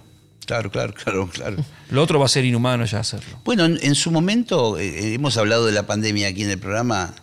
Claro, 0.46 0.72
claro, 0.72 0.94
claro, 0.94 1.30
claro. 1.30 1.58
Lo 1.90 2.02
otro 2.02 2.20
va 2.20 2.26
a 2.26 2.30
ser 2.30 2.44
inhumano 2.46 2.84
ya 2.86 3.00
hacerlo. 3.00 3.40
Bueno, 3.46 3.66
en, 3.66 3.80
en 3.82 3.96
su 3.96 4.12
momento, 4.12 4.78
eh, 4.78 5.14
hemos 5.14 5.38
hablado 5.38 5.66
de 5.66 5.72
la 5.72 5.86
pandemia 5.86 6.28
aquí 6.28 6.44
en 6.44 6.50
el 6.50 6.60
programa, 6.60 7.14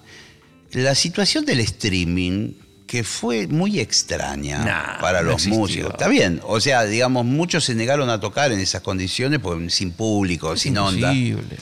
la 0.73 0.95
situación 0.95 1.45
del 1.45 1.61
streaming, 1.61 2.53
que 2.87 3.05
fue 3.05 3.47
muy 3.47 3.81
extraña 3.81 4.65
Nah, 4.65 5.01
para 5.01 5.21
los 5.21 5.47
músicos. 5.47 5.91
Está 5.93 6.09
bien, 6.09 6.41
o 6.45 6.59
sea, 6.59 6.85
digamos, 6.85 7.27
muchos 7.27 7.65
se 7.65 7.75
negaron 7.75 8.09
a 8.09 8.19
tocar 8.19 8.51
en 8.51 8.61
esas 8.61 8.81
condiciones, 8.81 9.41
pues, 9.41 9.75
sin 9.75 9.93
público, 9.93 10.57
sin 10.57 10.79
onda. 10.79 11.13
Imposible. 11.13 11.59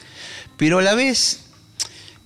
Pero 0.57 0.79
a 0.79 0.83
la 0.83 0.95
vez, 0.95 1.46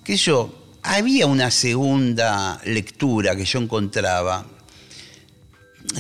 que 0.05 0.17
yo, 0.17 0.53
había 0.83 1.27
una 1.27 1.51
segunda 1.51 2.61
lectura 2.65 3.37
que 3.37 3.45
yo 3.45 3.59
encontraba, 3.61 4.47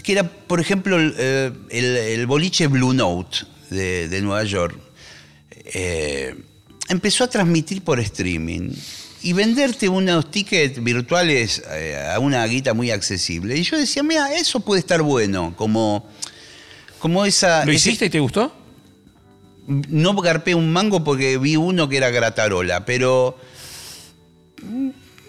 que 0.03 0.13
era, 0.13 0.25
por 0.25 0.61
ejemplo, 0.61 0.97
el, 0.97 1.15
eh, 1.19 1.53
el- 1.71 1.97
el 1.97 2.27
boliche 2.27 2.67
Blue 2.67 2.93
Note 2.93 3.39
de, 3.71 4.09
de 4.09 4.21
Nueva 4.23 4.45
York. 4.45 4.79
eh, 5.73 6.35
empezó 6.89 7.23
a 7.25 7.29
transmitir 7.31 7.83
por 7.83 8.01
streaming 8.01 8.71
y 9.23 9.33
venderte 9.33 9.89
unos 9.89 10.31
tickets 10.31 10.83
virtuales 10.83 11.63
eh, 11.71 12.11
a 12.13 12.19
una 12.19 12.45
guita 12.47 12.75
muy 12.75 12.91
accesible. 12.91 13.57
Y 13.57 13.63
yo 13.63 13.79
decía, 13.79 14.03
mira, 14.03 14.35
eso 14.35 14.59
puede 14.61 14.81
estar 14.81 15.03
bueno, 15.03 15.55
como, 15.57 16.09
como 16.99 17.25
esa... 17.25 17.65
¿Lo 17.65 17.71
ese- 17.73 17.91
hiciste 17.91 18.07
y 18.07 18.11
te 18.11 18.19
gustó? 18.21 18.53
no 19.69 20.15
garpé 20.17 20.57
un 20.57 20.73
mango 20.73 21.05
porque 21.05 21.39
vi 21.39 21.55
uno 21.55 21.89
que 21.89 21.99
era 21.99 22.11
gratarola, 22.11 22.85
pero 22.85 23.39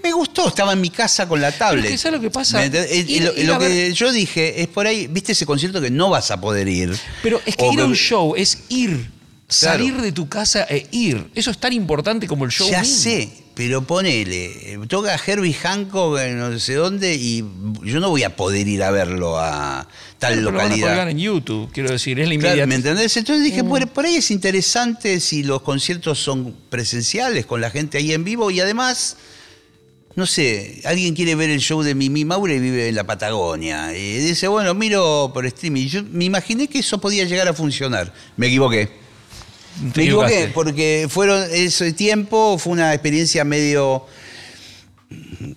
me 0.04 0.12
gustó, 0.14 0.48
estaba 0.48 0.74
en 0.74 0.82
mi 0.82 0.90
casa 0.90 1.28
con 1.28 1.40
la 1.42 1.52
tablet. 1.52 1.84
Pero 1.84 1.94
es 1.96 2.00
que 2.02 2.04
¿sabes 2.04 2.18
lo 2.18 2.22
que 2.22 2.32
pasa? 2.32 2.66
Ir- 2.66 3.22
lo 3.24 3.38
ir 3.38 3.46
lo 3.48 3.56
a 3.56 3.60
que 3.60 3.68
ver- 3.68 3.94
yo 3.94 4.12
dije, 4.12 4.62
es 4.62 4.68
por 4.68 4.88
ahí, 4.88 5.08
viste 5.08 5.34
ese 5.34 5.46
concierto 5.46 5.80
que 5.82 5.92
no 5.92 6.10
vas 6.10 6.32
a 6.32 6.42
poder 6.42 6.68
ir. 6.68 6.98
Pero 7.22 7.40
es 7.46 7.56
que 7.56 7.66
O 7.66 7.74
ir 7.74 7.80
a 7.82 7.86
un 7.86 7.96
show 7.96 8.34
es 8.36 8.60
ir. 8.70 9.10
Claro. 9.60 9.80
Salir 9.80 10.02
de 10.02 10.12
tu 10.14 10.30
casa 10.30 10.64
e 10.70 10.88
ir. 10.92 11.30
Eso 11.36 11.52
es 11.52 11.58
tan 11.58 11.74
importante 11.74 12.26
como 12.28 12.46
el 12.46 12.52
show. 12.52 12.70
Ya 12.72 12.82
mismo. 12.82 12.96
sé, 12.98 13.30
pero 13.64 13.84
ponele, 13.84 14.80
toca 14.88 15.16
Herbie 15.24 15.54
Hancock 15.54 16.18
en 16.18 16.40
no 16.40 16.58
sé 16.60 16.74
dónde 16.74 17.14
y 17.14 17.46
yo 17.84 18.00
no 18.00 18.10
voy 18.10 18.24
a 18.24 18.36
poder 18.36 18.68
ir 18.68 18.82
a 18.82 18.90
verlo 18.90 19.38
a 19.38 19.88
tal 20.18 20.34
Pero 20.34 20.50
lo 20.50 20.58
van 20.58 20.72
a 20.72 20.76
localidad. 20.76 21.10
en 21.12 21.20
YouTube, 21.20 21.70
quiero 21.72 21.92
decir, 21.92 22.20
es 22.20 22.28
la 22.28 22.36
Claro. 22.40 22.66
¿Me 22.66 22.74
entendés? 22.74 23.16
Entonces 23.18 23.44
dije, 23.44 23.62
Mm. 23.62 23.70
por, 23.70 23.88
por 23.90 24.06
ahí 24.08 24.16
es 24.16 24.32
interesante 24.32 25.20
si 25.20 25.44
los 25.44 25.62
conciertos 25.62 26.18
son 26.18 26.56
presenciales, 26.72 27.46
con 27.46 27.62
la 27.62 27.70
gente 27.70 28.00
ahí 28.00 28.14
en 28.14 28.24
vivo 28.24 28.50
y 28.50 28.60
además, 28.60 29.16
no 30.16 30.26
sé, 30.26 30.82
alguien 30.86 31.14
quiere 31.14 31.36
ver 31.36 31.52
el 31.52 31.60
show 31.60 31.84
de 31.84 31.94
Mimi 31.94 32.26
Maure 32.26 32.56
y 32.56 32.60
vive 32.60 32.88
en 32.88 32.96
la 32.96 33.04
Patagonia. 33.04 33.96
Y 33.96 34.18
dice, 34.18 34.48
bueno, 34.48 34.74
miro 34.74 35.30
por 35.36 35.46
streaming. 35.46 35.86
Yo 35.88 36.02
me 36.04 36.26
imaginé 36.26 36.68
que 36.68 36.80
eso 36.80 37.00
podía 37.00 37.26
llegar 37.26 37.48
a 37.48 37.54
funcionar. 37.54 38.12
Me 38.38 38.48
equivoqué. 38.48 39.01
Te 39.94 40.00
Me 40.00 40.04
equivoqué, 40.06 40.52
porque 40.54 41.08
fueron 41.10 41.44
ese 41.52 41.94
tiempo, 41.94 42.58
fue 42.58 42.74
una 42.74 42.94
experiencia 42.94 43.44
medio 43.44 44.06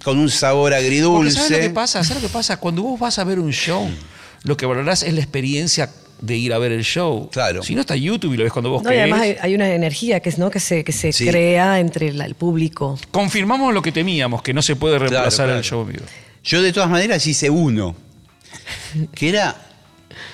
con 0.03 0.19
un 0.19 0.31
sabor 0.31 0.73
Porque 0.73 0.85
agridulce. 0.87 1.37
¿sabes 1.37 1.51
lo 1.51 1.59
que 1.59 1.71
pasa? 1.71 2.05
¿Sabes 2.05 2.23
lo 2.23 2.29
que 2.29 2.33
pasa? 2.33 2.57
Cuando 2.59 2.83
vos 2.83 2.99
vas 2.99 3.19
a 3.19 3.25
ver 3.25 3.39
un 3.39 3.53
show, 3.53 3.89
lo 4.45 4.57
que 4.57 4.67
valorás 4.67 5.03
es 5.03 5.13
la 5.15 5.21
experiencia 5.21 5.91
de 6.21 6.37
ir 6.37 6.53
a 6.55 6.59
ver 6.59 6.73
el 6.73 6.85
show. 6.85 7.29
Claro. 7.31 7.63
Si 7.63 7.75
no 7.75 7.83
está 7.83 7.97
YouTube 7.97 8.33
y 8.35 8.37
lo 8.37 8.45
ves 8.45 8.53
cuando 8.53 8.71
vos 8.71 8.83
No, 8.83 8.93
y 8.93 8.97
además 8.97 9.21
hay, 9.21 9.37
hay 9.41 9.55
una 9.55 9.69
energía 9.75 10.21
que, 10.21 10.29
es, 10.31 10.39
¿no? 10.39 10.51
que 10.51 10.61
se, 10.61 10.83
que 10.85 10.93
se 10.93 11.13
Sí. 11.13 11.27
crea 11.27 11.81
entre 11.81 12.13
la- 12.13 12.25
el 12.25 12.35
público. 12.35 12.99
Confirmamos 13.11 13.75
lo 13.75 13.83
que 13.83 13.93
temíamos, 13.93 14.43
que 14.43 14.55
no 14.55 14.63
se 14.63 14.75
puede 14.77 14.99
reemplazar 14.99 15.47
claro. 15.47 15.59
el 15.59 15.65
show 15.65 15.85
vivo. 15.85 16.05
Yo 16.43 16.63
de 16.63 16.73
todas 16.73 16.89
maneras 16.89 17.27
hice 17.27 17.51
uno, 17.51 17.95
que 19.15 19.29
era, 19.29 19.55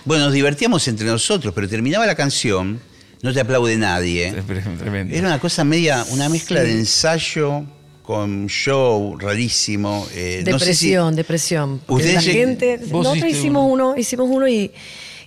bueno, 0.04 0.24
nos 0.26 0.32
divertíamos 0.34 0.86
entre 0.88 1.06
nosotros, 1.06 1.52
pero 1.54 1.68
terminaba 1.68 2.06
la 2.06 2.14
canción, 2.14 2.80
no 3.22 3.32
te 3.32 3.40
aplaude 3.40 3.76
nadie. 3.76 4.28
Es 4.28 4.78
tremendo. 4.78 5.14
Era 5.14 5.26
una 5.28 5.38
cosa 5.38 5.64
media, 5.64 6.04
una 6.10 6.28
mezcla 6.28 6.62
de 6.62 6.72
ensayo 6.72 7.64
con 8.02 8.46
show 8.48 9.16
rarísimo. 9.18 10.06
eh, 10.14 10.42
no 10.46 10.58
sé 10.58 10.74
si- 10.74 10.88
Depresión, 10.90 11.16
depresión. 11.16 11.80
La 12.14 12.20
gente. 12.20 12.80
Nosotros 12.90 13.24
hicimos 13.30 13.64
uno. 13.70 13.90
uno, 13.90 13.96
hicimos 13.96 14.28
uno 14.30 14.48
y, 14.48 14.72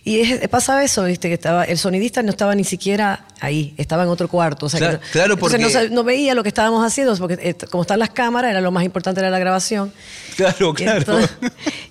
y 0.04 0.20
es- 0.20 0.48
pasaba 0.50 0.84
eso, 0.84 1.04
viste, 1.06 1.28
que 1.30 1.36
estaba, 1.36 1.64
el 1.64 1.78
sonidista 1.78 2.22
no 2.24 2.30
estaba 2.32 2.56
ni 2.56 2.64
siquiera 2.66 3.26
ahí, 3.44 3.74
estaba 3.78 4.04
en 4.04 4.10
otro 4.10 4.28
cuarto. 4.28 4.66
O 4.66 4.70
sea, 4.70 4.80
Claro, 4.80 5.00
que 5.00 5.06
no- 5.06 5.12
claro, 5.12 5.34
entonces 5.34 5.60
no, 5.60 5.68
porque- 5.80 5.90
no 5.96 6.04
veía 6.04 6.34
lo 6.34 6.44
que 6.44 6.50
estábamos 6.50 6.86
haciendo, 6.86 7.16
porque 7.18 7.38
eh, 7.42 7.56
como 7.70 7.82
están 7.84 8.00
las 8.00 8.10
cámaras, 8.10 8.52
era 8.52 8.62
lo 8.62 8.72
más 8.72 8.84
importante 8.86 9.20
era 9.20 9.30
la 9.30 9.40
grabación. 9.40 9.92
Claro, 10.38 10.72
Y 10.72 10.74
claro. 10.76 10.98
entonces- 11.00 11.30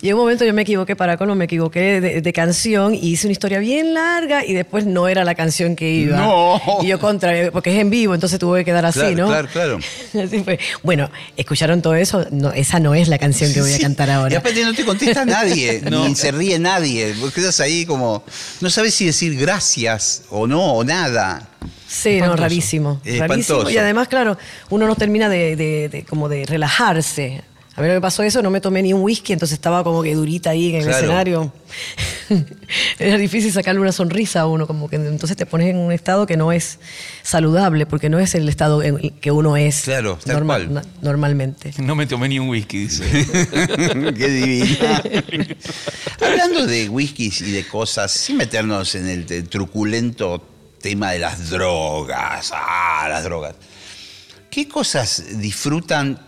y 0.01 0.09
en 0.09 0.15
un 0.15 0.19
momento 0.21 0.43
yo 0.45 0.53
me 0.53 0.63
equivoqué 0.63 0.95
para 0.95 1.15
colmo, 1.17 1.35
me 1.35 1.45
equivoqué 1.45 2.01
de, 2.01 2.21
de 2.21 2.33
canción 2.33 2.93
y 2.95 2.99
hice 3.11 3.27
una 3.27 3.31
historia 3.31 3.59
bien 3.59 3.93
larga 3.93 4.45
y 4.45 4.53
después 4.53 4.85
no 4.85 5.07
era 5.07 5.23
la 5.23 5.35
canción 5.35 5.75
que 5.75 5.89
iba. 5.91 6.17
No. 6.17 6.59
Y 6.81 6.87
yo 6.87 6.99
contra, 6.99 7.51
porque 7.51 7.73
es 7.73 7.79
en 7.79 7.89
vivo, 7.89 8.13
entonces 8.13 8.39
tuve 8.39 8.59
que 8.59 8.65
quedar 8.65 8.85
así, 8.85 8.99
Claro, 8.99 9.15
¿no? 9.15 9.27
claro, 9.27 9.47
claro. 9.53 9.79
Así 10.25 10.43
fue. 10.43 10.59
Bueno, 10.81 11.09
escucharon 11.37 11.81
todo 11.81 11.95
eso, 11.95 12.25
no, 12.31 12.51
esa 12.51 12.79
no 12.79 12.93
es 12.95 13.07
la 13.07 13.17
canción 13.17 13.53
que 13.53 13.61
voy 13.61 13.71
a 13.71 13.75
Sí. 13.77 13.81
cantar 13.81 14.09
Y 14.09 14.11
ahora. 14.11 14.37
aparte 14.39 14.63
no 14.63 14.73
te 14.73 14.83
contesta 14.85 15.23
nadie, 15.25 15.81
No. 15.89 16.07
ni 16.07 16.15
se 16.15 16.31
ríe 16.31 16.59
nadie. 16.59 17.13
Vos 17.19 17.31
quedas 17.33 17.59
ahí 17.59 17.85
como, 17.85 18.23
no 18.61 18.69
sabes 18.69 18.93
si 18.95 19.05
decir 19.05 19.37
gracias 19.37 20.23
o 20.29 20.47
no, 20.47 20.73
o 20.73 20.83
nada. 20.83 21.42
Sí, 21.87 22.19
no, 22.19 22.35
rarísimo. 22.35 22.99
Es 23.05 23.19
rarísimo. 23.19 23.69
Y 23.69 23.77
además, 23.77 24.07
claro, 24.07 24.37
uno 24.69 24.87
no 24.87 24.95
termina 24.95 25.29
de, 25.29 25.55
de- 25.55 25.89
de- 25.89 26.03
como 26.05 26.27
de 26.29 26.45
relajarse. 26.45 27.43
A 27.75 27.81
mí 27.81 27.87
lo 27.87 27.95
que 27.95 28.01
pasó 28.01 28.21
eso, 28.21 28.43
no 28.43 28.51
me 28.51 28.61
tomé 28.61 28.83
ni 28.83 28.93
un 28.93 29.01
whisky, 29.01 29.33
entonces 29.33 29.55
estaba 29.55 29.83
como 29.83 30.03
que 30.03 30.13
durita 30.13 30.51
ahí 30.51 30.69
en 30.69 30.75
el 30.75 30.83
Claro. 30.83 30.97
escenario. 30.97 31.53
Era 32.99 33.17
difícil 33.17 33.51
sacarle 33.51 33.81
una 33.81 33.91
sonrisa 33.91 34.41
a 34.41 34.45
uno, 34.47 34.67
como 34.67 34.87
que 34.89 34.95
entonces 34.97 35.35
te 35.35 35.47
pones 35.47 35.67
en 35.69 35.77
un 35.77 35.91
estado 35.91 36.27
que 36.27 36.37
no 36.37 36.51
es 36.51 36.77
saludable, 37.23 37.87
porque 37.87 38.09
no 38.09 38.19
es 38.19 38.35
el 38.35 38.47
estado 38.47 38.83
en 38.83 38.99
el 38.99 39.13
que 39.19 39.31
uno 39.31 39.57
es 39.57 39.81
Claro, 39.81 40.19
na- 40.69 40.83
normalmente. 41.01 41.73
No 41.79 41.95
me 41.95 42.05
tomé 42.05 42.29
ni 42.29 42.37
un 42.37 42.49
whisky, 42.49 42.77
dice. 42.77 43.03
Qué 44.17 44.27
divina. 44.29 45.01
Hablando 46.21 46.67
de 46.67 46.89
whiskies 46.89 47.41
y 47.41 47.51
de 47.51 47.65
cosas, 47.67 48.11
sin 48.11 48.37
meternos 48.37 48.93
en 48.95 49.07
el, 49.09 49.25
truculento 49.49 50.47
tema 50.83 51.11
de 51.11 51.19
las 51.19 51.49
drogas. 51.49 52.51
Ah, 52.53 53.07
las 53.09 53.23
drogas. 53.23 53.55
¿Qué 54.51 54.67
cosas 54.67 55.39
disfrutan 55.39 56.19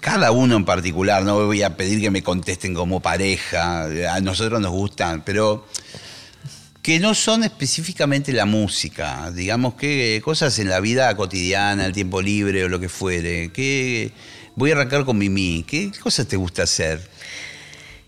cada 0.00 0.32
uno 0.32 0.56
en 0.56 0.64
particular? 0.64 1.22
No 1.22 1.46
voy 1.46 1.62
a 1.62 1.76
pedir 1.76 2.00
que 2.00 2.10
me 2.10 2.22
contesten 2.22 2.74
como 2.74 3.00
pareja, 3.00 3.84
a 3.84 4.20
nosotros 4.20 4.60
nos 4.60 4.72
gustan, 4.72 5.22
pero 5.24 5.64
que 6.82 6.98
no 6.98 7.14
son 7.14 7.44
específicamente 7.44 8.32
la 8.32 8.46
música, 8.46 9.30
digamos 9.30 9.74
que 9.74 10.20
cosas 10.24 10.58
en 10.58 10.68
la 10.68 10.80
vida 10.80 11.14
cotidiana, 11.14 11.86
el 11.86 11.92
tiempo 11.92 12.20
libre 12.20 12.64
o 12.64 12.68
lo 12.68 12.80
que 12.80 12.88
fuere. 12.88 13.52
¿Qué, 13.52 14.12
voy 14.56 14.72
a 14.72 14.74
arrancar 14.74 15.04
con 15.04 15.16
Mimi. 15.16 15.64
¿Qué 15.66 15.92
cosas 16.02 16.26
te 16.26 16.36
gusta 16.36 16.64
hacer? 16.64 17.00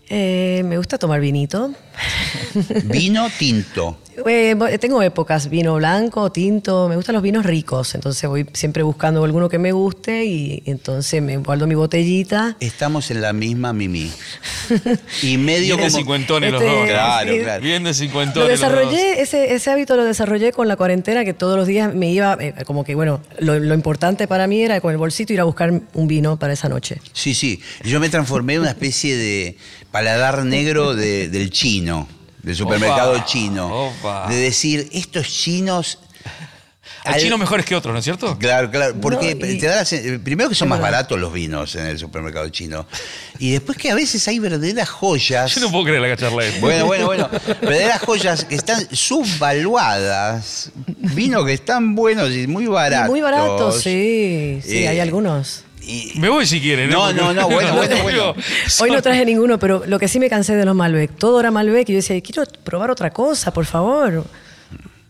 Eh, 0.09 0.63
me 0.65 0.77
gusta 0.77 0.97
tomar 0.97 1.21
vinito. 1.21 1.73
Vino 2.85 3.29
tinto. 3.37 3.97
Eh, 4.27 4.53
bo- 4.55 4.67
tengo 4.79 5.01
épocas, 5.01 5.49
vino 5.49 5.73
blanco, 5.75 6.31
tinto, 6.31 6.87
me 6.87 6.95
gustan 6.95 7.13
los 7.13 7.23
vinos 7.23 7.43
ricos, 7.47 7.95
entonces 7.95 8.29
voy 8.29 8.45
siempre 8.53 8.83
buscando 8.83 9.23
alguno 9.23 9.49
que 9.49 9.57
me 9.57 9.71
guste 9.71 10.23
y 10.25 10.61
entonces 10.67 11.19
me 11.19 11.37
guardo 11.37 11.65
mi 11.65 11.73
botellita. 11.73 12.55
Estamos 12.59 13.09
en 13.09 13.21
la 13.21 13.33
misma 13.33 13.73
Mimi. 13.73 14.11
Y 15.23 15.37
medio 15.37 15.77
Bien 15.77 15.87
de 15.89 15.97
cincuentones 15.97 16.51
los 16.51 16.61
Este, 16.61 16.75
dos. 16.75 16.87
Claro, 16.89 17.31
sí. 17.33 17.39
claro. 17.39 17.63
Bien 17.63 17.83
de 17.83 17.89
Lo 17.89 17.93
cincuentones 17.95 18.49
los 18.51 18.59
dos. 18.59 18.69
desarrollé, 18.69 19.21
ese, 19.21 19.55
ese 19.55 19.71
hábito 19.71 19.95
lo 19.95 20.03
desarrollé 20.03 20.51
con 20.51 20.67
la 20.67 20.75
cuarentena, 20.75 21.25
que 21.25 21.33
todos 21.33 21.57
los 21.57 21.65
días 21.65 21.91
me 21.95 22.11
iba, 22.11 22.37
eh, 22.39 22.53
como 22.67 22.83
que 22.83 22.93
bueno, 22.93 23.19
lo, 23.39 23.59
lo 23.59 23.73
importante 23.73 24.27
para 24.27 24.45
mí 24.45 24.61
era 24.61 24.79
con 24.79 24.91
el 24.91 24.97
bolsito 24.99 25.33
ir 25.33 25.39
a 25.41 25.43
buscar 25.45 25.71
un 25.93 26.07
vino 26.07 26.37
para 26.37 26.53
esa 26.53 26.69
noche. 26.69 27.01
Sí, 27.13 27.33
sí. 27.33 27.59
Yo 27.83 27.99
me 27.99 28.09
transformé 28.09 28.53
en 28.55 28.61
una 28.61 28.69
especie 28.69 29.17
de 29.17 29.57
paladar 29.91 30.45
negro 30.45 30.95
de- 30.95 31.29
del 31.29 31.49
chino, 31.49 31.82
del 32.41 32.55
supermercado 32.55 33.13
Opa, 33.13 33.25
chino. 33.25 33.87
opa. 33.87 34.27
De 34.29 34.35
decir, 34.35 34.89
estos 34.91 35.27
chinos... 35.27 35.99
Hay 37.05 37.15
al- 37.15 37.19
chinos 37.21 37.37
mejores 37.37 37.65
que 37.65 37.75
otros, 37.75 37.91
¿no 37.91 37.99
es 37.99 38.05
cierto? 38.05 38.37
Claro, 38.39 38.71
claro, 38.71 38.95
porque 39.01 39.35
No, 39.35 39.45
y- 39.45 39.57
te 39.57 39.65
da 39.67 39.75
la 39.77 39.81
sen- 39.83 40.23
primero 40.23 40.47
que 40.47 40.55
son 40.55 40.69
más 40.69 40.79
verdad. 40.79 40.91
baratos 40.99 41.19
los 41.19 41.33
vinos 41.33 41.75
en 41.75 41.85
el 41.87 41.99
supermercado 41.99 42.47
chino 42.47 42.85
y 43.39 43.51
después 43.51 43.77
que 43.77 43.91
a 43.91 43.95
veces 43.95 44.25
hay 44.29 44.39
verdaderas 44.39 44.87
joyas. 44.87 45.53
Yo 45.53 45.59
no 45.61 45.69
puedo 45.71 45.83
creer 45.83 45.99
la 46.01 46.15
charla 46.15 46.45
esta. 46.45 46.61
Bueno, 46.61 46.85
bueno, 46.85 47.05
bueno, 47.07 47.29
verdaderas 47.61 47.99
joyas 48.03 48.45
que 48.45 48.55
están 48.55 48.87
subvaluadas, 48.95 50.71
vinos 50.97 51.45
que 51.45 51.53
están 51.53 51.93
buenos 51.95 52.31
y 52.31 52.47
muy 52.47 52.65
Y 52.65 52.67
baratos. 52.67 53.09
muy 53.09 53.19
barato, 53.21 53.71
sí, 53.73 54.61
sí, 54.63 54.77
Eh, 54.83 54.87
hay 54.87 54.99
algunos. 55.01 55.63
Y- 55.85 56.19
Me 56.19 56.29
voy 56.29 56.45
si 56.45 56.59
quieren. 56.61 56.89
¿eh? 56.89 56.93
No, 56.93 56.99
Porque- 57.05 57.21
no, 57.21 57.33
no, 57.33 57.49
bueno, 57.49 57.73
bueno, 57.75 58.03
bueno. 58.03 58.35
Hoy 58.81 58.91
no 58.91 59.01
traje 59.01 59.25
ninguno, 59.25 59.59
pero 59.59 59.83
lo 59.85 59.99
que 59.99 60.07
sí 60.07 60.19
me 60.19 60.29
cansé 60.29 60.55
de 60.55 60.65
los 60.65 60.75
Malbec. 60.75 61.11
Todo 61.17 61.39
era 61.39 61.51
Malbec 61.51 61.89
y 61.89 61.93
yo 61.93 61.97
decía, 61.97 62.19
quiero 62.21 62.43
probar 62.63 62.89
otra 62.91 63.11
cosa, 63.11 63.51
por 63.53 63.65
favor. 63.65 64.25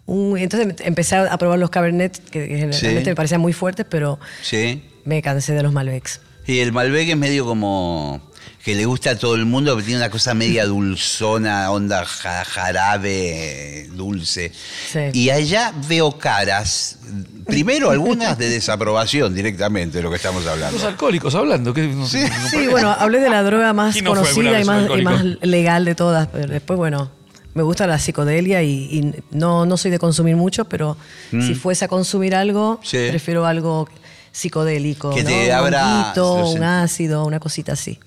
Un- 0.05 0.37
entonces 0.37 0.75
empecé 0.85 1.15
a 1.15 1.37
probar 1.37 1.59
los 1.59 1.69
Cabernet, 1.69 2.17
que 2.29 2.47
que 2.47 2.57
generalmente 2.57 3.03
Sí. 3.03 3.09
me 3.09 3.15
parecían 3.15 3.39
muy 3.41 3.53
fuertes, 3.53 3.85
pero 3.89 4.19
Sí. 4.41 4.83
me 5.05 5.21
cansé 5.21 5.53
de 5.53 5.63
los 5.63 5.71
Malbecs. 5.71 6.19
Y 6.45 6.59
el 6.59 6.73
Malbec 6.73 7.07
es 7.09 7.17
medio 7.17 7.45
como. 7.45 8.21
Que 8.63 8.75
le 8.75 8.85
gusta 8.85 9.11
a 9.11 9.15
todo 9.17 9.35
el 9.35 9.45
mundo, 9.45 9.75
que 9.75 9.83
tiene 9.83 9.97
una 9.99 10.09
cosa 10.09 10.33
media 10.33 10.65
dulzona, 10.65 11.69
onda 11.69 12.05
ja- 12.05 12.45
jarabe, 12.45 13.89
dulce. 13.91 14.51
Sí. 14.91 14.99
Y 15.13 15.29
allá 15.31 15.73
veo 15.89 16.17
caras, 16.17 16.97
primero 17.45 17.89
algunas 17.91 18.37
de 18.37 18.49
desaprobación 18.49 19.33
directamente 19.35 19.97
de 19.97 20.03
lo 20.03 20.09
que 20.09 20.15
estamos 20.15 20.45
hablando. 20.47 20.77
Los 20.77 20.85
alcohólicos 20.85 21.35
hablando. 21.35 21.73
que 21.73 21.87
no- 21.87 22.07
Sí. 22.07 22.19
no- 22.23 22.49
Sí, 22.49 22.67
bueno, 22.67 22.95
hablé 22.97 23.19
de 23.19 23.29
la 23.29 23.43
droga 23.43 23.73
más 23.73 23.93
¿Quién 23.93 24.05
no 24.05 24.15
fue 24.15 24.29
alguna 24.29 24.51
conocida 24.51 24.61
y 24.61 24.65
más, 24.65 24.77
y 24.77 24.81
alcohólico? 24.83 25.09
más 25.11 25.23
legal 25.41 25.85
de 25.85 25.95
todas, 25.95 26.27
pero 26.27 26.47
después, 26.53 26.77
bueno, 26.77 27.11
me 27.53 27.63
gusta 27.63 27.85
la 27.85 27.99
psicodelia 27.99 28.63
y, 28.63 28.71
y 28.71 29.13
no, 29.31 29.65
no 29.65 29.75
soy 29.77 29.91
de 29.91 29.99
consumir 29.99 30.35
mucho, 30.37 30.65
pero 30.65 30.95
si 31.31 31.53
fuese 31.53 31.83
a 31.85 31.87
consumir 31.89 32.33
algo, 32.33 32.79
Mm. 32.81 32.85
Sí. 32.85 32.97
prefiero 33.09 33.45
algo 33.45 33.89
psicodélico, 34.31 35.11
Que 35.13 35.23
¿no? 35.23 35.29
te 35.29 35.45
un 35.47 35.51
abra 35.51 36.13
los 36.15 36.53
un 36.55 36.63
ácido, 36.63 37.25
una 37.25 37.39
cosita 37.39 37.73
así. 37.73 37.99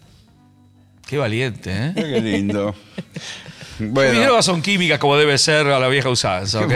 Qué 1.07 1.19
valiente, 1.19 1.71
¿eh? 1.73 1.93
Qué 1.95 2.21
lindo. 2.21 2.75
Mis 3.79 3.91
Bueno, 3.93 4.19
drogas 4.21 4.47
son 4.47 4.63
químicas 4.63 4.99
como 4.99 5.17
debe 5.19 5.37
ser 5.37 5.67
a 5.67 5.79
la 5.79 5.89
vieja 5.89 6.09
usanza, 6.09 6.61
¿ok? 6.61 6.73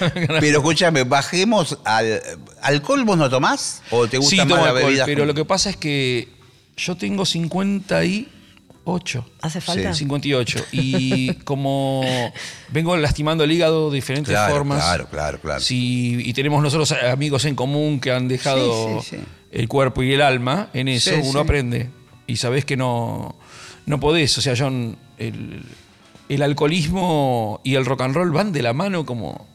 pero 0.40 0.58
escúchame, 0.58 1.04
bajemos 1.04 1.78
al. 1.84 2.22
¿Alcohol 2.62 3.04
vos 3.04 3.18
no 3.18 3.28
tomás? 3.28 3.82
¿O 3.90 4.08
te 4.08 4.16
gusta 4.16 4.30
sí, 4.30 4.36
más 4.38 4.48
tomo 4.48 4.62
la 4.62 4.68
alcohol, 4.70 4.84
bebida? 4.86 5.04
pero 5.04 5.26
lo 5.26 5.34
que 5.34 5.44
pasa 5.44 5.68
es 5.70 5.76
que 5.76 6.28
yo 6.76 6.96
tengo 6.96 7.26
58. 7.26 9.26
¿Hace 9.42 9.60
falta? 9.60 9.92
58. 9.94 10.64
Y 10.72 11.34
como 11.44 12.02
vengo 12.72 12.96
lastimando 12.96 13.44
el 13.44 13.52
hígado 13.52 13.90
de 13.90 13.96
diferentes 13.96 14.32
Claro, 14.32 14.54
formas. 14.54 14.82
claro, 14.82 15.06
claro, 15.10 15.38
claro. 15.40 15.60
Sí, 15.60 16.16
y 16.24 16.32
tenemos 16.32 16.62
nosotros 16.62 16.90
amigos 16.92 17.44
en 17.44 17.54
común 17.54 18.00
que 18.00 18.10
han 18.10 18.26
dejado 18.26 19.00
Sí, 19.02 19.10
sí, 19.10 19.16
sí. 19.18 19.22
el 19.52 19.68
cuerpo 19.68 20.02
y 20.02 20.14
el 20.14 20.22
alma 20.22 20.70
en 20.72 20.88
eso, 20.88 21.10
Sí, 21.10 21.16
uno 21.22 21.32
sí. 21.32 21.38
aprende. 21.38 21.90
Y 22.26 22.36
sabés 22.36 22.64
que 22.64 22.76
no, 22.76 23.38
no 23.88 23.98
podés. 24.00 24.36
O 24.38 24.40
sea, 24.40 24.54
yo 24.54 24.68
el, 24.68 25.64
el 26.28 26.42
alcoholismo 26.42 27.60
y 27.64 27.74
el 27.74 27.84
rock 27.86 28.02
and 28.02 28.14
roll 28.14 28.30
van 28.30 28.52
de 28.52 28.62
la 28.62 28.72
mano 28.72 29.04
como 29.06 29.46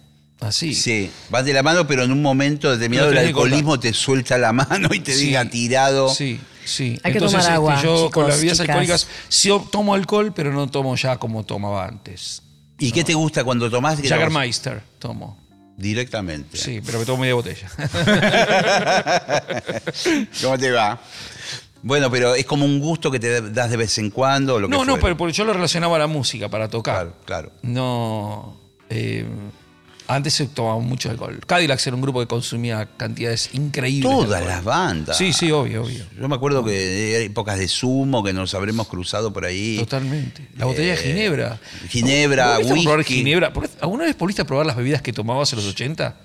así. 0.42 0.74
Sí, 0.76 1.10
vas 1.30 1.46
de 1.46 1.54
la 1.54 1.64
mano, 1.64 1.88
pero 1.88 2.04
en 2.04 2.12
un 2.12 2.22
momento 2.22 2.72
determinado 2.72 3.10
el 3.10 3.16
que 3.16 3.22
alcoholismo 3.28 3.80
te 3.80 3.94
suelta 3.94 4.38
la 4.38 4.52
mano 4.54 4.90
y 4.94 5.00
te 5.00 5.14
Sí. 5.14 5.28
diga 5.28 5.46
tirado. 5.50 6.10
Sí, 6.10 6.40
sí. 6.66 7.00
Hay 7.04 7.12
que 7.14 7.18
Entonces, 7.20 7.40
tomar 7.40 7.54
agua, 7.54 7.76
este, 7.76 7.86
yo 7.88 7.96
chicos, 7.96 8.12
con 8.12 8.28
las 8.28 8.36
bebidas 8.38 8.58
chicas. 8.58 8.70
alcohólicas, 8.70 9.08
sí 9.30 9.48
yo 9.50 9.60
tomo 9.72 9.94
alcohol, 9.94 10.34
pero 10.36 10.52
no 10.52 10.68
tomo 10.68 10.96
ya 10.96 11.18
como 11.18 11.46
tomaba 11.46 11.86
antes. 11.88 12.42
¿Y 12.80 12.92
qué 12.92 13.04
te 13.04 13.14
gusta 13.14 13.44
cuando 13.46 13.70
tomás? 13.70 14.00
Jagermeister 14.02 14.82
tomo. 15.00 15.38
Directamente. 15.78 16.58
Sí, 16.58 16.82
pero 16.86 17.00
me 17.00 17.06
tomo 17.06 17.20
media 17.22 17.34
botella. 17.36 17.68
¿Cómo 20.42 20.58
te 20.58 20.72
va? 20.72 21.00
Bueno, 21.84 22.10
pero 22.10 22.34
es 22.34 22.46
como 22.46 22.66
un 22.66 22.80
gusto 22.80 23.12
que 23.12 23.20
te 23.20 23.42
das 23.52 23.70
de 23.70 23.78
vez 23.78 23.98
en 24.00 24.10
cuando. 24.10 24.56
o 24.56 24.60
Lo 24.60 24.68
que 24.68 24.72
no, 24.72 24.80
no, 24.80 24.94
fuere. 24.94 25.02
pero 25.02 25.18
porque 25.18 25.34
yo 25.34 25.44
lo 25.46 25.54
relacionaba 25.54 25.98
a 25.98 26.00
la 26.00 26.08
música 26.08 26.50
para 26.50 26.70
tocar. 26.70 26.96
Claro, 26.96 27.16
claro. 27.26 27.52
No. 27.62 28.58
eh, 28.90 29.26
antes 30.06 30.34
se 30.34 30.48
tomaba 30.48 30.80
mucho 30.80 31.10
alcohol. 31.10 31.40
Cadillacs 31.48 31.88
era 31.88 31.96
un 31.96 32.02
grupo 32.02 32.20
que 32.20 32.28
consumía 32.28 32.90
cantidades 32.98 33.50
increíbles. 33.54 34.12
de 34.12 34.26
Todas 34.26 34.46
las 34.46 34.62
bandas. 34.64 35.18
Sí, 35.18 35.32
sí, 35.32 35.50
obvio, 35.52 35.84
obvio. 35.84 36.06
Yo 36.20 36.28
me 36.28 36.36
acuerdo 36.36 36.64
que 36.64 37.16
hay 37.18 37.26
épocas 37.26 37.58
de 37.58 37.68
sumo 37.70 38.22
que 38.22 38.34
nos 38.34 38.54
habremos 38.54 38.88
cruzado 38.88 39.32
por 39.32 39.46
ahí. 39.46 39.78
Totalmente. 39.80 40.50
La 40.58 40.66
botella 40.66 40.96
de 40.96 41.00
Eh, 41.00 41.04
Ginebra. 41.14 41.60
Ginebra, 41.90 42.58
¿Vos 42.60 42.68
probar 42.84 42.98
whisky. 43.00 43.34
¿Alguna 43.82 44.04
vez 44.04 44.18
volviste 44.18 44.42
a 44.42 44.46
probar 44.46 44.66
las 44.66 44.76
bebidas 44.76 45.02
que 45.02 45.14
tomabas 45.14 45.52
en 45.54 45.60
los 45.60 45.68
80? 45.70 46.16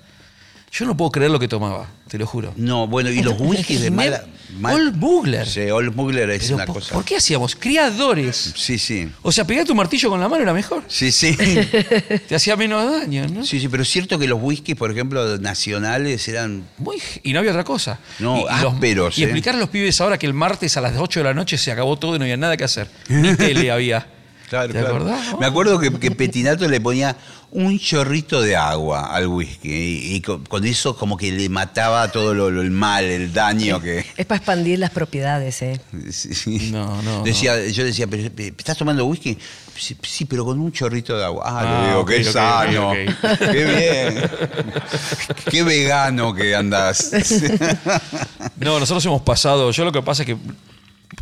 Yo 0.71 0.85
no 0.85 0.95
puedo 0.95 1.11
creer 1.11 1.31
lo 1.31 1.39
que 1.39 1.47
tomaba, 1.47 1.87
te 2.07 2.17
lo 2.19 2.27
juro. 2.27 2.53
No, 2.55 2.85
bueno, 2.87 3.09
y 3.09 3.23
los 3.23 3.39
whiskies 3.39 3.81
de 3.81 3.89
mala. 3.89 4.23
mal- 4.59 4.75
Old 4.75 4.99
Bugler. 4.99 5.47
Sí, 5.47 5.61
Old 5.61 5.95
Mugler 5.95 6.29
es 6.29 6.43
Pero 6.43 6.55
una 6.55 6.65
¿por, 6.65 6.75
cosa. 6.75 6.93
por 6.93 7.03
qué 7.03 7.17
hacíamos? 7.17 7.55
Criadores. 7.55 8.53
Sí, 8.55 8.77
sí. 8.77 9.09
O 9.23 9.31
sea, 9.31 9.45
pegar 9.45 9.65
tu 9.65 9.73
martillo 9.73 10.09
con 10.11 10.19
la 10.19 10.27
mano 10.29 10.43
era 10.43 10.53
mejor. 10.53 10.83
Sí, 10.87 11.11
sí. 11.11 11.35
Te 12.27 12.35
hacía 12.35 12.55
menos 12.55 12.91
daño, 12.91 13.27
¿no? 13.27 13.43
Sí, 13.43 13.59
sí, 13.59 13.67
pero 13.67 13.81
es 13.83 13.89
cierto 13.89 14.19
que 14.19 14.27
los 14.27 14.39
whiskies, 14.41 14.77
por 14.77 14.91
ejemplo, 14.91 15.37
nacionales 15.39 16.27
eran. 16.27 16.63
Muy- 16.77 17.01
y 17.23 17.33
no 17.33 17.39
había 17.39 17.51
otra 17.51 17.63
cosa. 17.63 17.99
No, 18.19 18.37
y, 18.37 18.39
y 18.41 18.61
los- 18.61 18.73
ásperos, 18.73 19.17
Y 19.17 19.21
¿eh? 19.23 19.25
explicar 19.25 19.55
a 19.55 19.57
los 19.57 19.69
pibes 19.69 19.99
ahora 20.01 20.17
que 20.19 20.27
el 20.27 20.33
martes 20.35 20.77
a 20.77 20.81
las 20.81 20.95
8 20.97 21.21
de 21.21 21.23
la 21.23 21.33
noche 21.33 21.57
se 21.57 21.71
acabó 21.71 21.97
todo 21.97 22.15
y 22.15 22.19
no 22.19 22.25
había 22.25 22.37
nada 22.37 22.55
que 22.57 22.63
hacer. 22.63 22.87
Ni 23.07 23.35
tele 23.37 23.71
había. 23.71 24.05
Claro, 24.49 24.67
¿Te 24.73 24.79
claro. 24.79 24.95
acordás? 24.95 25.39
Me 25.39 25.45
acuerdo 25.45 25.79
que, 25.79 25.91
que 25.99 26.09
Petinato 26.09 26.67
le 26.67 26.81
ponía 26.81 27.15
un 27.51 27.79
chorrito 27.79 28.41
de 28.41 28.55
agua 28.55 29.07
al 29.13 29.27
whisky 29.27 29.69
y, 29.71 30.15
y 30.15 30.21
con, 30.21 30.43
con 30.45 30.65
eso 30.65 30.95
como 30.95 31.17
que 31.17 31.31
le 31.31 31.49
mataba 31.49 32.11
todo 32.11 32.33
lo, 32.33 32.51
lo- 32.51 32.61
el 32.61 32.69
mal, 32.71 33.03
el 33.05 33.33
daño 33.33 33.81
que... 33.81 34.05
Es 34.17 34.25
para 34.27 34.37
expandir 34.37 34.77
las 34.79 34.91
propiedades, 34.91 35.61
¿eh? 35.63 35.81
Sí. 36.11 36.69
No, 36.71 37.01
no, 37.01 37.23
Decía, 37.23 37.67
Yo 37.67 37.83
decía, 37.83 38.05
¿pero 38.07 38.29
estás 38.57 38.77
tomando 38.77 39.05
whisky? 39.05 39.37
Sí, 39.75 39.97
sí, 40.03 40.25
pero 40.25 40.43
con 40.45 40.59
un 40.59 40.71
chorrito 40.71 41.17
de 41.17 41.23
agua. 41.25 41.43
Ah, 41.45 41.59
Ah, 41.61 41.81
le 41.81 41.87
digo, 41.89 42.05
qué 42.05 42.17
ok, 42.17 42.23
sano, 42.33 42.91
qué 43.51 43.65
bien, 43.65 44.29
qué 45.49 45.63
vegano 45.63 46.33
que 46.33 46.55
andás. 46.55 47.11
No, 48.59 48.77
nosotros 48.79 49.05
hemos 49.05 49.21
pasado. 49.21 49.71
Yo 49.71 49.85
lo 49.85 49.91
que 49.91 50.01
pasa 50.01 50.23
es 50.23 50.27
que. 50.27 50.37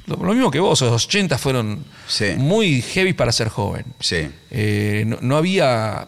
Lo, 0.07 0.15
lo 0.17 0.33
mismo 0.33 0.49
que 0.51 0.59
vos, 0.59 0.81
los 0.81 1.05
80 1.05 1.37
fueron 1.37 1.83
Sí. 2.07 2.33
muy 2.35 2.81
heavy 2.81 3.13
para 3.13 3.31
ser 3.31 3.49
joven. 3.49 3.85
Sí. 3.99 4.27
Eh, 4.49 5.03
no, 5.05 5.17
no 5.21 5.37
había. 5.37 6.07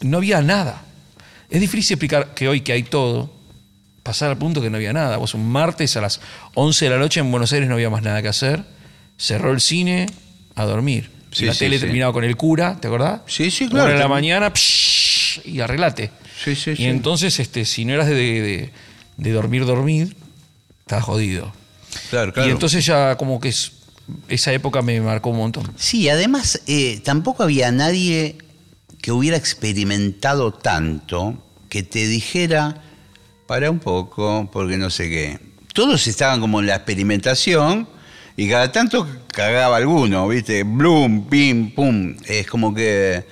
No 0.00 0.18
había 0.18 0.40
nada. 0.42 0.82
Es 1.50 1.60
difícil 1.60 1.94
explicar 1.94 2.34
que 2.34 2.48
hoy 2.48 2.60
que 2.60 2.72
hay 2.72 2.82
todo, 2.84 3.32
pasar 4.02 4.30
al 4.30 4.38
punto 4.38 4.62
que 4.62 4.70
no 4.70 4.76
había 4.76 4.92
nada. 4.92 5.16
Vos 5.16 5.34
un 5.34 5.48
martes 5.50 5.96
a 5.96 6.00
las 6.00 6.20
11 6.54 6.84
de 6.86 6.90
la 6.90 6.98
noche 6.98 7.20
en 7.20 7.30
Buenos 7.30 7.52
Aires 7.52 7.68
no 7.68 7.74
había 7.74 7.90
más 7.90 8.02
nada 8.02 8.22
que 8.22 8.28
hacer. 8.28 8.64
Cerró 9.18 9.52
el 9.52 9.60
cine 9.60 10.06
a 10.54 10.64
dormir. 10.64 11.10
Sí, 11.32 11.44
la 11.44 11.52
sí, 11.52 11.60
tele 11.60 11.76
sí. 11.76 11.82
terminaba 11.84 12.12
con 12.12 12.24
el 12.24 12.36
cura, 12.36 12.76
¿te 12.80 12.88
acordás? 12.88 13.20
Sí, 13.26 13.50
sí, 13.50 13.64
Una 13.64 13.72
claro. 13.72 13.92
de 13.92 13.98
la 13.98 14.08
mañana 14.08 14.52
psh, 14.52 15.40
y 15.46 15.60
arreglate. 15.60 16.10
Sí, 16.42 16.56
sí, 16.56 16.70
y 16.72 16.76
sí. 16.76 16.84
entonces, 16.86 17.38
este, 17.38 17.64
si 17.64 17.84
no 17.84 17.92
eras 17.92 18.06
de, 18.08 18.14
de- 18.14 18.72
de 19.16 19.32
dormir, 19.32 19.64
dormir, 19.66 20.16
estabas 20.80 21.04
jodido. 21.04 21.52
Claro, 22.08 22.32
claro. 22.32 22.48
Y 22.48 22.52
entonces 22.52 22.84
ya 22.86 23.16
como 23.16 23.38
que 23.40 23.50
es- 23.50 23.72
esa 24.28 24.52
época 24.52 24.82
me 24.82 25.00
marcó 25.00 25.30
un 25.30 25.36
montón. 25.36 25.70
Sí, 25.76 26.08
además 26.08 26.62
eh, 26.66 27.00
tampoco 27.04 27.42
había 27.44 27.70
nadie 27.70 28.38
que 29.02 29.12
hubiera 29.12 29.36
experimentado 29.36 30.52
tanto 30.52 31.42
que 31.68 31.82
te 31.82 32.06
dijera, 32.06 32.82
para 33.46 33.70
un 33.70 33.78
poco, 33.78 34.48
porque 34.52 34.76
no 34.76 34.90
sé 34.90 35.08
qué. 35.08 35.38
Todos 35.72 36.06
estaban 36.06 36.40
como 36.40 36.60
en 36.60 36.66
la 36.66 36.76
experimentación 36.76 37.88
y 38.36 38.48
cada 38.48 38.70
tanto 38.72 39.06
cagaba 39.28 39.76
alguno, 39.76 40.28
¿viste? 40.28 40.62
Bloom, 40.64 41.28
pim, 41.28 41.72
pum. 41.74 42.16
Es 42.26 42.46
como 42.46 42.74
que 42.74 43.24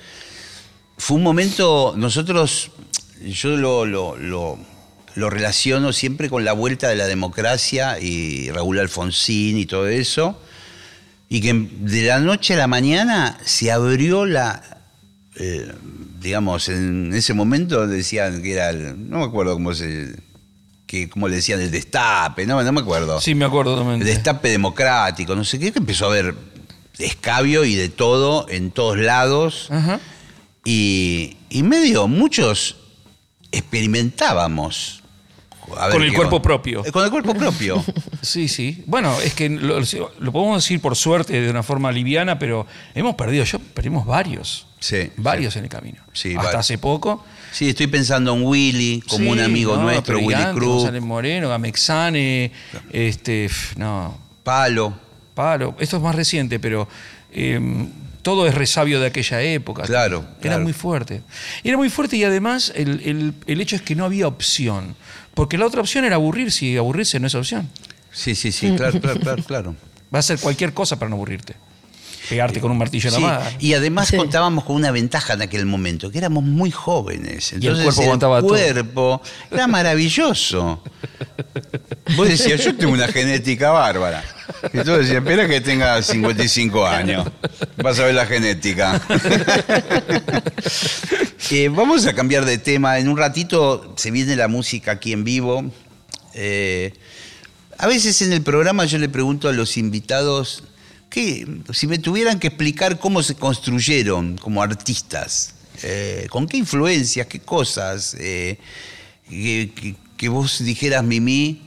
fue 0.97 1.17
un 1.17 1.23
momento, 1.23 1.93
nosotros, 1.97 2.71
yo 3.25 3.55
lo, 3.57 3.85
lo, 3.85 4.17
lo- 4.17 4.57
lo 5.15 5.29
relaciono 5.29 5.91
siempre 5.91 6.29
con 6.29 6.45
la 6.45 6.53
vuelta 6.53 6.87
de 6.87 6.95
la 6.95 7.07
democracia 7.07 7.99
y 7.99 8.51
Raúl 8.51 8.79
Alfonsín 8.79 9.57
y 9.57 9.65
todo 9.65 9.87
eso, 9.87 10.39
y 11.27 11.41
que 11.41 11.53
de 11.53 12.03
la 12.03 12.19
noche 12.19 12.53
a 12.53 12.57
la 12.57 12.67
mañana 12.67 13.37
se 13.43 13.71
abrió 13.71 14.25
la, 14.25 14.78
eh, 15.39 15.71
digamos, 16.21 16.69
en 16.69 17.13
ese 17.13 17.33
momento 17.33 17.87
decían 17.87 18.41
que 18.41 18.53
era, 18.53 18.69
el- 18.69 19.09
no 19.09 19.19
me 19.19 19.23
acuerdo 19.25 19.53
cómo 19.53 19.73
se, 19.73 20.15
que, 20.85 21.09
cómo 21.09 21.27
le 21.27 21.37
decían, 21.37 21.61
el 21.61 21.71
destape, 21.71 22.45
no, 22.45 22.61
no 22.61 22.71
me 22.71 22.81
acuerdo. 22.81 23.19
Sí, 23.21 23.33
me 23.35 23.45
acuerdo 23.45 23.77
también. 23.77 24.01
El 24.01 24.07
destape 24.07 24.49
democrático, 24.49 25.35
no 25.35 25.43
sé 25.43 25.57
qué, 25.59 25.71
que 25.71 25.79
empezó 25.79 26.05
a 26.05 26.09
haber 26.09 26.35
escabio 26.97 27.63
y 27.63 27.75
de 27.75 27.89
todo 27.89 28.45
en 28.49 28.71
todos 28.71 28.97
lados. 28.97 29.67
Ajá. 29.71 29.99
Y, 30.65 31.37
y 31.49 31.63
medio, 31.63 32.07
muchos 32.07 32.75
experimentábamos. 33.51 34.95
Ver 35.69 35.91
Con 35.91 36.01
el 36.01 36.13
cuerpo 36.13 36.41
propio. 36.41 36.83
Eh, 36.85 36.91
Con 36.91 37.05
el 37.05 37.11
cuerpo 37.11 37.33
propio. 37.35 37.83
Sí, 38.21 38.49
sí. 38.49 38.83
Bueno, 38.85 39.15
es 39.23 39.33
que 39.33 39.47
lo, 39.49 39.79
lo 40.19 40.31
podemos 40.33 40.61
decir 40.61 40.81
por 40.81 40.97
suerte 40.97 41.39
de 41.39 41.49
una 41.49 41.63
forma 41.63 41.89
liviana, 41.91 42.37
pero 42.37 42.67
hemos 42.93 43.15
perdido, 43.15 43.45
yo 43.45 43.59
perdimos 43.59 44.05
varios. 44.05 44.67
Sí, 44.79 45.11
Varios 45.17 45.55
en 45.57 45.63
el 45.65 45.69
camino. 45.69 46.01
Sí, 46.13 46.35
Hasta 46.37 46.59
hace 46.59 46.77
poco. 46.77 47.25
Sí, 47.51 47.69
estoy 47.69 47.87
pensando 47.87 48.33
en 48.35 48.43
Willy, 48.43 49.01
como 49.07 49.31
un 49.31 49.39
amigo 49.39 49.75
no, 49.75 49.83
nuestro, 49.83 50.17
Willy 50.19 50.35
gigante, 50.35 50.59
Cruz, 50.59 50.75
González 50.77 51.01
Moreno, 51.01 51.49
Gamexane, 51.49 52.51
este, 52.91 53.47
pf, 53.47 53.77
no, 53.77 54.17
Palo. 54.43 54.97
Palo. 55.33 55.75
Esto 55.79 55.97
es 55.97 56.03
más 56.03 56.15
reciente, 56.15 56.59
pero 56.59 56.87
eh, 57.31 57.59
todo 58.21 58.45
es 58.47 58.53
resabio 58.53 58.99
de 58.99 59.07
aquella 59.07 59.41
época. 59.41 59.83
Claro, 59.83 60.25
Era 60.39 60.39
claro. 60.41 60.63
muy 60.63 60.73
fuerte. 60.73 61.23
Era 61.63 61.77
muy 61.77 61.89
fuerte 61.89 62.17
y 62.17 62.23
además 62.23 62.71
el, 62.75 63.01
el- 63.05 63.33
el 63.47 63.61
hecho 63.61 63.75
es 63.75 63.81
que 63.81 63.95
no 63.95 64.05
había 64.05 64.27
opción. 64.27 64.95
Porque 65.33 65.57
la 65.57 65.65
otra 65.65 65.81
opción 65.81 66.05
era 66.05 66.15
aburrirse 66.15 66.65
y 66.65 66.77
aburrirse 66.77 67.19
no 67.19 67.27
es 67.27 67.35
opción. 67.35 67.69
Sí, 68.11 68.35
sí, 68.35 68.51
sí, 68.51 68.73
claro, 68.75 68.99
claro, 68.99 69.19
claro, 69.19 69.43
claro. 69.43 69.75
Va 70.13 70.17
a 70.17 70.19
hacer 70.19 70.39
cualquier 70.39 70.73
cosa 70.73 70.97
para 70.99 71.09
no 71.09 71.15
aburrirte. 71.15 71.55
Pegarte 72.29 72.59
con 72.61 72.71
un 72.71 72.77
martillo 72.77 73.09
en 73.09 73.15
Sí, 73.15 73.21
la 73.21 73.27
mano. 73.27 73.45
Y 73.59 73.73
además 73.73 74.07
Sí. 74.09 74.17
contábamos 74.17 74.63
con 74.63 74.75
una 74.75 74.91
ventaja 74.91 75.33
en 75.33 75.41
aquel 75.41 75.65
momento, 75.65 76.11
que 76.11 76.17
éramos 76.19 76.43
muy 76.43 76.71
jóvenes. 76.71 77.51
Entonces 77.53 77.83
cuerpo 77.83 78.01
aguantaba 78.03 78.39
todo. 78.39 78.49
cuerpo 78.49 79.21
era 79.51 79.67
maravilloso. 79.67 80.81
Vos 82.15 82.27
decías, 82.27 82.63
yo 82.63 82.75
tengo 82.75 82.93
una 82.93 83.07
genética 83.07 83.71
bárbara. 83.71 84.23
Y 84.73 84.79
tú 84.79 84.91
decías, 84.93 85.17
espera 85.17 85.47
que 85.47 85.61
tenga 85.61 86.01
55 86.01 86.85
años. 86.87 87.27
Vas 87.77 87.99
a 87.99 88.05
ver 88.05 88.15
la 88.15 88.25
genética. 88.25 89.01
Eh, 91.51 91.67
vamos 91.69 92.05
a 92.05 92.13
cambiar 92.13 92.45
de 92.45 92.59
tema. 92.59 92.99
En 92.99 93.07
un 93.09 93.17
ratito 93.17 93.93
se 93.97 94.11
viene 94.11 94.35
la 94.35 94.47
música 94.47 94.91
aquí 94.91 95.13
en 95.13 95.23
vivo. 95.23 95.65
Eh, 96.35 96.93
a 97.79 97.87
veces 97.87 98.21
en 98.21 98.33
el 98.33 98.41
programa 98.43 98.85
yo 98.85 98.99
le 98.99 99.09
pregunto 99.09 99.49
a 99.49 99.53
los 99.53 99.75
invitados 99.77 100.63
si 101.11 101.87
me 101.87 101.97
tuvieran 101.97 102.39
que 102.39 102.47
explicar 102.47 102.99
cómo 102.99 103.23
se 103.23 103.35
construyeron 103.35 104.37
como 104.37 104.61
artistas, 104.61 105.55
eh, 105.83 106.27
con 106.29 106.47
qué 106.47 106.57
influencias, 106.57 107.27
qué 107.27 107.39
cosas, 107.39 108.15
eh, 108.19 108.57
que, 109.29 109.71
que- 109.75 109.95
que 110.17 110.27
vos 110.29 110.63
dijeras 110.63 111.03
Mimi, 111.03 111.61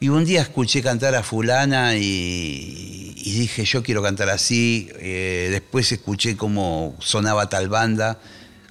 y 0.00 0.08
un 0.08 0.24
día 0.24 0.40
escuché 0.42 0.80
cantar 0.82 1.16
a 1.16 1.24
fulana 1.24 1.96
y, 1.96 3.12
y 3.16 3.32
dije 3.40 3.64
yo 3.64 3.82
quiero 3.82 4.00
cantar 4.02 4.30
así, 4.30 4.88
eh, 5.00 5.48
después 5.50 5.90
escuché 5.90 6.36
cómo 6.36 6.94
sonaba 7.00 7.48
tal 7.48 7.68
banda. 7.68 8.18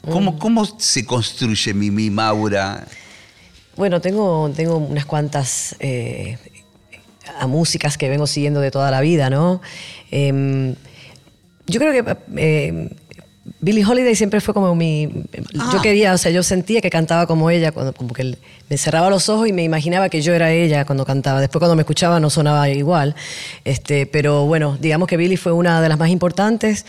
¿Cómo, 0.10 0.40
cómo 0.40 0.64
se 0.80 1.06
construye 1.06 1.74
Mimi 1.74 2.10
Maura? 2.10 2.88
Bueno, 3.76 4.00
tengo, 4.00 4.50
tengo 4.56 4.78
unas 4.78 5.06
cuantas 5.06 5.76
eh, 5.80 6.38
a 7.40 7.48
músicas 7.48 7.98
que 7.98 8.10
vengo 8.10 8.28
siguiendo 8.28 8.60
de 8.60 8.72
toda 8.72 8.92
la 8.92 9.02
vida, 9.02 9.30
¿no? 9.30 9.62
Em, 10.12 10.76
yo 11.68 11.80
creo 11.80 11.92
que 11.92 12.18
eh, 12.38 12.90
Billie 13.60 13.86
Holiday 13.86 14.16
siempre 14.16 14.42
fue 14.42 14.54
como 14.54 14.76
mi... 14.76 15.10
Yo 15.72 15.82
quería, 15.82 16.14
o 16.14 16.18
sea, 16.18 16.32
yo 16.32 16.44
sentía 16.44 16.82
que 16.82 16.90
cantaba 16.90 17.28
como 17.28 17.50
ella, 17.50 17.72
cuando, 17.72 17.94
como 17.94 18.14
que 18.14 18.38
me 18.70 18.78
cerraba 18.78 19.10
los 19.10 19.30
ojos 19.30 19.48
y 19.48 19.54
me 19.54 19.64
imaginaba 19.64 20.10
que 20.10 20.22
yo 20.22 20.34
era 20.34 20.52
ella 20.52 20.86
cuando 20.86 21.06
cantaba. 21.06 21.40
Después 21.40 21.60
cuando 21.60 21.76
me 21.76 21.82
escuchaba 21.82 22.20
no 22.20 22.30
sonaba 22.30 22.70
igual. 22.70 23.16
Este, 23.64 24.06
pero 24.06 24.46
bueno, 24.46 24.78
digamos 24.80 25.08
que 25.08 25.18
Billie 25.18 25.38
fue 25.38 25.54
una 25.54 25.82
de 25.82 25.90
las 25.90 25.98
más 25.98 26.10
importantes 26.10 26.86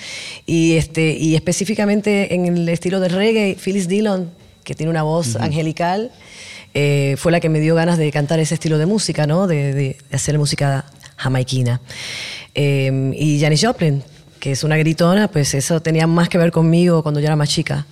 y, 0.46 0.76
este, 0.76 1.12
y 1.12 1.36
específicamente 1.36 2.34
en 2.34 2.46
el 2.46 2.68
estilo 2.68 3.00
del 3.00 3.12
reggae, 3.12 3.56
Phyllis 3.56 3.88
Dillon, 3.88 4.30
que 4.64 4.74
tiene 4.74 4.90
una 4.90 5.02
voz 5.02 5.36
angelical, 5.36 6.10
eh, 6.74 7.16
fue 7.18 7.32
la 7.32 7.40
que 7.40 7.48
me 7.48 7.60
dio 7.60 7.74
ganas 7.74 7.98
de 7.98 8.10
cantar 8.12 8.40
ese 8.40 8.54
estilo 8.54 8.78
de 8.78 8.86
música, 8.86 9.26
¿no? 9.26 9.46
De, 9.46 9.96
hacer 10.12 10.38
música 10.38 10.84
jamaiquina. 11.16 11.80
Eh, 12.54 13.12
y 13.16 13.40
Janis 13.40 13.64
Joplin, 13.64 14.02
que 14.38 14.52
es 14.52 14.64
una 14.64 14.76
gritona, 14.76 15.28
pues 15.28 15.54
eso 15.54 15.80
tenía 15.80 16.06
más 16.06 16.28
que 16.28 16.38
ver 16.38 16.52
conmigo 16.52 17.02
cuando 17.02 17.20
yo 17.20 17.26
era 17.26 17.36
más 17.36 17.48
chica. 17.48 17.86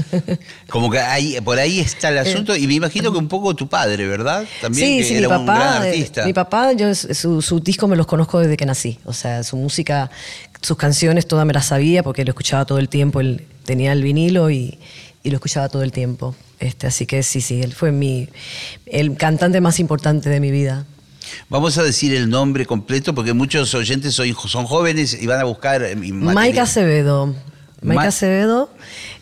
Como 0.70 0.90
que 0.90 0.98
ahí, 0.98 1.38
por 1.42 1.58
ahí 1.58 1.80
está 1.80 2.08
el 2.08 2.18
asunto, 2.18 2.56
y 2.56 2.66
me 2.66 2.74
imagino 2.74 3.12
que 3.12 3.18
un 3.18 3.28
poco 3.28 3.54
tu 3.54 3.68
padre, 3.68 4.06
¿verdad? 4.06 4.44
También 4.60 4.86
sí, 4.86 4.98
que 4.98 5.04
sí, 5.04 5.14
era 5.16 5.28
mi 5.28 5.34
un 5.36 5.46
gran 5.46 5.46
papá, 5.46 5.86
eh, 5.86 5.88
artista. 5.90 6.24
mi 6.24 6.32
papá, 6.32 6.72
yo 6.72 6.94
su, 6.94 7.42
su 7.42 7.60
disco 7.60 7.86
me 7.86 7.96
los 7.96 8.06
conozco 8.06 8.40
desde 8.40 8.56
que 8.56 8.66
nací. 8.66 8.98
O 9.04 9.12
sea, 9.12 9.42
su 9.42 9.56
música, 9.56 10.10
sus 10.60 10.76
canciones, 10.76 11.26
todas 11.26 11.46
me 11.46 11.52
las 11.52 11.66
sabía 11.66 12.02
porque 12.02 12.24
lo 12.24 12.30
escuchaba 12.30 12.64
todo 12.64 12.78
el 12.78 12.88
tiempo. 12.88 13.20
Él 13.20 13.46
tenía 13.64 13.92
el 13.92 14.02
vinilo 14.02 14.50
y, 14.50 14.78
y 15.22 15.30
lo 15.30 15.36
escuchaba 15.36 15.68
todo 15.68 15.82
el 15.82 15.92
tiempo. 15.92 16.34
Este, 16.58 16.86
así 16.86 17.06
que 17.06 17.22
sí, 17.22 17.40
sí, 17.40 17.62
él 17.62 17.72
fue 17.74 17.92
mi, 17.92 18.28
el 18.86 19.16
cantante 19.16 19.60
más 19.60 19.80
importante 19.80 20.28
de 20.28 20.40
mi 20.40 20.50
vida. 20.50 20.86
Vamos 21.48 21.78
a 21.78 21.82
decir 21.82 22.14
el 22.14 22.28
nombre 22.28 22.66
completo 22.66 23.14
porque 23.14 23.32
muchos 23.32 23.74
oyentes 23.74 24.18
hoy 24.18 24.34
son 24.48 24.66
jóvenes 24.66 25.16
y 25.20 25.26
van 25.26 25.40
a 25.40 25.44
buscar. 25.44 25.82
eh. 25.82 25.94
Mike 25.96 26.60
Acevedo. 26.60 27.34
Mike 27.82 27.94
Ma- 27.96 28.02
Acevedo. 28.04 28.70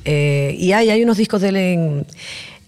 eh, 0.05 0.57
y 0.59 0.72
hay, 0.72 0.90
hay 0.90 1.03
unos 1.03 1.16
discos 1.16 1.40
de 1.42 1.49
él 1.51 1.57
en, 1.57 2.07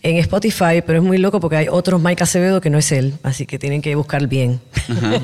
en 0.02 0.16
Spotify, 0.16 0.82
pero 0.86 0.98
es 0.98 1.04
muy 1.04 1.18
loco 1.18 1.40
porque 1.40 1.56
hay 1.56 1.68
otros 1.68 2.00
Mike 2.00 2.22
Acevedo 2.22 2.60
que 2.60 2.70
no 2.70 2.78
es 2.78 2.90
él. 2.92 3.14
Así 3.22 3.44
que 3.46 3.58
tienen 3.58 3.82
que 3.82 3.94
buscar 3.94 4.26
bien. 4.28 4.60
Ajá. 4.88 5.20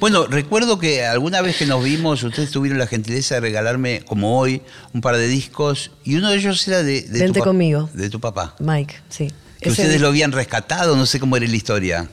Bueno, 0.00 0.26
recuerdo 0.26 0.78
que 0.78 1.04
alguna 1.06 1.40
vez 1.40 1.56
que 1.56 1.64
nos 1.66 1.82
vimos, 1.82 2.22
ustedes 2.22 2.50
tuvieron 2.50 2.78
la 2.78 2.86
gentileza 2.86 3.36
de 3.36 3.40
regalarme, 3.40 4.02
como 4.06 4.38
hoy, 4.38 4.60
un 4.92 5.00
par 5.00 5.16
de 5.16 5.28
discos 5.28 5.90
y 6.04 6.16
uno 6.16 6.30
de 6.30 6.36
ellos 6.36 6.66
era 6.68 6.82
de, 6.82 7.02
de 7.02 7.18
Vente 7.20 7.40
tu 7.40 7.44
conmigo. 7.44 7.88
De 7.94 8.10
tu 8.10 8.20
papá. 8.20 8.54
Mike, 8.60 8.96
sí. 9.08 9.28
Que 9.60 9.70
Ese- 9.70 9.82
ustedes 9.82 10.00
lo 10.00 10.08
habían 10.08 10.32
rescatado, 10.32 10.94
no 10.94 11.06
sé 11.06 11.18
cómo 11.18 11.36
era 11.36 11.46
la 11.46 11.56
historia. 11.56 12.08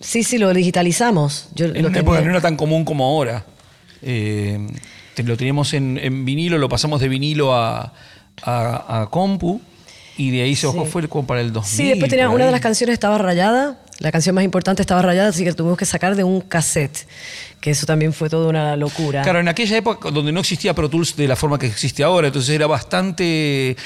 Sí, 0.00 0.24
sí, 0.24 0.38
lo 0.38 0.52
digitalizamos. 0.52 1.48
Yo 1.54 1.66
En 1.66 1.82
lo 1.82 1.88
una 1.90 1.98
época 2.00 2.20
no 2.22 2.30
era 2.30 2.40
tan 2.40 2.56
común 2.56 2.84
como 2.84 3.04
ahora. 3.06 3.46
Eh, 4.02 4.58
lo 5.24 5.36
teníamos 5.36 5.72
en, 5.74 5.96
en 5.96 6.24
vinilo, 6.24 6.58
lo 6.58 6.68
pasamos 6.68 7.00
de 7.00 7.08
vinilo 7.08 7.54
a, 7.54 7.92
a- 8.42 9.02
a 9.02 9.06
compu 9.10 9.60
y 10.26 10.30
de 10.30 10.42
ahí 10.42 10.54
se 10.56 10.66
bajó, 10.66 10.84
Sí. 10.84 10.90
fue 10.90 11.08
como 11.08 11.26
para 11.26 11.40
el 11.40 11.52
2000. 11.52 11.76
Sí, 11.76 11.88
después 11.88 12.10
tenía 12.10 12.28
una 12.30 12.46
de 12.46 12.52
las 12.52 12.60
canciones 12.60 12.94
estaba 12.94 13.18
rayada, 13.18 13.78
la 13.98 14.10
canción 14.12 14.34
más 14.34 14.44
importante 14.44 14.82
estaba 14.82 15.02
rayada, 15.02 15.28
así 15.28 15.44
que 15.44 15.52
tuvimos 15.52 15.78
que 15.78 15.84
sacar 15.84 16.16
de 16.16 16.24
un 16.24 16.40
cassette, 16.40 17.06
que 17.60 17.70
eso 17.70 17.86
también 17.86 18.12
fue 18.12 18.28
toda 18.28 18.48
una 18.48 18.76
locura. 18.76 19.22
Claro, 19.22 19.38
en 19.40 19.48
aquella 19.48 19.76
época 19.76 20.10
donde 20.10 20.32
no 20.32 20.40
existía 20.40 20.74
Pro 20.74 20.88
Tools 20.88 21.14
de 21.16 21.28
la 21.28 21.36
forma 21.36 21.58
que 21.58 21.66
existe 21.66 22.02
ahora, 22.02 22.26
entonces 22.28 22.54
era 22.54 22.66
bastante 22.66 23.76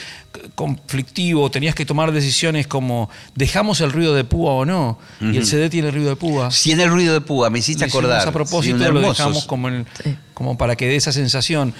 conflictivo, 0.55 1.51
tenías 1.51 1.75
que 1.75 1.85
tomar 1.85 2.13
decisiones 2.13 2.67
como 2.67 3.11
dejamos 3.35 3.81
el 3.81 3.93
ruido 3.93 4.15
de 4.15 4.25
púa 4.25 4.53
o 4.53 4.65
no, 4.65 4.99
y 5.21 5.37
el 5.37 5.47
CD 5.47 5.69
tiene 5.71 5.91
ruido 5.91 6.11
de 6.11 6.17
púa. 6.17 6.51
Si 6.51 6.73
en 6.73 6.81
el 6.81 6.91
ruido 6.91 7.13
de 7.15 7.21
púa, 7.21 7.51
me 7.51 7.59
hiciste 7.59 7.85
acordar. 7.85 8.27
A 8.27 8.33
propósito, 8.33 8.79
Sí, 8.79 8.85
lo 8.93 9.01
dejamos 9.01 9.45
como, 9.45 9.69
en- 9.69 9.87
como 10.37 10.59
para 10.59 10.77
que 10.77 10.87
dé 10.87 10.97
esa 10.97 11.13
sensación. 11.13 11.73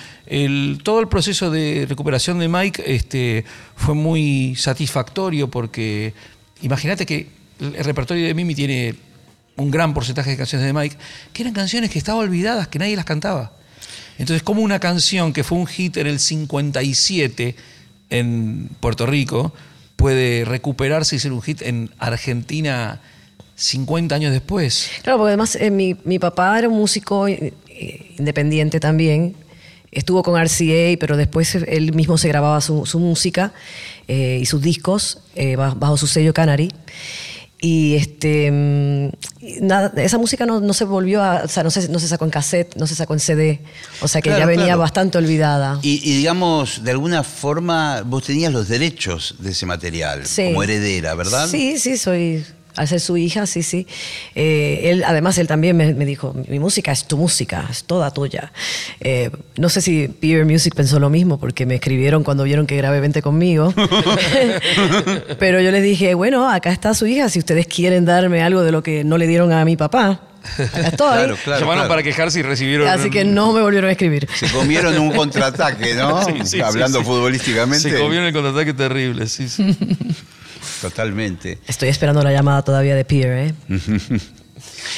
Todo 0.83 1.01
el 1.01 1.09
proceso 1.09 1.51
de 1.51 1.85
recuperación 1.87 2.39
de 2.39 2.49
Mike 2.49 2.85
este, 2.87 3.45
fue 3.77 3.95
muy 3.95 4.57
satisfactorio 4.57 5.51
porque 5.51 6.15
imagínate 6.63 7.05
que 7.05 7.29
el, 7.61 7.85
repertorio 7.85 8.27
de 8.27 8.33
Mimi 8.33 8.55
tiene 8.55 8.95
un 9.57 9.71
gran 9.71 9.93
porcentaje 9.93 10.31
de 10.31 10.37
canciones 10.39 10.67
de 10.67 10.73
Mike 10.73 10.97
que 11.35 11.43
eran 11.43 11.53
canciones 11.53 11.91
que 11.91 11.99
estaban 11.99 12.23
olvidadas, 12.23 12.67
que 12.69 12.79
nadie 12.79 12.97
las 12.97 13.05
cantaba. 13.05 13.53
Entonces, 14.17 14.43
como 14.43 14.63
una 14.63 14.81
canción 14.81 15.35
que 15.35 15.45
fue 15.45 15.59
un 15.59 15.67
hit 15.67 15.99
en 15.99 16.07
el 16.07 16.19
57 16.19 17.57
en 18.09 18.71
Puerto 18.81 19.05
Rico 19.05 19.53
puede 19.97 20.47
recuperarse 20.47 21.17
y 21.17 21.19
ser 21.19 21.33
un 21.33 21.43
hit 21.43 21.61
en 21.61 21.91
Argentina 21.99 23.03
50 23.57 24.15
años 24.15 24.33
después? 24.33 24.89
Claro, 25.03 25.19
porque 25.19 25.29
además 25.29 25.57
eh, 25.57 25.71
mi, 25.71 25.95
mi 26.05 26.19
papá 26.19 26.59
era 26.59 26.71
un 26.71 26.79
músico 26.79 27.27
eh, 27.79 28.15
independiente 28.19 28.81
también. 28.81 29.35
Estuvo 29.93 30.23
con 30.23 30.39
RCA, 30.41 30.99
pero 31.01 31.17
después 31.17 31.55
él 31.55 31.95
mismo 31.95 32.19
se 32.19 32.29
grababa 32.29 32.61
su, 32.61 32.85
su 32.85 32.99
música 32.99 33.53
eh, 34.09 34.39
y 34.43 34.45
sus 34.47 34.61
discos 34.61 35.21
eh, 35.35 35.57
ba- 35.57 35.75
bajo 35.75 35.97
su 35.97 36.07
sello 36.07 36.35
Canary. 36.35 36.71
Y 37.59 37.95
este, 37.95 38.51
mm, 38.53 39.09
nada, 39.67 39.91
esa 40.03 40.19
música 40.19 40.45
no, 40.45 40.61
no 40.61 40.75
se 40.75 40.85
volvió 40.85 41.23
a, 41.23 41.45
o 41.45 41.49
sea, 41.49 41.63
no 41.63 41.71
se, 41.71 41.89
no 41.89 41.99
se 41.99 42.07
sacó 42.09 42.27
en 42.27 42.31
cassette, 42.31 42.77
no 42.77 42.87
se 42.87 42.95
sacó 42.95 43.15
en 43.15 43.21
CD, 43.21 43.61
o 44.03 44.09
sea 44.09 44.21
que 44.21 44.29
Claro, 44.29 44.41
ya 44.41 44.47
venía 44.47 44.65
claro. 44.67 44.81
bastante 44.81 45.17
olvidada. 45.17 45.79
Y, 45.83 45.95
y 46.05 46.19
digamos, 46.19 46.85
de 46.85 46.91
alguna 46.91 47.23
forma, 47.23 48.03
vos 48.05 48.25
tenías 48.25 48.53
los 48.53 48.69
derechos 48.69 49.37
de 49.39 49.53
ese 49.53 49.65
material 49.65 50.27
Sí. 50.27 50.49
como 50.49 50.63
heredera, 50.65 51.15
¿verdad? 51.15 51.49
Sí, 51.49 51.79
sí, 51.79 51.97
soy. 51.97 52.45
Al 52.77 52.87
ser 52.87 53.01
su 53.01 53.17
hija, 53.17 53.47
sí, 53.47 53.63
sí. 53.63 53.87
Eh, 54.35 54.81
él, 54.85 55.05
además, 55.05 55.39
él 55.39 55.47
también 55.47 55.77
me, 55.77 55.95
me 55.95 56.05
dijo: 56.05 56.35
Mi 56.49 56.59
música 56.59 56.93
es 56.93 57.07
tu 57.07 57.17
música, 57.17 57.67
es 57.71 57.85
toda 57.85 58.11
tuya. 58.11 58.53
Eh, 59.01 59.31
no 59.57 59.69
sé 59.69 59.81
si 59.81 60.09
Peer 60.09 60.45
Music 60.45 60.75
pensó 60.75 61.01
lo 61.01 61.11
mismo, 61.11 61.39
porque 61.39 61.67
me 61.67 61.77
escribieron 61.77 62.23
cuando 62.23 62.45
vieron 62.45 62.67
que 62.67 62.77
grabé 62.77 63.01
Vente 63.01 63.23
conmigo. 63.23 63.73
Pero 65.39 65.61
yo 65.61 65.71
les 65.71 65.83
dije: 65.83 66.15
Bueno, 66.15 66.49
acá 66.49 66.71
está 66.71 66.95
su 66.95 67.07
hija, 67.07 67.29
si 67.29 67.39
ustedes 67.39 67.67
quieren 67.67 68.05
darme 68.05 68.43
algo 68.43 68.63
de 68.63 68.73
lo 68.73 68.83
que 68.83 69.05
no 69.05 69.19
le 69.19 69.27
dieron 69.27 69.53
a 69.53 69.65
mi 69.65 69.77
papá, 69.77 70.21
acá 70.59 70.89
estoy. 70.89 71.17
Claro, 71.17 71.37
claro. 71.43 71.61
Llamaron 71.61 71.81
claro. 71.81 71.89
para 71.89 72.03
quejarse 72.03 72.41
y 72.41 72.43
recibieron. 72.43 72.89
Así 72.89 73.11
que 73.11 73.25
no 73.25 73.53
me 73.53 73.61
volvieron 73.61 73.89
a 73.89 73.93
escribir. 73.93 74.29
Se 74.35 74.51
comieron 74.51 74.99
un 74.99 75.13
contraataque, 75.13 75.95
¿no? 75.95 76.17
Sí, 76.27 76.33
sí, 76.45 76.61
Hablando 76.61 76.99
sí, 76.99 77.05
sí. 77.05 77.11
futbolísticamente. 77.11 77.91
Se 77.91 77.99
comieron 77.99 78.27
el 78.27 78.33
contraataque 78.33 78.75
terrible, 78.75 79.27
sí, 79.27 79.49
sí. 79.49 79.77
Totalmente. 80.81 81.59
Estoy 81.67 81.89
esperando 81.89 82.23
la 82.23 82.33
llamada 82.33 82.63
todavía 82.63 82.95
de 82.95 83.05
Peer, 83.05 83.49
¿eh? 83.49 83.55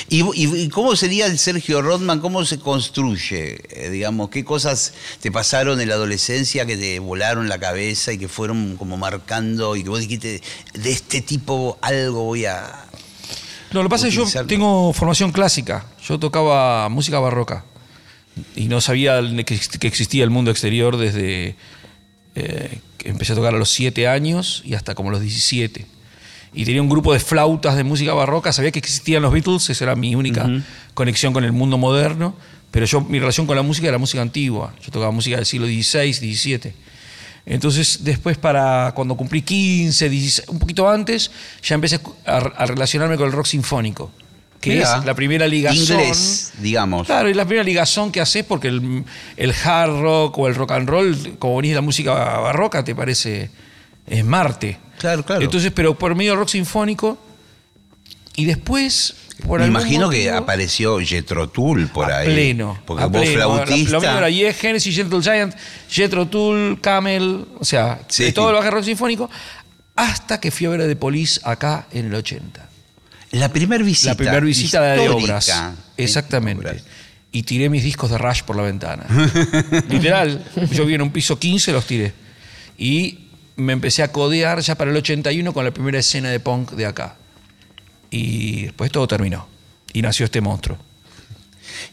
¿Y, 0.09 0.23
y- 0.23 0.57
y 0.63 0.69
cómo 0.69 0.95
sería 0.97 1.27
el 1.27 1.39
Sergio 1.39 1.83
Rodman? 1.83 2.21
¿Cómo 2.21 2.45
se 2.45 2.59
construye? 2.59 3.59
Eh, 3.71 3.91
digamos, 3.91 4.29
¿qué 4.31 4.45
cosas 4.45 4.95
te 5.21 5.31
pasaron 5.33 5.81
en 5.81 5.89
la 5.89 5.95
adolescencia 5.95 6.65
que 6.67 6.77
te 6.77 6.99
volaron 7.01 7.49
la 7.49 7.59
cabeza 7.59 8.13
y 8.13 8.19
que 8.19 8.29
fueron 8.29 8.77
como 8.77 8.97
marcando 8.97 9.77
y 9.77 9.83
que 9.83 9.89
vos 9.89 10.01
dijiste, 10.01 10.43
de 10.75 10.91
este 10.91 11.21
tipo 11.23 11.79
algo 11.83 12.25
voy 12.25 12.45
a... 12.47 12.85
No, 13.73 13.83
lo 13.83 13.89
que 13.89 13.91
pasa 13.91 14.09
es 14.09 14.15
que 14.17 14.25
yo 14.25 14.47
tengo 14.47 14.93
formación 14.95 15.33
clásica. 15.33 15.85
Yo 16.07 16.19
tocaba 16.19 16.89
música 16.89 17.19
barroca. 17.19 17.65
Y 18.57 18.69
no 18.69 18.81
sabía 18.81 19.21
que, 19.45 19.55
ex- 19.55 19.69
que 19.79 19.89
existía 19.89 20.25
el 20.25 20.31
mundo 20.31 20.51
exterior 20.51 20.97
desde 20.97 21.57
eh, 22.37 22.79
empecé 23.05 23.33
a 23.33 23.37
tocar 23.37 23.55
a 23.55 23.59
los 23.59 23.71
7 23.71 24.09
años 24.09 24.63
y 24.65 24.75
hasta 24.75 24.95
como 24.95 25.11
los 25.11 25.21
17. 25.21 25.87
Y 26.55 26.65
tenía 26.65 26.83
un 26.83 26.89
grupo 26.89 27.13
de 27.13 27.21
flautas 27.21 27.77
de 27.77 27.85
música 27.85 28.15
barroca. 28.15 28.53
Sabía 28.53 28.71
que 28.71 28.79
existían 28.79 29.23
los 29.23 29.33
Beatles, 29.33 29.69
esa 29.71 29.85
era 29.85 29.97
mi 29.97 30.15
única 30.15 30.49
conexión 30.95 31.33
con 31.33 31.45
el 31.45 31.53
mundo 31.53 31.79
moderno. 31.79 32.35
Pero 32.71 32.87
yo, 32.87 33.01
mi 33.01 33.19
relación 33.19 33.47
con 33.47 33.57
la 33.57 33.63
música 33.63 33.89
era 33.89 33.99
música 33.99 34.23
antigua. 34.23 34.75
Yo 34.83 34.91
tocaba 34.91 35.11
música 35.11 35.37
del 35.37 35.47
siglo 35.47 35.67
XVI, 35.67 36.13
XVII. 36.13 36.73
Entonces, 37.47 38.05
después, 38.05 38.37
para 38.37 38.93
cuando 38.95 39.17
cumplí 39.17 39.41
15, 39.41 40.09
16, 40.09 40.49
un 40.49 40.59
poquito 40.59 40.89
antes, 40.89 41.31
ya 41.63 41.75
empecé 41.75 42.01
a, 42.27 42.37
a 42.37 42.67
relacionarme 42.67 43.17
con 43.17 43.27
el 43.27 43.33
rock 43.33 43.47
sinfónico, 43.47 44.11
que 44.69 44.75
Mirá. 44.77 44.99
es 44.99 45.05
la 45.05 45.15
primera 45.15 45.47
ligazón. 45.49 45.79
Inglés, 46.01 46.53
digamos. 46.59 47.07
Claro, 47.07 47.29
es 47.29 47.37
la 47.37 47.45
primera 47.45 47.65
ligazón 47.65 48.13
que 48.13 48.21
haces 48.21 48.45
porque 48.45 48.69
el, 48.69 49.05
el 49.37 49.55
hard 49.65 50.01
rock 50.01 50.39
o 50.39 50.47
el 50.49 50.55
rock 50.55 50.73
and 50.73 50.89
roll, 50.89 51.37
como 51.39 51.57
venís 51.57 51.71
de 51.73 51.77
la 51.77 51.81
música 51.83 52.13
barroca, 52.13 52.85
te 52.85 52.95
parece 52.95 53.51
es 54.07 54.25
Marte. 54.25 54.79
Claro, 54.99 55.25
claro. 55.25 55.43
Entonces, 55.43 55.71
pero 55.75 55.97
por 55.99 56.15
medio 56.15 56.33
del 56.33 56.41
rock 56.41 56.49
sinfónico 56.49 57.19
y 58.37 58.45
después 58.45 59.15
por 59.47 59.61
Me 59.61 59.67
imagino 59.69 60.11
que 60.11 60.31
apareció 60.31 60.99
Jethro 60.99 61.49
Tull 61.49 61.87
por 61.89 62.11
a 62.11 62.19
ahí. 62.19 62.27
pleno. 62.27 62.77
Porque 62.85 63.05
a 63.05 63.07
vos 63.07 63.21
pleno. 63.23 63.35
flautista. 63.65 63.93
Lo 63.93 64.01
mío 64.01 64.19
era 64.19 64.29
Yes, 64.31 64.57
Genesis, 64.57 64.97
Gentle 64.97 65.23
Giant, 65.23 65.55
Jethro 65.89 66.27
Tull, 66.27 66.81
Camel, 66.81 67.47
o 67.61 67.65
sea, 67.65 68.01
Sí. 68.09 68.25
de 68.25 68.33
todo 68.33 68.49
el 68.51 68.57
baje 68.57 68.71
rock 68.71 68.83
sinfónico, 68.85 69.31
hasta 69.95 70.41
que 70.41 70.51
fui 70.51 70.67
a 70.67 70.71
ver 70.71 70.81
a 70.81 70.87
The 70.89 70.97
Police 70.97 71.41
acá 71.45 71.87
en 71.93 72.07
el 72.07 72.15
80. 72.17 72.68
La 73.33 73.49
primera 73.53 73.83
visita. 73.85 74.11
La 74.13 74.17
primera 74.17 74.41
visita 74.41 74.83
de 74.83 75.09
obras. 75.09 75.49
en 75.49 75.75
Exactamente. 76.05 76.67
obras. 76.67 76.83
Y 77.31 77.43
tiré 77.43 77.69
mis 77.69 77.83
discos 77.85 78.11
de 78.11 78.17
Rush 78.19 78.43
por 78.43 78.57
la 78.57 78.63
ventana. 78.63 79.05
Literal. 79.89 80.43
Yo 80.73 80.87
vi 80.87 80.95
en 80.95 81.03
un 81.03 81.11
piso 81.11 81.39
15, 81.39 81.73
los 81.73 81.87
tiré. 81.87 82.13
Y 82.79 83.27
me 83.57 83.73
empecé 83.75 84.03
a 84.03 84.11
codear 84.13 84.61
ya 84.61 84.77
para 84.77 84.91
el 84.91 84.97
81 84.97 85.53
con 85.53 85.65
la 85.65 85.71
primera 85.73 85.99
escena 85.99 86.31
de 86.31 86.41
punk 86.41 86.73
de 86.73 86.87
acá. 86.87 87.17
Y 88.11 88.63
después 88.67 88.91
todo 88.91 89.07
terminó. 89.07 89.47
Y 89.93 90.01
nació 90.01 90.25
este 90.25 90.41
monstruo. 90.41 90.79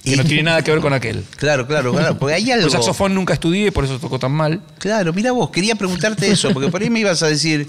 Que 0.04 0.14
Y- 0.14 0.16
no 0.16 0.24
tiene 0.24 0.44
nada 0.44 0.62
que 0.64 0.72
ver 0.72 0.80
con 0.80 0.94
aquel. 0.94 1.24
Claro, 1.36 1.68
claro, 1.68 1.92
claro. 1.92 2.18
Porque 2.18 2.36
hay 2.36 2.50
algo. 2.52 2.66
El 2.68 2.72
saxofón 2.72 3.14
nunca 3.14 3.34
estudié, 3.34 3.72
por 3.74 3.84
eso 3.84 4.00
tocó 4.00 4.18
tan 4.18 4.32
mal. 4.32 4.62
Claro, 4.80 5.12
mira 5.12 5.32
vos, 5.34 5.50
quería 5.50 5.76
preguntarte 5.76 6.32
eso, 6.32 6.52
porque 6.54 6.70
por 6.70 6.82
ahí 6.82 6.90
me 6.90 7.00
ibas 7.02 7.22
a 7.24 7.28
decir, 7.28 7.68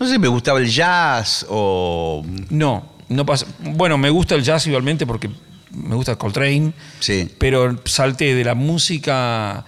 no 0.00 0.06
sé, 0.08 0.18
me 0.18 0.28
gustaba 0.28 0.58
el 0.58 0.68
jazz 0.68 1.46
o. 1.48 2.24
No, 2.50 2.93
no 3.14 3.26
pasa. 3.26 3.46
Bueno, 3.60 3.98
me 3.98 4.10
gusta 4.10 4.34
el 4.34 4.42
jazz 4.42 4.66
igualmente 4.66 5.06
porque 5.06 5.30
me 5.70 5.94
gusta 5.94 6.16
Coltrane. 6.16 6.72
Sí. 7.00 7.30
Pero 7.38 7.80
salté 7.84 8.34
de 8.34 8.44
la 8.44 8.54
música 8.54 9.64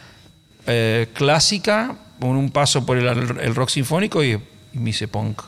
eh, 0.67 1.09
clásica 1.15 1.97
con 2.21 2.37
un 2.37 2.51
paso 2.51 2.85
por 2.85 2.99
el, 2.99 3.07
el 3.07 3.55
rock 3.55 3.71
sinfónico 3.71 4.23
y, 4.25 4.39
y 4.73 4.79
me 4.79 4.91
hice 4.91 5.09
punk 5.09 5.43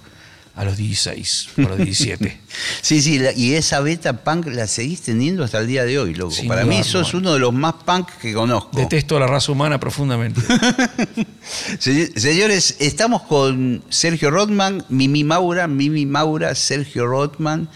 a 0.59 0.65
los 0.65 0.77
16, 0.77 1.49
a 1.59 1.61
los 1.63 1.79
17. 1.79 2.41
Sí, 2.83 3.01
sí, 3.03 3.19
la- 3.21 3.33
y 3.33 3.55
esa 3.55 3.81
beta 3.81 4.25
punk 4.25 4.47
la 4.49 4.67
seguís 4.67 5.03
teniendo 5.03 5.45
hasta 5.45 5.61
el 5.61 5.67
día 5.69 5.85
de 5.85 5.99
hoy, 5.99 6.15
loco. 6.15 6.33
Sin 6.33 6.49
Para 6.49 6.65
mí 6.65 6.83
sos 6.83 7.15
uno 7.15 7.33
de 7.33 7.39
los 7.39 7.53
más 7.55 7.75
punk 7.87 8.09
que 8.21 8.33
conozco. 8.35 8.77
Detesto 8.77 9.17
a 9.17 9.21
la 9.21 9.27
raza 9.29 9.53
humana 9.53 9.79
profundamente. 9.79 10.41
Se- 11.79 12.19
Señores, 12.19 12.77
estamos 12.81 13.23
con 13.23 13.83
Sergio 13.89 14.31
Rodman, 14.31 14.85
Mimi 14.89 15.25
Maura, 15.25 15.67
Mimi 15.69 16.07
Maura, 16.07 16.55
Sergio 16.55 17.07
Rodman. 17.07 17.69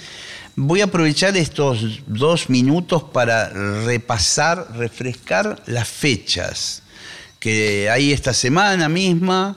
Voy 0.56 0.80
a 0.80 0.84
aprovechar 0.84 1.36
estos 1.36 2.00
dos 2.06 2.50
minutos 2.50 3.04
para 3.04 3.48
repasar, 3.84 4.76
refrescar 4.76 5.62
las 5.66 5.88
fechas 5.88 6.82
que 7.38 7.88
hay 7.90 8.12
esta 8.12 8.32
semana 8.34 8.88
misma 8.88 9.56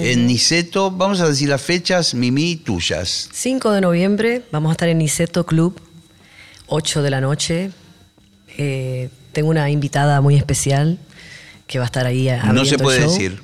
en 0.00 0.26
Niceto. 0.26 0.90
Vamos 0.90 1.20
a 1.20 1.28
decir 1.28 1.48
las 1.48 1.62
fechas, 1.62 2.14
Mimi, 2.14 2.56
tuyas. 2.56 3.28
5 3.32 3.72
de 3.72 3.80
noviembre 3.80 4.42
vamos 4.52 4.70
a 4.70 4.72
estar 4.72 4.88
en 4.88 4.98
Niceto 4.98 5.44
Club, 5.46 5.80
8 6.66 7.02
de 7.02 7.10
la 7.10 7.20
noche. 7.20 7.70
Eh, 8.56 9.08
tengo 9.32 9.48
una 9.50 9.68
invitada 9.70 10.20
muy 10.20 10.36
especial 10.36 10.98
que 11.66 11.78
va 11.78 11.84
a 11.84 11.86
estar 11.86 12.06
ahí 12.06 12.28
No 12.52 12.64
se 12.64 12.76
el 12.76 12.80
puede 12.82 13.00
show. 13.00 13.10
decir. 13.10 13.42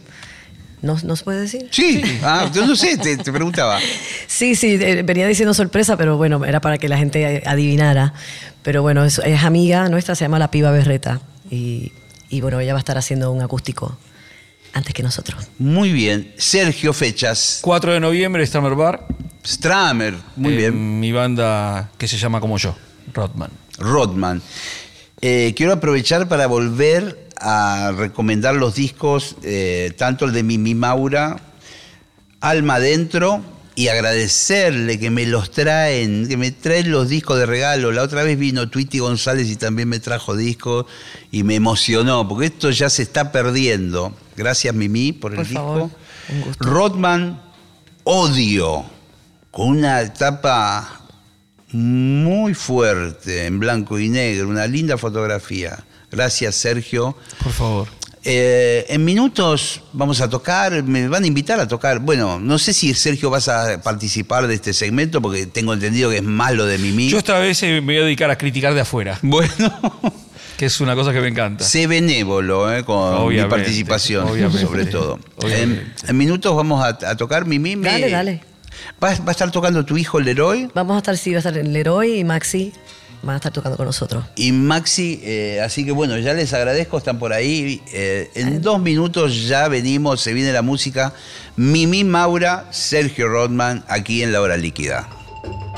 ¿No, 0.83 0.97
¿No 1.05 1.15
se 1.15 1.25
puede 1.25 1.43
decir? 1.43 1.69
Sí, 1.71 2.03
ah, 2.23 2.51
yo 2.55 2.67
no 2.67 2.75
sé, 2.75 2.97
te, 2.97 3.17
te 3.19 3.33
preguntaba. 3.33 3.79
Sí, 4.27 4.55
sí, 4.55 4.79
eh, 4.81 5.03
venía 5.03 5.27
diciendo 5.27 5.53
sorpresa, 5.53 5.97
pero 5.99 6.17
bueno, 6.17 6.43
era 6.47 6.61
para 6.61 6.79
que 6.79 6.89
la 6.89 6.97
gente 6.97 7.43
adivinara. 7.45 8.15
Pero 8.63 8.81
bueno, 8.81 9.05
es, 9.05 9.19
es 9.19 9.43
amiga 9.45 9.89
nuestra, 9.91 10.15
se 10.15 10.25
llama 10.25 10.39
La 10.39 10.51
Piba 10.51 10.71
Berreta. 10.71 11.21
Y, 11.51 11.93
y 12.31 12.41
bueno, 12.41 12.61
ella 12.61 12.73
va 12.73 12.79
a 12.79 12.81
estar 12.81 12.97
haciendo 12.97 13.31
un 13.33 13.43
acústico 13.43 13.99
antes 14.73 14.95
que 14.95 15.03
nosotros. 15.03 15.49
Muy 15.59 15.93
bien. 15.93 16.33
Sergio, 16.37 16.93
fechas. 16.93 17.59
4 17.63 17.95
de 17.95 18.01
noviembre, 18.01 18.47
Stramer 18.47 18.75
Bar. 18.75 19.07
Stramer, 19.45 20.15
muy 20.37 20.53
eh, 20.53 20.57
bien. 20.57 21.01
Mi 21.01 21.13
banda 21.13 21.91
que 21.97 22.07
se 22.07 22.19
llama 22.19 22.41
como 22.41 22.59
yo, 22.59 22.77
Rodman. 23.13 23.51
Rodman. 23.79 24.43
Eh, 25.21 25.55
quiero 25.57 25.73
aprovechar 25.73 26.29
para 26.29 26.47
volver 26.47 27.29
a 27.41 27.93
recomendar 27.97 28.55
los 28.55 28.75
discos, 28.75 29.37
eh, 29.43 29.93
tanto 29.97 30.27
el 30.27 30.33
de 30.33 30.43
Mimi 30.43 30.75
Maura, 30.75 31.37
Alma 32.41 32.75
Adentro, 32.75 33.43
y 33.75 33.89
agradecerle 33.89 34.99
que 34.99 35.11
me 35.11 35.25
los 35.25 35.51
traen, 35.51 36.29
que 36.29 36.37
me 36.37 36.51
traen 36.51 36.91
los 36.91 37.09
discos 37.09 37.39
de 37.39 37.47
regalo. 37.47 37.93
La 37.93 38.03
otra 38.03 38.23
vez 38.23 38.39
vino 38.39 38.69
Tweety 38.69 38.99
González 38.99 39.49
y 39.49 39.57
también 39.57 39.89
me 39.89 40.01
trajo 40.01 40.37
discos 40.37 40.85
y 41.31 41.45
me 41.45 41.55
emocionó, 41.55 42.29
porque 42.29 42.47
esto 42.47 42.71
ya 42.71 42.91
se 42.91 43.03
está 43.03 43.33
perdiendo. 43.33 44.15
Gracias 44.41 44.75
Mimi 44.75 45.13
por 45.13 45.33
el 45.33 45.37
Por 45.37 45.47
disco. 45.47 45.61
favor, 45.63 45.91
un 46.31 46.41
gusto. 46.41 46.65
Rodman, 46.65 47.41
Odio, 48.05 48.85
con 49.51 49.69
una 49.69 50.01
etapa 50.01 51.03
muy 51.73 52.55
fuerte, 52.55 53.45
en 53.45 53.61
blanco 53.61 53.99
y 53.99 54.09
negro, 54.09 54.49
una 54.49 54.67
linda 54.67 54.97
fotografía. 54.97 55.79
Gracias, 56.11 56.55
Sergio. 56.55 57.17
Por 57.43 57.53
favor. 57.53 57.89
Eh, 58.25 58.87
en 58.89 59.05
minutos 59.05 59.83
vamos 59.93 60.21
a 60.23 60.29
tocar, 60.29 60.83
me 60.83 61.07
van 61.09 61.25
a 61.25 61.27
invitar 61.27 61.61
a 61.61 61.69
tocar. 61.69 62.01
Bueno, 62.01 62.41
no 62.41 62.59
sé 62.59 62.73
si 62.73 62.95
Sergio 62.95 63.29
vas 63.29 63.49
a 63.49 63.81
participar 63.83 64.47
de 64.47 64.55
este 64.55 64.73
segmento 64.73 65.21
porque 65.23 65.47
tengo 65.47 65.75
entendido 65.75 66.09
que 66.11 66.17
es 66.17 66.23
malo 66.23 66.65
de 66.67 66.79
Mimi. 66.79 67.09
Yo 67.11 67.19
esta 67.19 67.39
vez 67.39 67.63
eh, 67.63 67.81
me 67.83 67.95
voy 67.95 67.97
a 67.99 68.05
dedicar 68.05 68.31
a 68.31 68.37
criticar 68.39 68.73
de 68.75 68.81
afuera, 68.81 69.19
Bueno, 69.23 69.53
que 70.61 70.67
es 70.67 70.79
una 70.83 70.95
cosa 70.95 71.11
que 71.15 71.23
me 71.23 71.29
encanta. 71.29 71.65
sé 71.65 71.87
benévolo 71.87 72.71
eh, 72.71 72.85
con 72.85 73.27
mi 73.31 73.43
participación, 73.45 74.29
obviamente, 74.29 74.61
sobre 74.61 74.85
todo. 74.85 75.19
En, 75.43 75.91
en 76.07 76.17
minutos 76.19 76.55
vamos 76.55 76.85
a, 76.85 76.89
a 76.89 77.17
tocar 77.17 77.47
Mimi. 77.47 77.77
me- 77.77 77.89
Dale, 77.91 78.11
dale. 78.11 78.43
¿Va, 79.03 79.09
va 79.15 79.29
a 79.29 79.31
estar 79.31 79.51
tocando 79.51 79.87
tu 79.87 79.97
hijo 79.97 80.21
Leroy? 80.21 80.69
Vamos 80.75 80.97
a 80.97 80.99
estar, 80.99 81.17
sí, 81.17 81.31
va 81.31 81.37
a 81.37 81.39
estar 81.39 81.55
Leroy 81.57 82.19
y 82.19 82.25
Maxi, 82.25 82.75
van 83.23 83.35
a 83.35 83.37
estar 83.37 83.53
tocando 83.53 83.79
con 83.79 83.87
nosotros. 83.87 84.23
y 84.37 84.53
Maxi, 84.53 85.21
eh, 85.25 85.63
así 85.65 85.83
que 85.87 85.93
bueno, 85.93 86.19
ya 86.19 86.35
les 86.35 86.53
agradezco, 86.53 86.99
están 86.99 87.19
por 87.19 87.33
ahí. 87.33 87.81
Eh, 87.95 88.29
en 88.35 88.61
dos 88.61 88.81
minutos 88.83 89.49
ya 89.49 89.67
venimos, 89.69 90.21
se 90.21 90.35
viene 90.35 90.53
la 90.53 90.61
música. 90.61 91.15
Mimi 91.57 92.05
Maura, 92.05 92.67
Sergio 92.71 93.29
Rodman, 93.29 93.83
aquí 93.89 94.23
en 94.23 94.33
La 94.33 94.43
Hora 94.43 94.59
Líquida. 94.59 95.09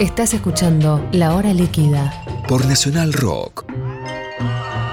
Estás 0.01 0.35
escuchando 0.35 1.09
La 1.13 1.35
Hora 1.37 1.55
Líquida. 1.55 2.13
por 2.49 2.67
Nacional 2.67 3.13
Rock. 3.13 3.65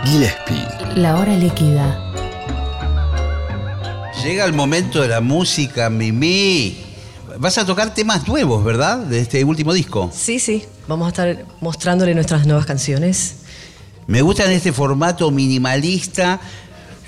Gillespie. 0.10 0.66
La 0.96 1.20
Hora 1.20 1.36
Líquida. 1.36 2.12
Llega 4.24 4.44
el 4.44 4.54
momento 4.54 5.04
de 5.04 5.08
la 5.08 5.22
música, 5.22 5.88
Mimi. 5.92 6.78
Vas 7.38 7.60
a 7.60 7.66
tocar 7.66 7.94
temas 7.94 8.28
nuevos, 8.28 8.64
¿verdad? 8.64 8.98
De 8.98 9.20
este 9.20 9.44
último 9.44 9.72
disco. 9.72 10.10
Sí, 10.12 10.40
sí, 10.40 10.66
vamos 10.88 11.06
a 11.06 11.10
estar 11.10 11.46
mostrándole 11.62 12.16
nuestras 12.16 12.48
nuevas 12.48 12.66
canciones. 12.66 13.36
Me 14.08 14.24
gusta 14.24 14.46
en 14.46 14.52
este 14.54 14.74
formato 14.74 15.30
minimalista. 15.30 16.42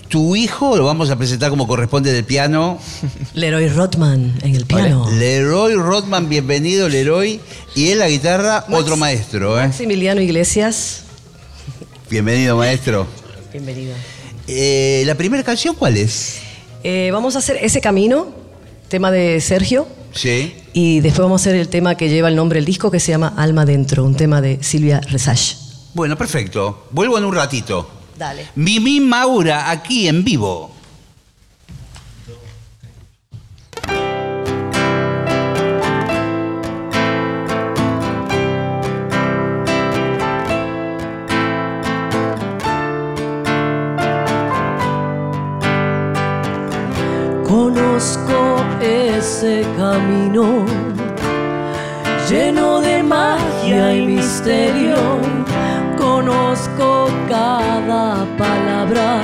Tu 0.07 0.35
hijo 0.35 0.77
lo 0.77 0.85
vamos 0.85 1.09
a 1.09 1.15
presentar 1.15 1.49
como 1.49 1.67
corresponde 1.67 2.13
del 2.13 2.23
piano. 2.23 2.77
Leroy 3.33 3.67
Rothman 3.69 4.37
en 4.43 4.55
el 4.55 4.67
piano. 4.67 5.09
Leroy 5.09 5.73
Rodman, 5.73 6.29
bienvenido, 6.29 6.87
Leroy. 6.87 7.41
Y 7.73 7.89
en 7.89 7.97
la 7.97 8.09
guitarra, 8.09 8.65
otro 8.69 8.95
maestro. 8.95 9.59
¿eh? 9.59 9.65
Maximiliano 9.65 10.21
Iglesias, 10.21 11.00
Bienvenido, 12.11 12.57
maestro. 12.57 13.07
bienvenido. 13.53 13.95
Eh, 14.45 15.03
¿La 15.05 15.15
primera 15.15 15.43
canción 15.43 15.73
cuál 15.75 15.95
es? 15.95 16.41
Eh, 16.83 17.09
vamos 17.13 17.37
a 17.37 17.39
hacer 17.39 17.57
ese 17.61 17.79
camino, 17.79 18.27
tema 18.89 19.11
de 19.11 19.39
Sergio, 19.39 19.87
Sí. 20.13 20.53
y 20.73 20.99
después 20.99 21.23
vamos 21.23 21.39
a 21.39 21.43
hacer 21.43 21.55
el 21.55 21.69
tema 21.69 21.95
que 21.95 22.09
lleva 22.09 22.27
el 22.27 22.35
nombre 22.35 22.57
del 22.57 22.65
disco 22.65 22.91
que 22.91 22.99
se 22.99 23.13
llama 23.13 23.33
Alma 23.37 23.65
Dentro, 23.65 24.03
un 24.03 24.15
tema 24.15 24.41
de 24.41 24.61
Silvia 24.61 24.99
Resach. 25.09 25.55
Bueno, 25.93 26.17
perfecto. 26.17 26.87
Vuelvo 26.91 27.17
en 27.17 27.23
un 27.23 27.33
ratito. 27.33 27.89
Dale. 28.17 28.45
Mimi 28.55 28.99
Maura, 28.99 29.71
aquí 29.71 30.09
en 30.09 30.25
vivo. 30.25 30.75
Ese 49.41 49.65
camino 49.75 50.65
lleno 52.29 52.79
de 52.79 53.01
magia 53.01 53.95
y 53.95 54.05
misterio. 54.05 54.95
Conozco 55.97 57.07
cada 57.27 58.23
palabra 58.37 59.21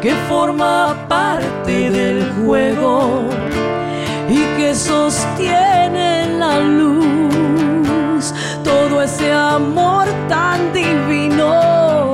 que 0.00 0.14
forma 0.28 0.94
parte 1.08 1.90
del 1.90 2.30
juego 2.34 3.24
y 4.28 4.44
que 4.56 4.72
sostiene 4.76 6.38
la 6.38 6.60
luz. 6.60 8.32
Todo 8.62 9.02
ese 9.02 9.32
amor 9.32 10.06
tan 10.28 10.72
divino. 10.72 12.12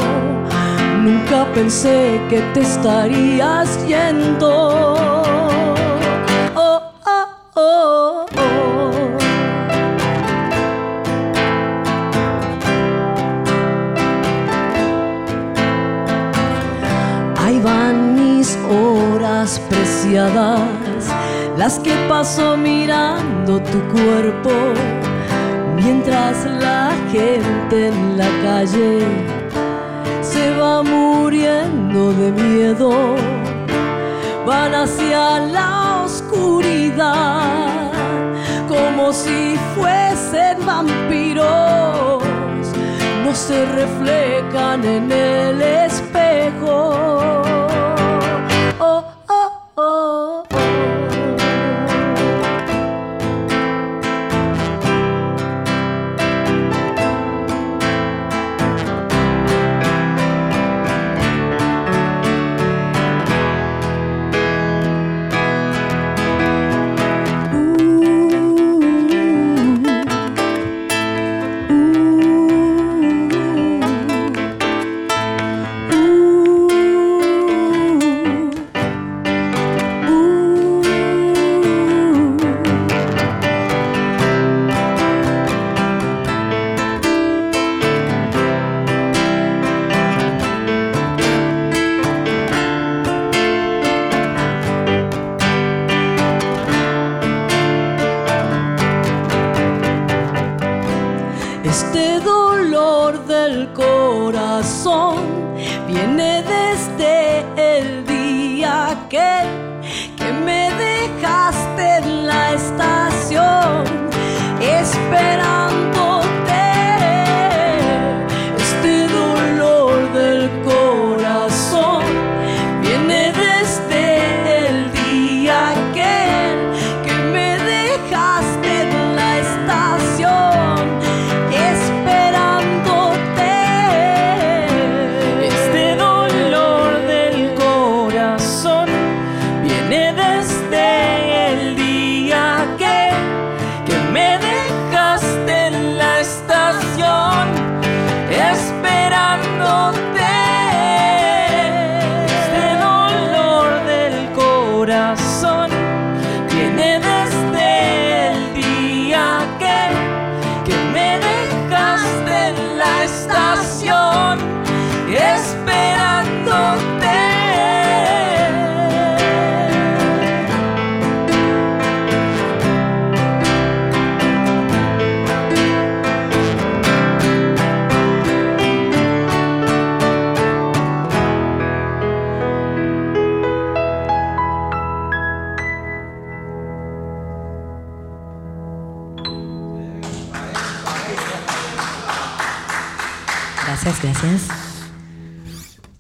Nunca 1.03 1.47
pensé 1.53 2.19
que 2.31 2.41
te 2.55 2.61
estarías 2.61 3.69
yendo. 3.87 5.50
Las 21.57 21.79
que 21.79 21.93
paso 22.09 22.57
mirando 22.57 23.61
tu 23.61 23.81
cuerpo, 23.93 24.51
mientras 25.77 26.45
la 26.47 26.91
gente 27.13 27.89
en 27.89 28.19
la 28.19 28.29
calle 28.43 29.07
se 30.21 30.53
va 30.57 30.83
muriendo 30.83 32.13
de 32.13 32.33
miedo, 32.33 33.15
van 34.45 34.75
hacia 34.75 35.39
la 35.39 36.03
oscuridad 36.05 37.93
como 38.69 39.13
si 39.13 39.57
fuesen 39.77 40.67
vampiros 40.67 42.25
no 43.25 43.37
se 43.37 43.65
reflejan 43.65 44.85
en 44.85 45.13
el 45.13 45.63
espejo. 45.63 47.70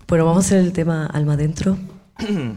Bueno, 0.06 0.26
vamos 0.26 0.52
a 0.52 0.58
el 0.58 0.72
tema 0.74 1.06
Alma 1.06 1.34
Adentro. 1.34 1.78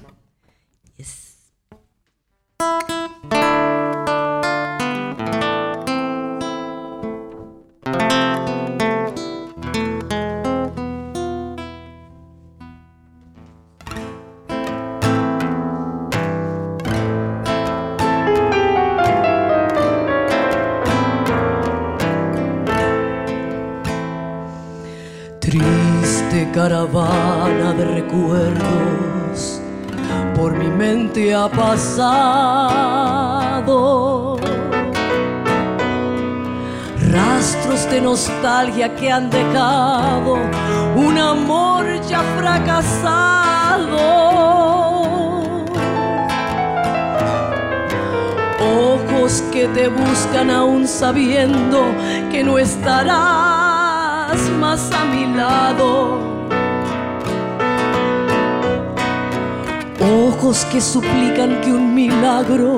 Ojos 60.53 60.65
que 60.65 60.81
suplican 60.81 61.61
que 61.61 61.73
un 61.73 61.95
milagro 61.95 62.77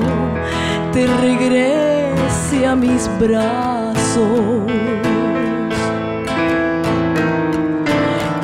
te 0.94 1.08
regrese 1.08 2.66
a 2.66 2.74
mis 2.74 3.10
brazos. 3.20 4.72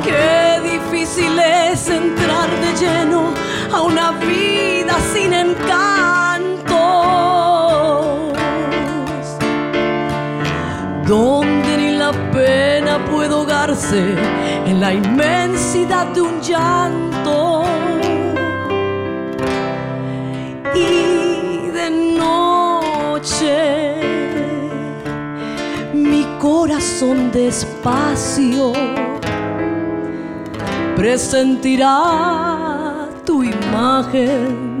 Qué 0.04 0.60
difícil 0.70 1.32
es 1.38 1.88
entrar 1.88 2.50
de 2.60 2.74
lleno 2.78 3.32
a 3.72 3.80
una 3.80 4.10
vida 4.20 4.98
sin 5.14 5.32
encantos, 5.32 6.74
donde 11.06 11.76
ni 11.78 11.90
la 11.92 12.12
pena 12.32 13.02
puede 13.10 13.32
ahogarse 13.32 14.14
en 14.66 14.78
la 14.78 14.92
inmensidad 14.92 16.08
de 16.08 16.20
un 16.20 16.38
llanto. 16.42 17.11
Corazón 27.02 27.32
despacio 27.32 28.72
presentirá 30.96 31.98
tu 33.26 33.42
imagen 33.42 34.78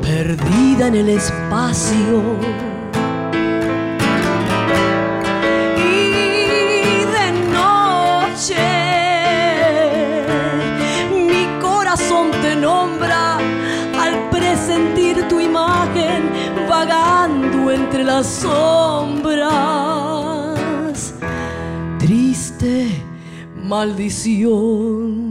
perdida 0.00 0.86
en 0.88 0.94
el 0.94 1.08
espacio. 1.08 2.69
Sombras. 18.26 19.50
Triste 21.98 22.88
maldición. 23.56 25.29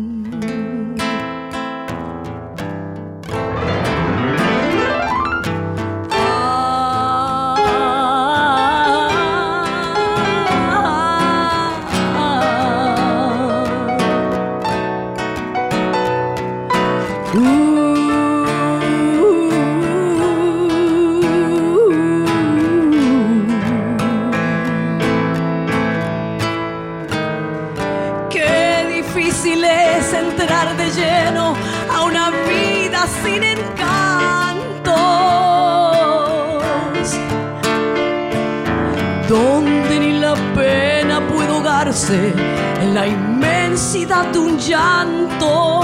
En 42.11 42.93
la 42.93 43.07
inmensidad 43.07 44.25
de 44.31 44.39
un 44.39 44.57
llanto. 44.57 45.81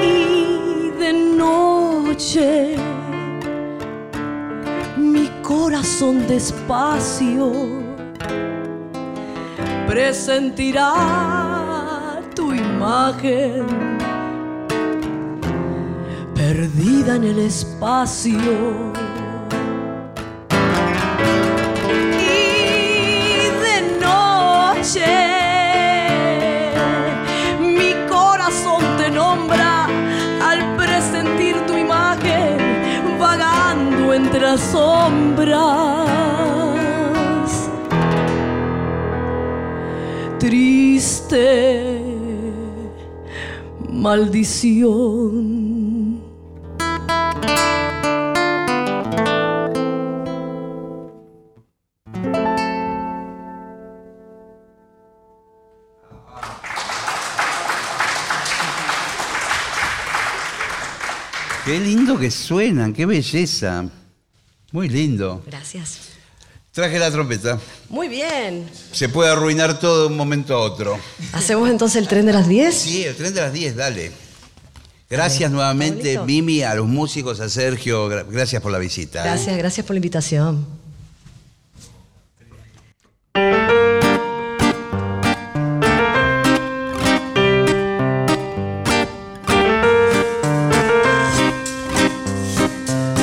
Y 0.00 0.90
de 0.98 1.12
noche 1.36 2.76
mi 4.96 5.28
corazón 5.42 6.26
despacio 6.26 7.52
presentirá 9.86 10.92
tu 12.34 12.52
imagen 12.52 13.66
perdida 16.34 17.16
en 17.16 17.24
el 17.24 17.38
espacio. 17.40 18.98
Sombras. 34.58 36.18
triste 40.38 41.98
maldición. 43.90 45.38
Qué 61.64 61.78
lindo 61.80 62.18
que 62.18 62.30
suenan, 62.30 62.94
qué 62.94 63.04
belleza. 63.04 63.84
Muy 64.72 64.88
lindo. 64.88 65.42
Gracias. 65.46 65.98
Traje 66.72 66.98
la 66.98 67.10
trompeta. 67.10 67.58
Muy 67.88 68.08
bien. 68.08 68.68
Se 68.92 69.08
puede 69.08 69.30
arruinar 69.30 69.80
todo 69.80 70.02
de 70.02 70.06
un 70.08 70.16
momento 70.16 70.54
a 70.54 70.58
otro. 70.60 70.98
¿Hacemos 71.32 71.68
entonces 71.70 71.96
el 72.02 72.08
tren 72.08 72.26
de 72.26 72.32
las 72.32 72.46
10? 72.48 72.74
Sí, 72.74 73.04
el 73.04 73.16
tren 73.16 73.34
de 73.34 73.40
las 73.40 73.52
10, 73.52 73.74
dale. 73.76 74.12
Gracias 75.10 75.50
nuevamente. 75.50 76.18
Mimi, 76.20 76.62
a 76.62 76.74
los 76.74 76.86
músicos, 76.86 77.40
a 77.40 77.48
Sergio. 77.48 78.08
gra- 78.10 78.26
Gracias 78.30 78.60
por 78.62 78.70
la 78.70 78.78
visita. 78.78 79.20
¿eh? 79.20 79.24
Gracias, 79.24 79.56
gracias 79.56 79.86
por 79.86 79.94
la 79.94 79.98
invitación. 79.98 80.66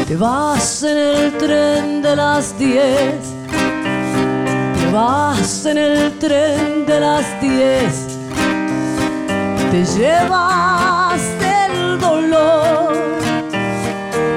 Te 0.07 0.15
vas 0.15 0.83
en 0.83 0.97
el 0.97 1.37
tren 1.39 2.01
de 2.03 2.15
las 2.15 2.55
10. 2.59 2.75
Te 4.79 4.91
vas 4.91 5.65
en 5.65 5.79
el 5.79 6.19
tren 6.19 6.85
de 6.85 6.99
las 6.99 7.41
10. 7.41 8.17
Te 9.71 9.83
llevas 9.97 11.21
el 11.41 11.99
dolor. 11.99 12.93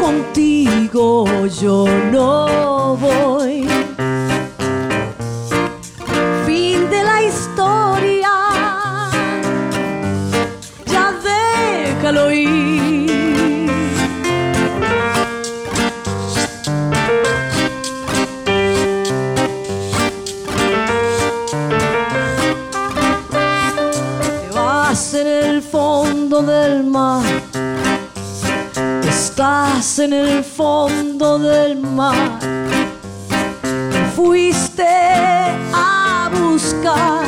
Contigo 0.00 1.26
yo 1.60 1.86
no 2.12 2.77
en 30.00 30.12
el 30.12 30.44
fondo 30.44 31.38
del 31.38 31.76
mar. 31.76 32.38
Fuiste 34.14 34.84
a 35.72 36.30
buscar 36.32 37.24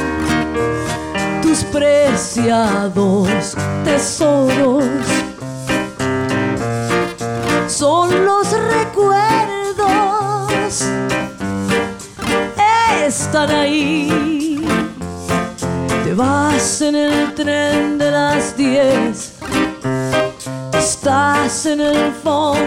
tus 1.43 1.65
preciados 1.65 3.57
tesoros. 3.85 4.85
Son 7.67 8.25
los 8.25 8.53
recuerdos. 8.53 9.25
Están 13.05 13.51
ahí. 13.51 14.65
Te 16.05 16.15
vas 16.15 16.81
en 16.83 16.95
el 16.95 17.35
tren 17.35 17.99
de 17.99 18.11
las 18.11 18.57
10. 18.57 19.33
Estás 20.73 21.67
en 21.67 21.81
el 21.81 22.13
fondo 22.13 22.60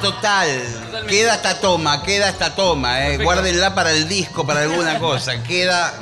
Total. 0.00 0.48
Queda 1.08 1.34
esta 1.34 1.60
toma, 1.60 2.02
queda 2.02 2.28
esta 2.28 2.54
toma. 2.54 3.08
Eh. 3.08 3.18
Guárdenla 3.18 3.74
para 3.74 3.92
el 3.92 4.08
disco, 4.08 4.46
para 4.46 4.62
alguna 4.62 4.98
cosa. 5.00 5.42
Queda. 5.42 5.92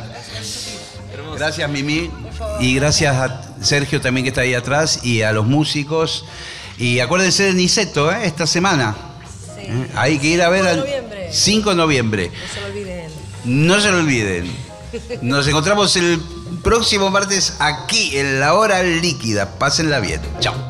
Gracias, 1.36 1.68
Mimi. 1.70 2.10
Y 2.60 2.74
gracias 2.74 3.14
a 3.16 3.42
Sergio 3.60 4.00
también 4.00 4.24
que 4.24 4.28
está 4.28 4.42
ahí 4.42 4.54
atrás 4.54 5.00
y 5.04 5.22
a 5.22 5.32
los 5.32 5.46
músicos. 5.46 6.24
Y 6.78 7.00
acuérdense 7.00 7.44
de 7.44 7.54
Niceto, 7.54 8.10
¿eh? 8.10 8.20
esta 8.24 8.46
semana. 8.46 8.96
¿Eh? 9.58 9.88
Hay 9.94 10.18
que 10.18 10.28
ir 10.28 10.42
a 10.42 10.48
ver 10.48 10.66
al 10.66 10.86
5 11.30 11.70
de 11.70 11.76
noviembre. 11.76 12.30
No 12.30 12.48
se 12.52 12.60
lo 12.60 12.66
olviden. 12.66 13.10
No 13.44 13.80
se 13.80 13.90
lo 13.90 13.98
olviden. 13.98 14.56
Nos 15.22 15.46
encontramos 15.46 15.96
el 15.96 16.20
próximo 16.62 17.10
martes 17.10 17.54
aquí 17.58 18.18
en 18.18 18.40
la 18.40 18.54
hora 18.54 18.82
líquida. 18.82 19.58
Pásenla 19.58 20.00
bien. 20.00 20.20
Chao. 20.40 20.61